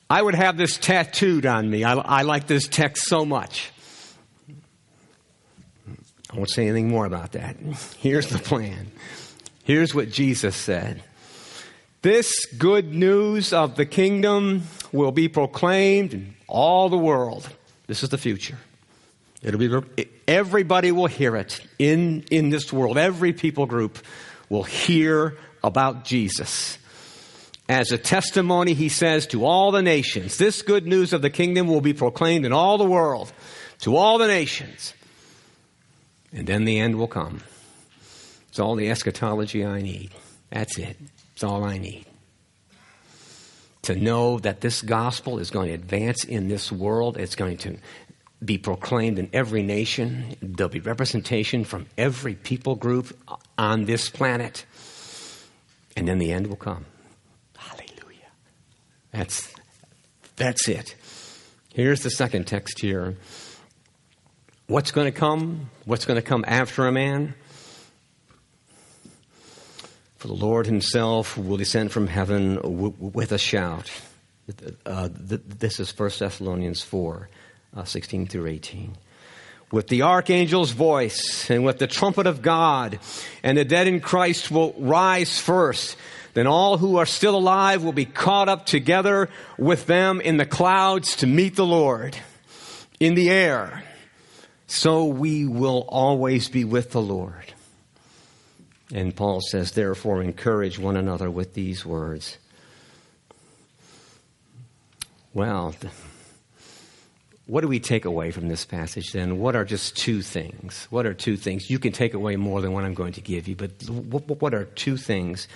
I 0.10 0.22
would 0.22 0.36
have 0.36 0.58
this 0.58 0.78
tattooed 0.78 1.46
on 1.46 1.70
me. 1.70 1.84
I, 1.84 1.94
I 1.94 2.22
like 2.24 2.48
this 2.48 2.68
text 2.68 3.06
so 3.06 3.26
much. 3.26 3.72
I 6.32 6.36
won't 6.36 6.50
say 6.50 6.68
anything 6.68 6.90
more 6.90 7.06
about 7.06 7.34
that. 7.34 7.58
Here's 7.98 8.28
the 8.28 8.40
plan. 8.40 8.92
Here's 9.64 9.94
what 9.94 10.12
Jesus 10.12 10.56
said. 10.56 11.04
This 12.02 12.46
good 12.58 12.94
news 12.94 13.54
of 13.54 13.76
the 13.76 13.86
kingdom 13.86 14.64
will 14.92 15.12
be 15.12 15.30
proclaimed 15.30 16.14
in 16.14 16.36
all 16.48 16.90
the 16.90 16.98
world. 16.98 17.50
This 17.88 18.04
is 18.04 18.10
the 18.10 18.18
future. 18.18 18.58
It'll 19.42 19.60
be 19.60 20.08
everybody 20.28 20.92
will 20.92 21.08
hear 21.08 21.36
it 21.36 21.60
in 21.78 22.24
in 22.32 22.50
this 22.50 22.74
world. 22.74 22.98
Every 22.98 23.34
people 23.34 23.66
group 23.66 24.00
will 24.50 24.64
hear 24.64 25.38
about 25.64 26.06
Jesus. 26.06 26.78
As 27.70 27.92
a 27.92 27.98
testimony, 27.98 28.74
he 28.74 28.90
says 28.90 29.26
to 29.28 29.46
all 29.46 29.72
the 29.72 29.82
nations, 29.82 30.38
this 30.38 30.62
good 30.62 30.86
news 30.86 31.14
of 31.14 31.22
the 31.22 31.30
kingdom 31.30 31.68
will 31.68 31.82
be 31.82 31.94
proclaimed 31.94 32.46
in 32.46 32.52
all 32.52 32.78
the 32.78 32.86
world, 32.86 33.32
to 33.80 33.96
all 33.96 34.18
the 34.18 34.28
nations. 34.28 34.94
And 36.34 36.46
then 36.46 36.66
the 36.66 36.80
end 36.80 36.98
will 36.98 37.08
come. 37.08 37.42
It's 38.50 38.60
all 38.60 38.76
the 38.76 38.90
eschatology 38.90 39.66
I 39.66 39.82
need. 39.82 40.12
That's 40.50 40.78
it. 40.78 40.98
It's 41.34 41.44
all 41.44 41.64
I 41.64 41.78
need 41.78 42.06
to 43.84 43.96
know 43.96 44.40
that 44.40 44.62
this 44.62 44.82
gospel 44.82 45.40
is 45.40 45.52
going 45.52 45.68
to 45.68 45.74
advance 45.74 46.24
in 46.24 46.48
this 46.48 46.72
world. 46.72 47.18
It's 47.18 47.36
going 47.36 47.58
to 47.58 47.78
be 48.44 48.58
proclaimed 48.58 49.20
in 49.20 49.30
every 49.34 49.62
nation. 49.62 50.36
There'll 50.42 50.70
be 50.70 50.80
representation 50.80 51.64
from 51.66 51.86
every 51.98 52.34
people 52.34 52.76
group 52.76 53.18
on 53.58 53.86
this 53.86 54.10
planet. 54.10 54.66
And 55.96 56.08
then 56.08 56.18
the 56.18 56.32
end 56.32 56.48
will 56.48 56.56
come. 56.56 56.86
That's, 59.14 59.54
that's 60.36 60.68
it. 60.68 60.96
Here's 61.74 62.02
the 62.02 62.10
second 62.10 62.46
text 62.48 62.80
here. 62.80 63.16
What's 64.68 64.92
going 64.92 65.12
to 65.12 65.18
come? 65.18 65.70
What's 65.86 66.06
going 66.06 66.16
to 66.16 66.28
come 66.28 66.44
after 66.48 66.88
a 66.88 66.92
man? 66.92 67.36
For 70.18 70.28
the 70.28 70.34
Lord 70.34 70.66
himself 70.66 71.38
will 71.38 71.58
descend 71.58 71.92
from 71.92 72.08
heaven 72.08 72.60
with 72.98 73.32
a 73.32 73.38
shout. 73.38 73.92
Uh, 74.86 75.10
this 75.12 75.80
is 75.80 75.98
1 75.98 76.12
Thessalonians 76.18 76.82
4 76.82 77.30
uh, 77.76 77.84
16 77.84 78.28
through 78.28 78.48
18. 78.48 78.98
With 79.72 79.88
the 79.90 80.04
archangel's 80.04 80.72
voice 80.72 81.50
and 81.50 81.64
with 81.64 81.80
the 81.80 81.88
trumpet 81.88 82.26
of 82.26 82.42
God, 82.42 83.00
and 83.44 83.58
the 83.58 83.66
dead 83.66 83.88
in 83.88 84.00
Christ 84.00 84.50
will 84.50 84.74
rise 84.78 85.40
first. 85.40 85.98
Then 86.34 86.48
all 86.48 86.78
who 86.78 86.98
are 86.98 87.06
still 87.06 87.36
alive 87.36 87.84
will 87.84 87.94
be 87.94 88.06
caught 88.06 88.50
up 88.50 88.66
together 88.66 89.30
with 89.58 89.86
them 89.86 90.20
in 90.20 90.38
the 90.38 90.46
clouds 90.46 91.16
to 91.18 91.28
meet 91.28 91.56
the 91.56 91.66
Lord 91.66 92.18
in 93.00 93.14
the 93.14 93.30
air. 93.30 93.84
So 94.66 95.06
we 95.06 95.46
will 95.46 95.86
always 95.88 96.50
be 96.50 96.64
with 96.64 96.92
the 96.92 97.02
Lord. 97.02 97.54
And 98.92 99.16
Paul 99.16 99.42
says, 99.42 99.72
therefore, 99.72 100.22
encourage 100.22 100.80
one 100.80 100.98
another 100.98 101.30
with 101.30 101.54
these 101.54 101.86
words. 101.86 102.38
Well, 105.34 105.76
what 107.46 107.62
do 107.62 107.68
we 107.68 107.80
take 107.80 108.06
away 108.06 108.32
from 108.32 108.48
this 108.48 108.66
passage 108.66 109.12
then? 109.12 109.40
What 109.40 109.56
are 109.56 109.66
just 109.66 109.98
two 109.98 110.22
things? 110.22 110.88
What 110.90 111.06
are 111.06 111.14
two 111.14 111.38
things? 111.38 111.70
You 111.70 111.80
can 111.80 111.92
take 111.92 112.14
away 112.14 112.36
more 112.36 112.62
than 112.62 112.72
what 112.72 112.84
I'm 112.84 112.94
going 112.94 113.14
to 113.14 113.22
give 113.22 113.48
you, 113.48 113.56
but 113.56 113.72
what 113.90 114.54
are 114.54 114.66
two 114.66 114.98
things 114.98 115.48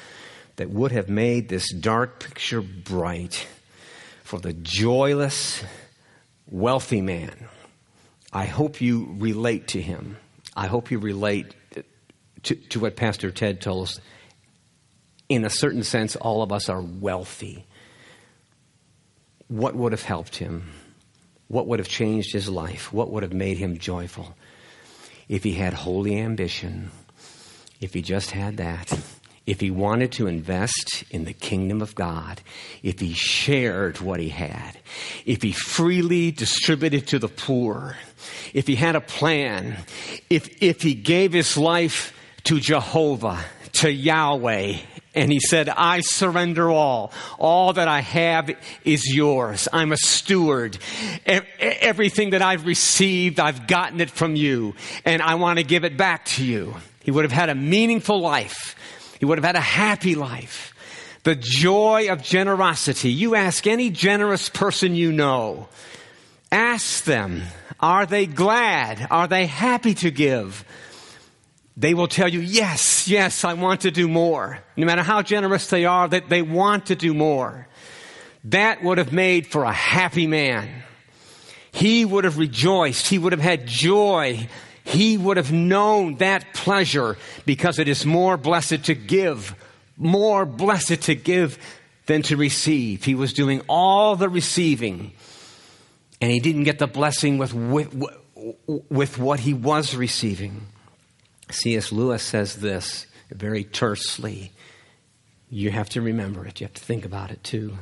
that 0.57 0.69
would 0.69 0.91
have 0.91 1.09
made 1.09 1.49
this 1.49 1.71
dark 1.71 2.19
picture 2.19 2.61
bright 2.61 3.47
for 4.23 4.39
the 4.39 4.53
joyless, 4.53 5.63
wealthy 6.49 7.01
man? 7.01 7.47
I 8.33 8.45
hope 8.45 8.81
you 8.81 9.15
relate 9.17 9.69
to 9.69 9.81
him. 9.81 10.17
I 10.55 10.67
hope 10.67 10.91
you 10.91 10.99
relate 10.99 11.55
to, 12.43 12.55
to 12.55 12.79
what 12.79 12.95
Pastor 12.95 13.31
Ted 13.31 13.61
told 13.61 13.87
us. 13.87 13.99
In 15.29 15.45
a 15.45 15.49
certain 15.49 15.83
sense, 15.83 16.15
all 16.15 16.41
of 16.41 16.51
us 16.51 16.69
are 16.69 16.81
wealthy. 16.81 17.65
What 19.47 19.75
would 19.75 19.91
have 19.91 20.03
helped 20.03 20.35
him? 20.35 20.71
What 21.47 21.67
would 21.67 21.79
have 21.79 21.87
changed 21.87 22.33
his 22.33 22.49
life? 22.49 22.91
What 22.91 23.11
would 23.11 23.23
have 23.23 23.33
made 23.33 23.57
him 23.57 23.77
joyful? 23.77 24.35
If 25.29 25.43
he 25.43 25.53
had 25.53 25.73
holy 25.73 26.17
ambition, 26.19 26.91
if 27.79 27.93
he 27.93 28.01
just 28.01 28.31
had 28.31 28.57
that, 28.57 28.97
if 29.47 29.61
he 29.61 29.71
wanted 29.71 30.11
to 30.11 30.27
invest 30.27 31.05
in 31.09 31.23
the 31.23 31.33
kingdom 31.33 31.81
of 31.81 31.95
God, 31.95 32.41
if 32.83 32.99
he 32.99 33.13
shared 33.13 34.01
what 34.01 34.19
he 34.19 34.29
had, 34.29 34.77
if 35.25 35.41
he 35.41 35.53
freely 35.53 36.31
distributed 36.31 37.07
to 37.07 37.17
the 37.17 37.29
poor, 37.29 37.95
if 38.53 38.67
he 38.67 38.75
had 38.75 38.97
a 38.97 39.01
plan, 39.01 39.77
if, 40.29 40.61
if 40.61 40.81
he 40.81 40.93
gave 40.93 41.31
his 41.31 41.57
life 41.57 42.13
to 42.43 42.59
Jehovah, 42.59 43.39
to 43.71 43.89
Yahweh, 43.89 44.79
and 45.15 45.31
he 45.31 45.39
said, 45.39 45.69
I 45.69 46.01
surrender 46.01 46.69
all. 46.69 47.11
All 47.39 47.73
that 47.73 47.87
I 47.87 48.01
have 48.01 48.51
is 48.83 49.15
yours. 49.15 49.67
I'm 49.73 49.91
a 49.91 49.97
steward. 49.97 50.77
Everything 51.25 52.31
that 52.31 52.41
I've 52.41 52.65
received, 52.65 53.39
I've 53.39 53.65
gotten 53.65 53.99
it 54.01 54.11
from 54.11 54.35
you, 54.35 54.75
and 55.05 55.21
I 55.21 55.35
want 55.35 55.57
to 55.57 55.63
give 55.63 55.85
it 55.85 55.97
back 55.97 56.25
to 56.25 56.45
you. 56.45 56.75
He 57.01 57.11
would 57.11 57.23
have 57.23 57.31
had 57.31 57.49
a 57.49 57.55
meaningful 57.55 58.19
life. 58.19 58.75
He 59.19 59.25
would 59.25 59.37
have 59.37 59.45
had 59.45 59.55
a 59.55 59.61
happy 59.61 60.15
life. 60.15 60.73
The 61.23 61.35
joy 61.35 62.11
of 62.11 62.23
generosity. 62.23 63.11
You 63.11 63.35
ask 63.35 63.67
any 63.67 63.89
generous 63.89 64.49
person 64.49 64.95
you 64.95 65.11
know, 65.11 65.67
ask 66.51 67.03
them, 67.03 67.43
are 67.79 68.05
they 68.05 68.25
glad? 68.25 69.07
Are 69.11 69.27
they 69.27 69.45
happy 69.45 69.93
to 69.95 70.11
give? 70.11 70.65
they 71.77 71.93
will 71.93 72.07
tell 72.07 72.27
you, 72.27 72.39
yes, 72.39 73.07
yes, 73.07 73.43
I 73.43 73.53
want 73.53 73.81
to 73.81 73.91
do 73.91 74.07
more. 74.07 74.59
No 74.75 74.87
matter 74.87 75.03
how 75.03 75.21
generous 75.21 75.69
they 75.69 75.85
are, 75.85 76.07
that 76.07 76.27
they 76.27 76.41
want 76.41 76.87
to 76.87 76.95
do 76.95 77.13
more. 77.13 77.67
That 78.45 78.83
would 78.83 78.97
have 78.97 79.13
made 79.13 79.45
for 79.45 79.63
a 79.63 79.71
happy 79.71 80.25
man. 80.25 80.67
He 81.71 82.03
would 82.03 82.23
have 82.23 82.39
rejoiced. 82.39 83.07
He 83.07 83.19
would 83.19 83.31
have 83.31 83.41
had 83.41 83.67
joy. 83.67 84.49
He 84.87 85.17
would 85.17 85.35
have 85.35 85.51
known 85.51 86.15
that 86.15 86.53
pleasure 86.53 87.17
because 87.45 87.77
it 87.77 87.89
is 87.89 88.05
more 88.05 88.37
blessed 88.37 88.85
to 88.85 88.95
give, 88.95 89.53
more 89.97 90.45
blessed 90.45 91.01
to 91.03 91.15
give 91.15 91.59
than 92.05 92.21
to 92.23 92.37
receive. 92.37 93.03
He 93.03 93.13
was 93.13 93.33
doing 93.33 93.61
all 93.67 94.15
the 94.15 94.29
receiving 94.29 95.11
and 96.21 96.31
he 96.31 96.39
didn't 96.39 96.63
get 96.63 96.79
the 96.79 96.87
blessing 96.87 97.37
with, 97.37 97.53
with, 97.53 97.93
with 98.89 99.17
what 99.17 99.41
he 99.41 99.53
was 99.53 99.93
receiving. 99.93 100.67
C.S. 101.51 101.91
Lewis 101.91 102.23
says 102.23 102.55
this 102.55 103.07
very 103.29 103.65
tersely. 103.65 104.53
You 105.49 105.69
have 105.71 105.89
to 105.89 106.01
remember 106.01 106.45
it, 106.45 106.61
you 106.61 106.65
have 106.65 106.73
to 106.75 106.83
think 106.83 107.03
about 107.03 107.29
it 107.31 107.43
too. 107.43 107.77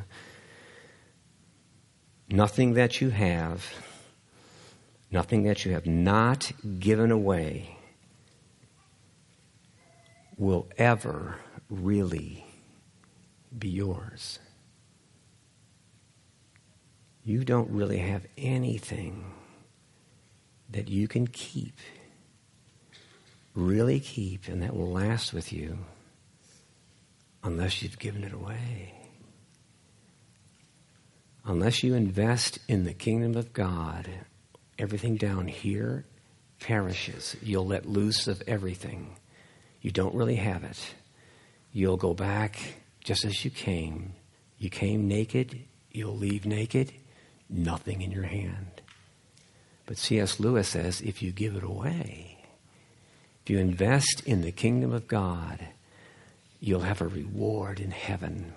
Nothing 2.29 2.73
that 2.73 2.99
you 2.99 3.11
have, 3.11 3.71
nothing 5.11 5.43
that 5.43 5.65
you 5.65 5.73
have 5.73 5.85
not 5.85 6.51
given 6.79 7.11
away 7.11 7.77
will 10.37 10.67
ever 10.77 11.39
really 11.69 12.45
be 13.57 13.69
yours. 13.69 14.39
You 17.23 17.43
don't 17.43 17.69
really 17.71 17.99
have 17.99 18.25
anything 18.37 19.31
that 20.69 20.89
you 20.89 21.07
can 21.07 21.27
keep, 21.27 21.77
really 23.55 23.99
keep, 23.99 24.47
and 24.47 24.61
that 24.61 24.75
will 24.75 24.91
last 24.91 25.33
with 25.33 25.51
you 25.51 25.79
unless 27.43 27.81
you've 27.81 27.99
given 27.99 28.23
it 28.23 28.33
away. 28.33 28.93
Unless 31.45 31.83
you 31.83 31.93
invest 31.93 32.59
in 32.67 32.83
the 32.83 32.93
kingdom 32.93 33.35
of 33.35 33.53
God, 33.53 34.09
everything 34.77 35.15
down 35.15 35.47
here 35.47 36.05
perishes. 36.59 37.35
You'll 37.41 37.67
let 37.67 37.85
loose 37.85 38.27
of 38.27 38.41
everything. 38.47 39.15
You 39.81 39.91
don't 39.91 40.15
really 40.15 40.37
have 40.37 40.63
it. 40.63 40.79
You'll 41.73 41.97
go 41.97 42.13
back 42.13 42.75
just 43.03 43.25
as 43.25 43.43
you 43.45 43.51
came. 43.51 44.13
You 44.57 44.69
came 44.69 45.07
naked, 45.07 45.59
you'll 45.91 46.17
leave 46.17 46.45
naked, 46.45 46.91
nothing 47.49 48.01
in 48.01 48.11
your 48.11 48.23
hand. 48.23 48.81
But 49.85 49.97
C.S. 49.97 50.39
Lewis 50.39 50.69
says 50.69 51.01
if 51.01 51.21
you 51.21 51.31
give 51.31 51.55
it 51.55 51.63
away, 51.63 52.37
if 53.43 53.49
you 53.49 53.59
invest 53.59 54.23
in 54.25 54.41
the 54.41 54.51
kingdom 54.51 54.91
of 54.91 55.07
God, 55.07 55.59
you'll 56.59 56.79
have 56.79 57.01
a 57.01 57.07
reward 57.07 57.79
in 57.79 57.91
heaven. 57.91 58.53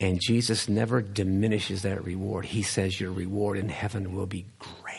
And 0.00 0.20
Jesus 0.20 0.68
never 0.68 1.00
diminishes 1.00 1.82
that 1.82 2.04
reward. 2.04 2.46
He 2.46 2.62
says 2.62 3.00
your 3.00 3.12
reward 3.12 3.56
in 3.56 3.68
heaven 3.68 4.14
will 4.14 4.26
be 4.26 4.46
great. 4.58 4.89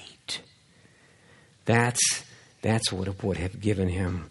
That's, 1.65 2.23
that's 2.61 2.91
what 2.91 3.23
would 3.23 3.37
have 3.37 3.59
given 3.59 3.89
him 3.89 4.29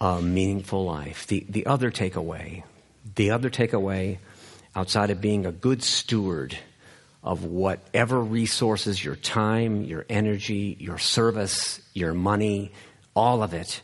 a 0.00 0.20
meaningful 0.22 0.84
life. 0.84 1.26
The, 1.26 1.44
the 1.48 1.66
other 1.66 1.90
takeaway, 1.90 2.62
the 3.16 3.30
other 3.30 3.50
takeaway 3.50 4.18
outside 4.76 5.10
of 5.10 5.20
being 5.20 5.46
a 5.46 5.52
good 5.52 5.82
steward 5.82 6.56
of 7.24 7.44
whatever 7.44 8.20
resources, 8.20 9.04
your 9.04 9.16
time, 9.16 9.82
your 9.82 10.06
energy, 10.08 10.76
your 10.78 10.98
service, 10.98 11.80
your 11.92 12.14
money, 12.14 12.70
all 13.14 13.42
of 13.42 13.54
it, 13.54 13.82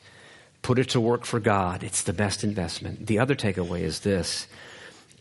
put 0.62 0.78
it 0.78 0.90
to 0.90 1.00
work 1.00 1.24
for 1.24 1.40
God. 1.40 1.82
It's 1.82 2.02
the 2.02 2.12
best 2.12 2.44
investment. 2.44 3.06
The 3.06 3.18
other 3.18 3.34
takeaway 3.34 3.80
is 3.80 4.00
this 4.00 4.46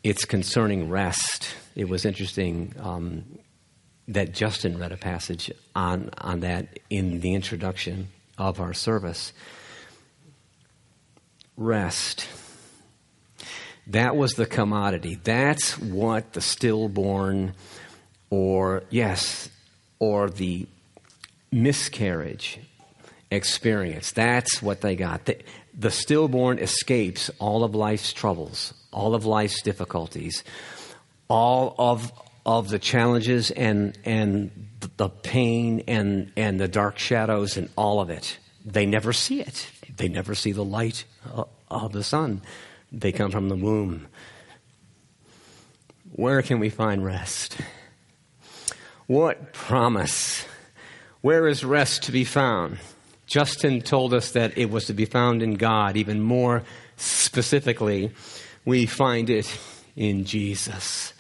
it's 0.04 0.26
concerning 0.26 0.90
rest. 0.90 1.56
It 1.76 1.90
was 1.90 2.06
interesting 2.06 2.76
um, 2.80 3.24
that 4.08 4.34
Justin 4.34 4.78
read 4.78 4.92
a 4.92 4.98
passage 4.98 5.52
on, 5.76 6.10
on 6.18 6.42
that 6.42 6.80
in 6.90 7.20
the 7.22 7.34
introduction 7.34 8.10
of 8.38 8.60
our 8.60 8.74
service 8.74 9.34
rest. 11.56 12.28
That 13.88 14.16
was 14.16 14.34
the 14.34 14.46
commodity. 14.46 15.16
That's 15.16 15.78
what 15.78 16.34
the 16.34 16.42
stillborn, 16.42 17.54
or 18.30 18.84
yes, 18.90 19.50
or 20.00 20.30
the 20.30 20.68
miscarriage 21.52 22.60
experience. 23.30 24.12
That's 24.12 24.62
what 24.62 24.82
they 24.82 24.96
got. 24.96 25.26
The, 25.26 25.38
the 25.78 25.92
stillborn 25.92 26.60
escapes 26.60 27.30
all 27.40 27.64
of 27.64 27.76
life's 27.76 28.14
troubles, 28.14 28.74
all 28.92 29.16
of 29.16 29.26
life's 29.26 29.62
difficulties, 29.62 30.44
all 31.28 31.76
of 31.78 32.12
of 32.46 32.70
the 32.70 32.80
challenges 32.80 33.52
and 33.52 33.98
and 34.04 34.52
the 34.98 35.10
pain 35.10 35.84
and 35.88 36.32
and 36.36 36.60
the 36.60 36.68
dark 36.68 37.00
shadows 37.00 37.58
and 37.58 37.70
all 37.78 38.02
of 38.02 38.10
it. 38.10 38.38
They 38.66 38.86
never 38.86 39.14
see 39.14 39.42
it. 39.42 39.70
They 39.96 40.08
never 40.08 40.36
see 40.36 40.52
the 40.52 40.64
light 40.64 41.06
uh, 41.34 41.44
of 41.70 41.92
the 41.92 42.04
sun. 42.04 42.42
They 42.92 43.12
come 43.12 43.32
from 43.32 43.50
the 43.50 43.56
womb. 43.56 44.08
Where 46.12 46.42
can 46.42 46.60
we 46.60 46.70
find 46.70 47.04
rest? 47.04 47.58
What 49.08 49.52
promise? 49.54 50.46
Where 51.22 51.48
is 51.48 51.64
rest 51.64 52.04
to 52.04 52.12
be 52.12 52.24
found? 52.24 52.78
Justin 53.26 53.82
told 53.82 54.14
us 54.14 54.32
that 54.32 54.58
it 54.58 54.70
was 54.70 54.86
to 54.86 54.94
be 54.94 55.06
found 55.06 55.42
in 55.42 55.56
God. 55.56 55.98
Even 55.98 56.22
more 56.22 56.64
specifically, 56.98 58.12
we 58.66 58.86
find 58.86 59.30
it 59.30 59.60
in 59.96 60.26
Jesus. 60.26 61.14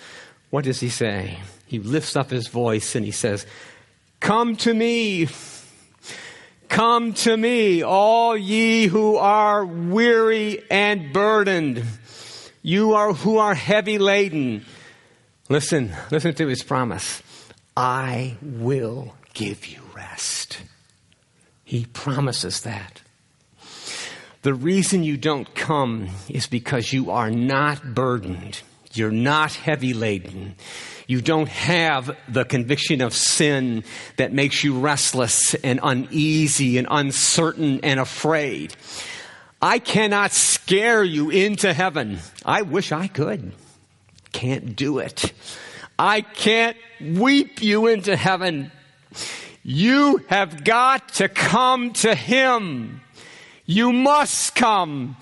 What 0.54 0.66
does 0.66 0.80
he 0.80 0.90
say? 0.90 1.40
He 1.66 1.80
lifts 1.80 2.16
up 2.16 2.30
his 2.30 2.48
voice 2.48 2.94
and 2.94 3.04
he 3.04 3.10
says, 3.10 3.48
Come 4.20 4.56
to 4.58 4.72
me 4.72 5.28
Come 6.70 7.14
to 7.14 7.36
me, 7.38 7.84
all 7.84 8.38
ye 8.38 8.86
who 8.86 9.16
are 9.18 9.64
weary 9.64 10.64
and 10.70 11.12
burdened. 11.12 11.84
You 12.64 12.94
are 12.94 13.14
who 13.14 13.38
are 13.38 13.54
heavy 13.54 13.98
laden. 13.98 14.66
Listen, 15.50 15.92
listen 16.10 16.34
to 16.34 16.48
his 16.48 16.64
promise. 16.64 17.22
I 17.78 18.38
will 18.42 19.16
give 19.34 19.68
you 19.68 19.82
rest. 19.96 20.62
He 21.64 21.86
promises 21.86 22.62
that. 22.62 23.02
The 24.42 24.56
reason 24.56 25.04
you 25.04 25.18
don't 25.18 25.54
come 25.54 26.10
is 26.28 26.48
because 26.48 26.92
you 26.92 27.12
are 27.12 27.30
not 27.30 27.94
burdened. 27.94 28.62
You're 28.94 29.12
not 29.12 29.54
heavy 29.54 29.94
laden. 29.94 30.56
You 31.08 31.22
don't 31.22 31.50
have 31.50 32.16
the 32.28 32.46
conviction 32.46 33.02
of 33.02 33.14
sin 33.14 33.84
that 34.18 34.32
makes 34.32 34.64
you 34.64 34.80
restless 34.80 35.54
and 35.56 35.80
uneasy 35.84 36.78
and 36.78 36.88
uncertain 36.90 37.82
and 37.84 38.00
afraid. 38.00 38.76
I 39.62 39.80
cannot 39.80 40.32
scare 40.32 41.04
you 41.04 41.30
into 41.30 41.74
heaven. 41.74 42.20
I 42.46 42.62
wish 42.62 42.92
I 42.92 43.08
could. 43.08 43.54
Can't 44.32 44.76
do 44.76 45.00
it. 45.00 45.34
I 45.98 46.22
can't 46.22 46.78
weep 47.00 47.62
you 47.62 47.88
into 47.88 48.16
heaven. 48.16 48.72
You 49.64 50.18
have 50.28 50.64
got 50.64 51.10
to 51.16 51.30
come 51.30 51.94
to 51.94 52.14
Him. 52.16 53.02
You 53.66 53.94
must 53.94 54.56
come. 54.56 55.16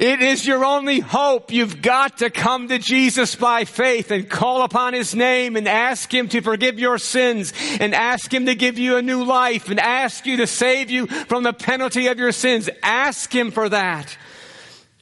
It 0.00 0.22
is 0.22 0.46
your 0.46 0.64
only 0.64 1.00
hope. 1.00 1.52
You've 1.52 1.82
got 1.82 2.18
to 2.18 2.30
come 2.30 2.68
to 2.68 2.78
Jesus 2.78 3.34
by 3.34 3.66
faith 3.66 4.10
and 4.10 4.28
call 4.28 4.62
upon 4.62 4.94
His 4.94 5.14
name 5.14 5.56
and 5.56 5.68
ask 5.68 6.12
Him 6.12 6.28
to 6.28 6.40
forgive 6.40 6.78
your 6.78 6.96
sins 6.96 7.52
and 7.80 7.94
ask 7.94 8.32
Him 8.32 8.46
to 8.46 8.54
give 8.54 8.78
you 8.78 8.96
a 8.96 9.02
new 9.02 9.22
life 9.24 9.68
and 9.68 9.78
ask 9.78 10.24
you 10.24 10.38
to 10.38 10.46
save 10.46 10.90
you 10.90 11.06
from 11.06 11.42
the 11.42 11.52
penalty 11.52 12.06
of 12.06 12.18
your 12.18 12.32
sins. 12.32 12.70
Ask 12.82 13.34
Him 13.34 13.50
for 13.50 13.68
that. 13.68 14.16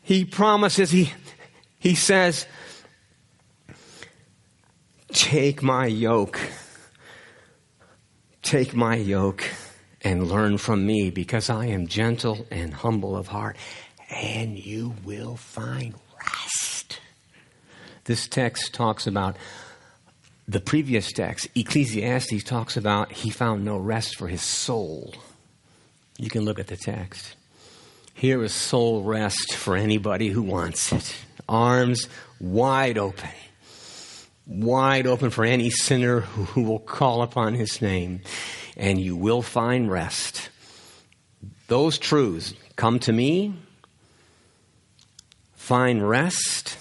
He 0.02 0.24
promises, 0.24 0.90
He, 0.90 1.12
He 1.78 1.94
says, 1.94 2.46
take 5.12 5.62
my 5.62 5.86
yoke. 5.86 6.40
Take 8.42 8.74
my 8.74 8.96
yoke 8.96 9.44
and 10.02 10.28
learn 10.28 10.58
from 10.58 10.86
me 10.86 11.10
because 11.10 11.50
I 11.50 11.66
am 11.66 11.86
gentle 11.86 12.46
and 12.50 12.72
humble 12.72 13.16
of 13.16 13.28
heart, 13.28 13.56
and 14.10 14.58
you 14.58 14.94
will 15.04 15.36
find 15.36 15.94
rest. 16.18 17.00
This 18.04 18.26
text 18.26 18.72
talks 18.72 19.06
about 19.06 19.36
the 20.48 20.60
previous 20.60 21.12
text, 21.12 21.48
Ecclesiastes, 21.54 22.42
talks 22.42 22.76
about 22.76 23.12
he 23.12 23.30
found 23.30 23.64
no 23.64 23.76
rest 23.76 24.16
for 24.16 24.26
his 24.26 24.42
soul. 24.42 25.14
You 26.18 26.28
can 26.28 26.44
look 26.44 26.58
at 26.58 26.66
the 26.66 26.76
text. 26.76 27.36
Here 28.14 28.42
is 28.42 28.52
soul 28.52 29.02
rest 29.04 29.54
for 29.54 29.76
anybody 29.76 30.28
who 30.28 30.42
wants 30.42 30.92
it. 30.92 31.14
Arms 31.48 32.08
wide 32.40 32.98
open. 32.98 33.30
Wide 34.46 35.06
open 35.06 35.30
for 35.30 35.44
any 35.44 35.70
sinner 35.70 36.20
who 36.20 36.62
will 36.62 36.80
call 36.80 37.22
upon 37.22 37.54
his 37.54 37.80
name 37.80 38.20
and 38.80 38.98
you 38.98 39.14
will 39.14 39.42
find 39.42 39.90
rest. 39.90 40.48
Those 41.68 41.98
truths 41.98 42.54
come 42.76 42.98
to 43.00 43.12
me, 43.12 43.54
find 45.52 46.08
rest, 46.08 46.78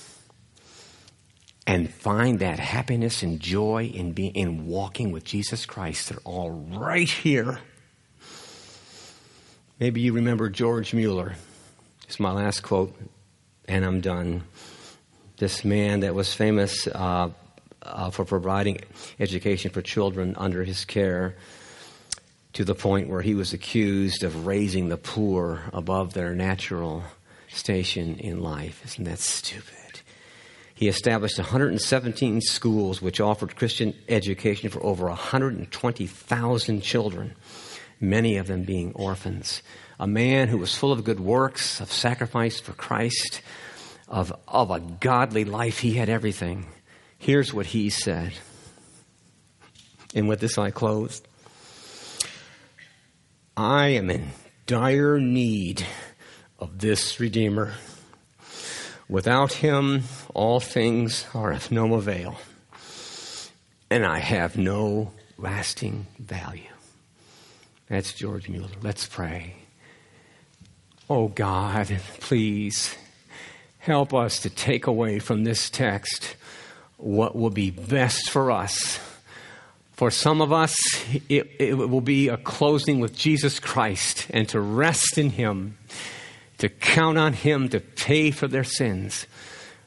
and 1.67 1.93
find 1.93 2.39
that 2.39 2.57
happiness 2.57 3.21
and 3.21 3.39
joy 3.41 3.91
in 3.93 4.13
being 4.13 4.33
in 4.33 4.65
walking 4.65 5.11
with 5.11 5.25
Jesus 5.25 5.65
Christ. 5.65 6.09
They're 6.09 6.19
all 6.23 6.51
right 6.51 7.09
here. 7.09 7.59
Maybe 9.77 9.99
you 9.99 10.13
remember 10.13 10.49
George 10.49 10.93
Mueller. 10.93 11.35
It's 12.05 12.19
my 12.19 12.31
last 12.31 12.61
quote, 12.61 12.95
and 13.67 13.83
I'm 13.83 13.99
done. 13.99 14.43
This 15.37 15.65
man 15.65 15.99
that 15.99 16.15
was 16.15 16.33
famous 16.33 16.87
uh, 16.87 17.29
uh, 17.81 18.09
for 18.09 18.23
providing 18.23 18.79
education 19.19 19.71
for 19.71 19.81
children 19.81 20.35
under 20.37 20.63
his 20.63 20.85
care 20.85 21.35
to 22.53 22.65
the 22.65 22.75
point 22.75 23.09
where 23.09 23.21
he 23.21 23.35
was 23.35 23.53
accused 23.53 24.23
of 24.23 24.45
raising 24.45 24.89
the 24.89 24.97
poor 24.97 25.61
above 25.71 26.13
their 26.13 26.33
natural 26.33 27.03
station 27.47 28.15
in 28.19 28.41
life. 28.41 28.81
Isn't 28.85 29.05
that 29.05 29.19
stupid? 29.19 29.75
He 30.73 30.87
established 30.87 31.37
117 31.37 32.39
schools 32.41 33.01
which 33.01 33.19
offered 33.19 33.57
Christian 33.57 33.93
education 34.07 34.69
for 34.69 34.81
over 34.81 35.07
120,000 35.07 36.81
children, 36.81 37.35
many 37.99 38.37
of 38.37 38.47
them 38.47 38.63
being 38.63 38.93
orphans. 38.93 39.61
A 39.99 40.07
man 40.07 40.47
who 40.47 40.57
was 40.57 40.73
full 40.73 40.93
of 40.93 41.03
good 41.03 41.19
works, 41.19 41.81
of 41.81 41.91
sacrifice 41.91 42.61
for 42.61 42.71
Christ, 42.71 43.41
of, 44.07 44.31
of 44.47 44.71
a 44.71 44.79
godly 44.79 45.43
life. 45.43 45.79
He 45.79 45.95
had 45.95 46.07
everything. 46.07 46.65
Here's 47.17 47.53
what 47.53 47.65
he 47.65 47.89
said. 47.89 48.31
And 50.15 50.29
with 50.29 50.39
this 50.39 50.57
I 50.57 50.71
close. 50.71 51.21
I 53.61 53.87
am 53.89 54.09
in 54.09 54.29
dire 54.67 55.19
need 55.19 55.85
of 56.59 56.79
this 56.79 57.19
Redeemer. 57.19 57.73
Without 59.09 59.51
him, 59.51 60.03
all 60.33 60.61
things 60.61 61.25
are 61.33 61.51
of 61.51 61.69
no 61.69 61.95
avail, 61.95 62.39
and 63.89 64.05
I 64.05 64.19
have 64.19 64.57
no 64.57 65.11
lasting 65.37 66.07
value. 66.17 66.71
That's 67.89 68.13
George 68.13 68.47
Mueller. 68.47 68.69
Let's 68.81 69.05
pray. 69.05 69.55
Oh 71.09 71.27
God, 71.27 71.99
please 72.21 72.95
help 73.79 74.13
us 74.13 74.39
to 74.43 74.49
take 74.49 74.87
away 74.87 75.19
from 75.19 75.43
this 75.43 75.69
text 75.69 76.37
what 76.95 77.35
will 77.35 77.49
be 77.49 77.71
best 77.71 78.29
for 78.29 78.51
us. 78.51 79.01
For 79.99 80.11
some 80.11 80.41
of 80.41 80.53
us, 80.53 80.77
it, 81.27 81.51
it 81.59 81.73
will 81.77 81.99
be 81.99 82.29
a 82.29 82.37
closing 82.37 83.01
with 83.01 83.13
Jesus 83.17 83.59
Christ 83.59 84.27
and 84.29 84.47
to 84.47 84.61
rest 84.61 85.17
in 85.17 85.29
Him 85.29 85.77
to 86.59 86.69
count 86.69 87.17
on 87.17 87.33
Him 87.33 87.67
to 87.67 87.81
pay 87.81 88.31
for 88.31 88.47
their 88.47 88.63
sins. 88.63 89.27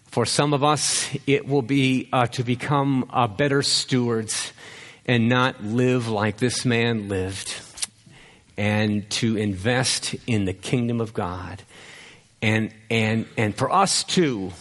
For 0.09 0.27
some 0.27 0.53
of 0.53 0.63
us, 0.63 1.09
it 1.27 1.49
will 1.49 1.63
be 1.63 2.11
uh, 2.13 2.27
to 2.27 2.45
become 2.45 3.09
uh, 3.09 3.27
better 3.27 3.63
stewards 3.63 4.53
and 5.07 5.31
not 5.31 5.65
live 5.65 6.09
like 6.09 6.37
this 6.37 6.67
man 6.67 7.09
lived, 7.09 7.55
and 8.59 9.09
to 9.13 9.39
invest 9.39 10.15
in 10.27 10.45
the 10.45 10.53
kingdom 10.53 11.01
of 11.01 11.15
God. 11.15 11.63
And, 12.43 12.71
and, 12.91 13.25
and 13.39 13.57
for 13.57 13.73
us 13.73 14.05
too, 14.05 14.53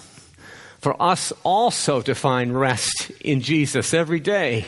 for 0.80 0.96
us 1.02 1.34
also 1.44 2.02
to 2.04 2.16
find 2.16 2.58
rest 2.58 3.12
in 3.20 3.42
Jesus 3.42 3.94
every 3.94 4.22
day. 4.22 4.66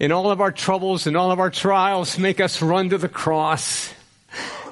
In 0.00 0.10
all 0.10 0.32
of 0.32 0.40
our 0.40 0.50
troubles 0.50 1.06
and 1.06 1.16
all 1.16 1.30
of 1.30 1.38
our 1.38 1.50
trials, 1.50 2.18
make 2.18 2.40
us 2.40 2.60
run 2.60 2.88
to 2.88 2.98
the 2.98 3.08
cross 3.08 3.94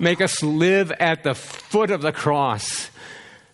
Make 0.01 0.21
us 0.21 0.43
live 0.43 0.93
at 0.93 1.25
the 1.25 1.35
foot 1.35 1.91
of 1.91 2.03
the 2.03 2.13
cross. 2.13 2.91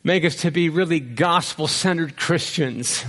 Make 0.03 0.25
us 0.25 0.37
to 0.37 0.51
be 0.51 0.68
really 0.68 1.01
gospel 1.01 1.66
centered 1.66 2.16
Christians. 2.16 3.05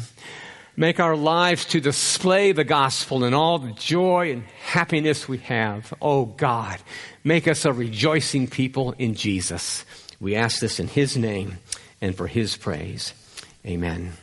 Make 0.78 1.00
our 1.00 1.16
lives 1.16 1.66
to 1.66 1.82
display 1.82 2.52
the 2.52 2.64
gospel 2.64 3.24
and 3.24 3.36
all 3.36 3.60
the 3.60 3.74
joy 3.74 4.32
and 4.32 4.44
happiness 4.44 5.28
we 5.28 5.38
have. 5.40 5.94
Oh 6.02 6.26
God, 6.26 6.80
make 7.24 7.48
us 7.48 7.66
a 7.66 7.74
rejoicing 7.74 8.48
people 8.48 8.94
in 8.98 9.16
Jesus. 9.16 9.86
We 10.20 10.36
ask 10.36 10.60
this 10.60 10.80
in 10.80 10.88
His 10.88 11.18
name 11.18 11.58
and 12.02 12.16
for 12.16 12.28
His 12.28 12.56
praise. 12.56 13.14
Amen. 13.66 14.14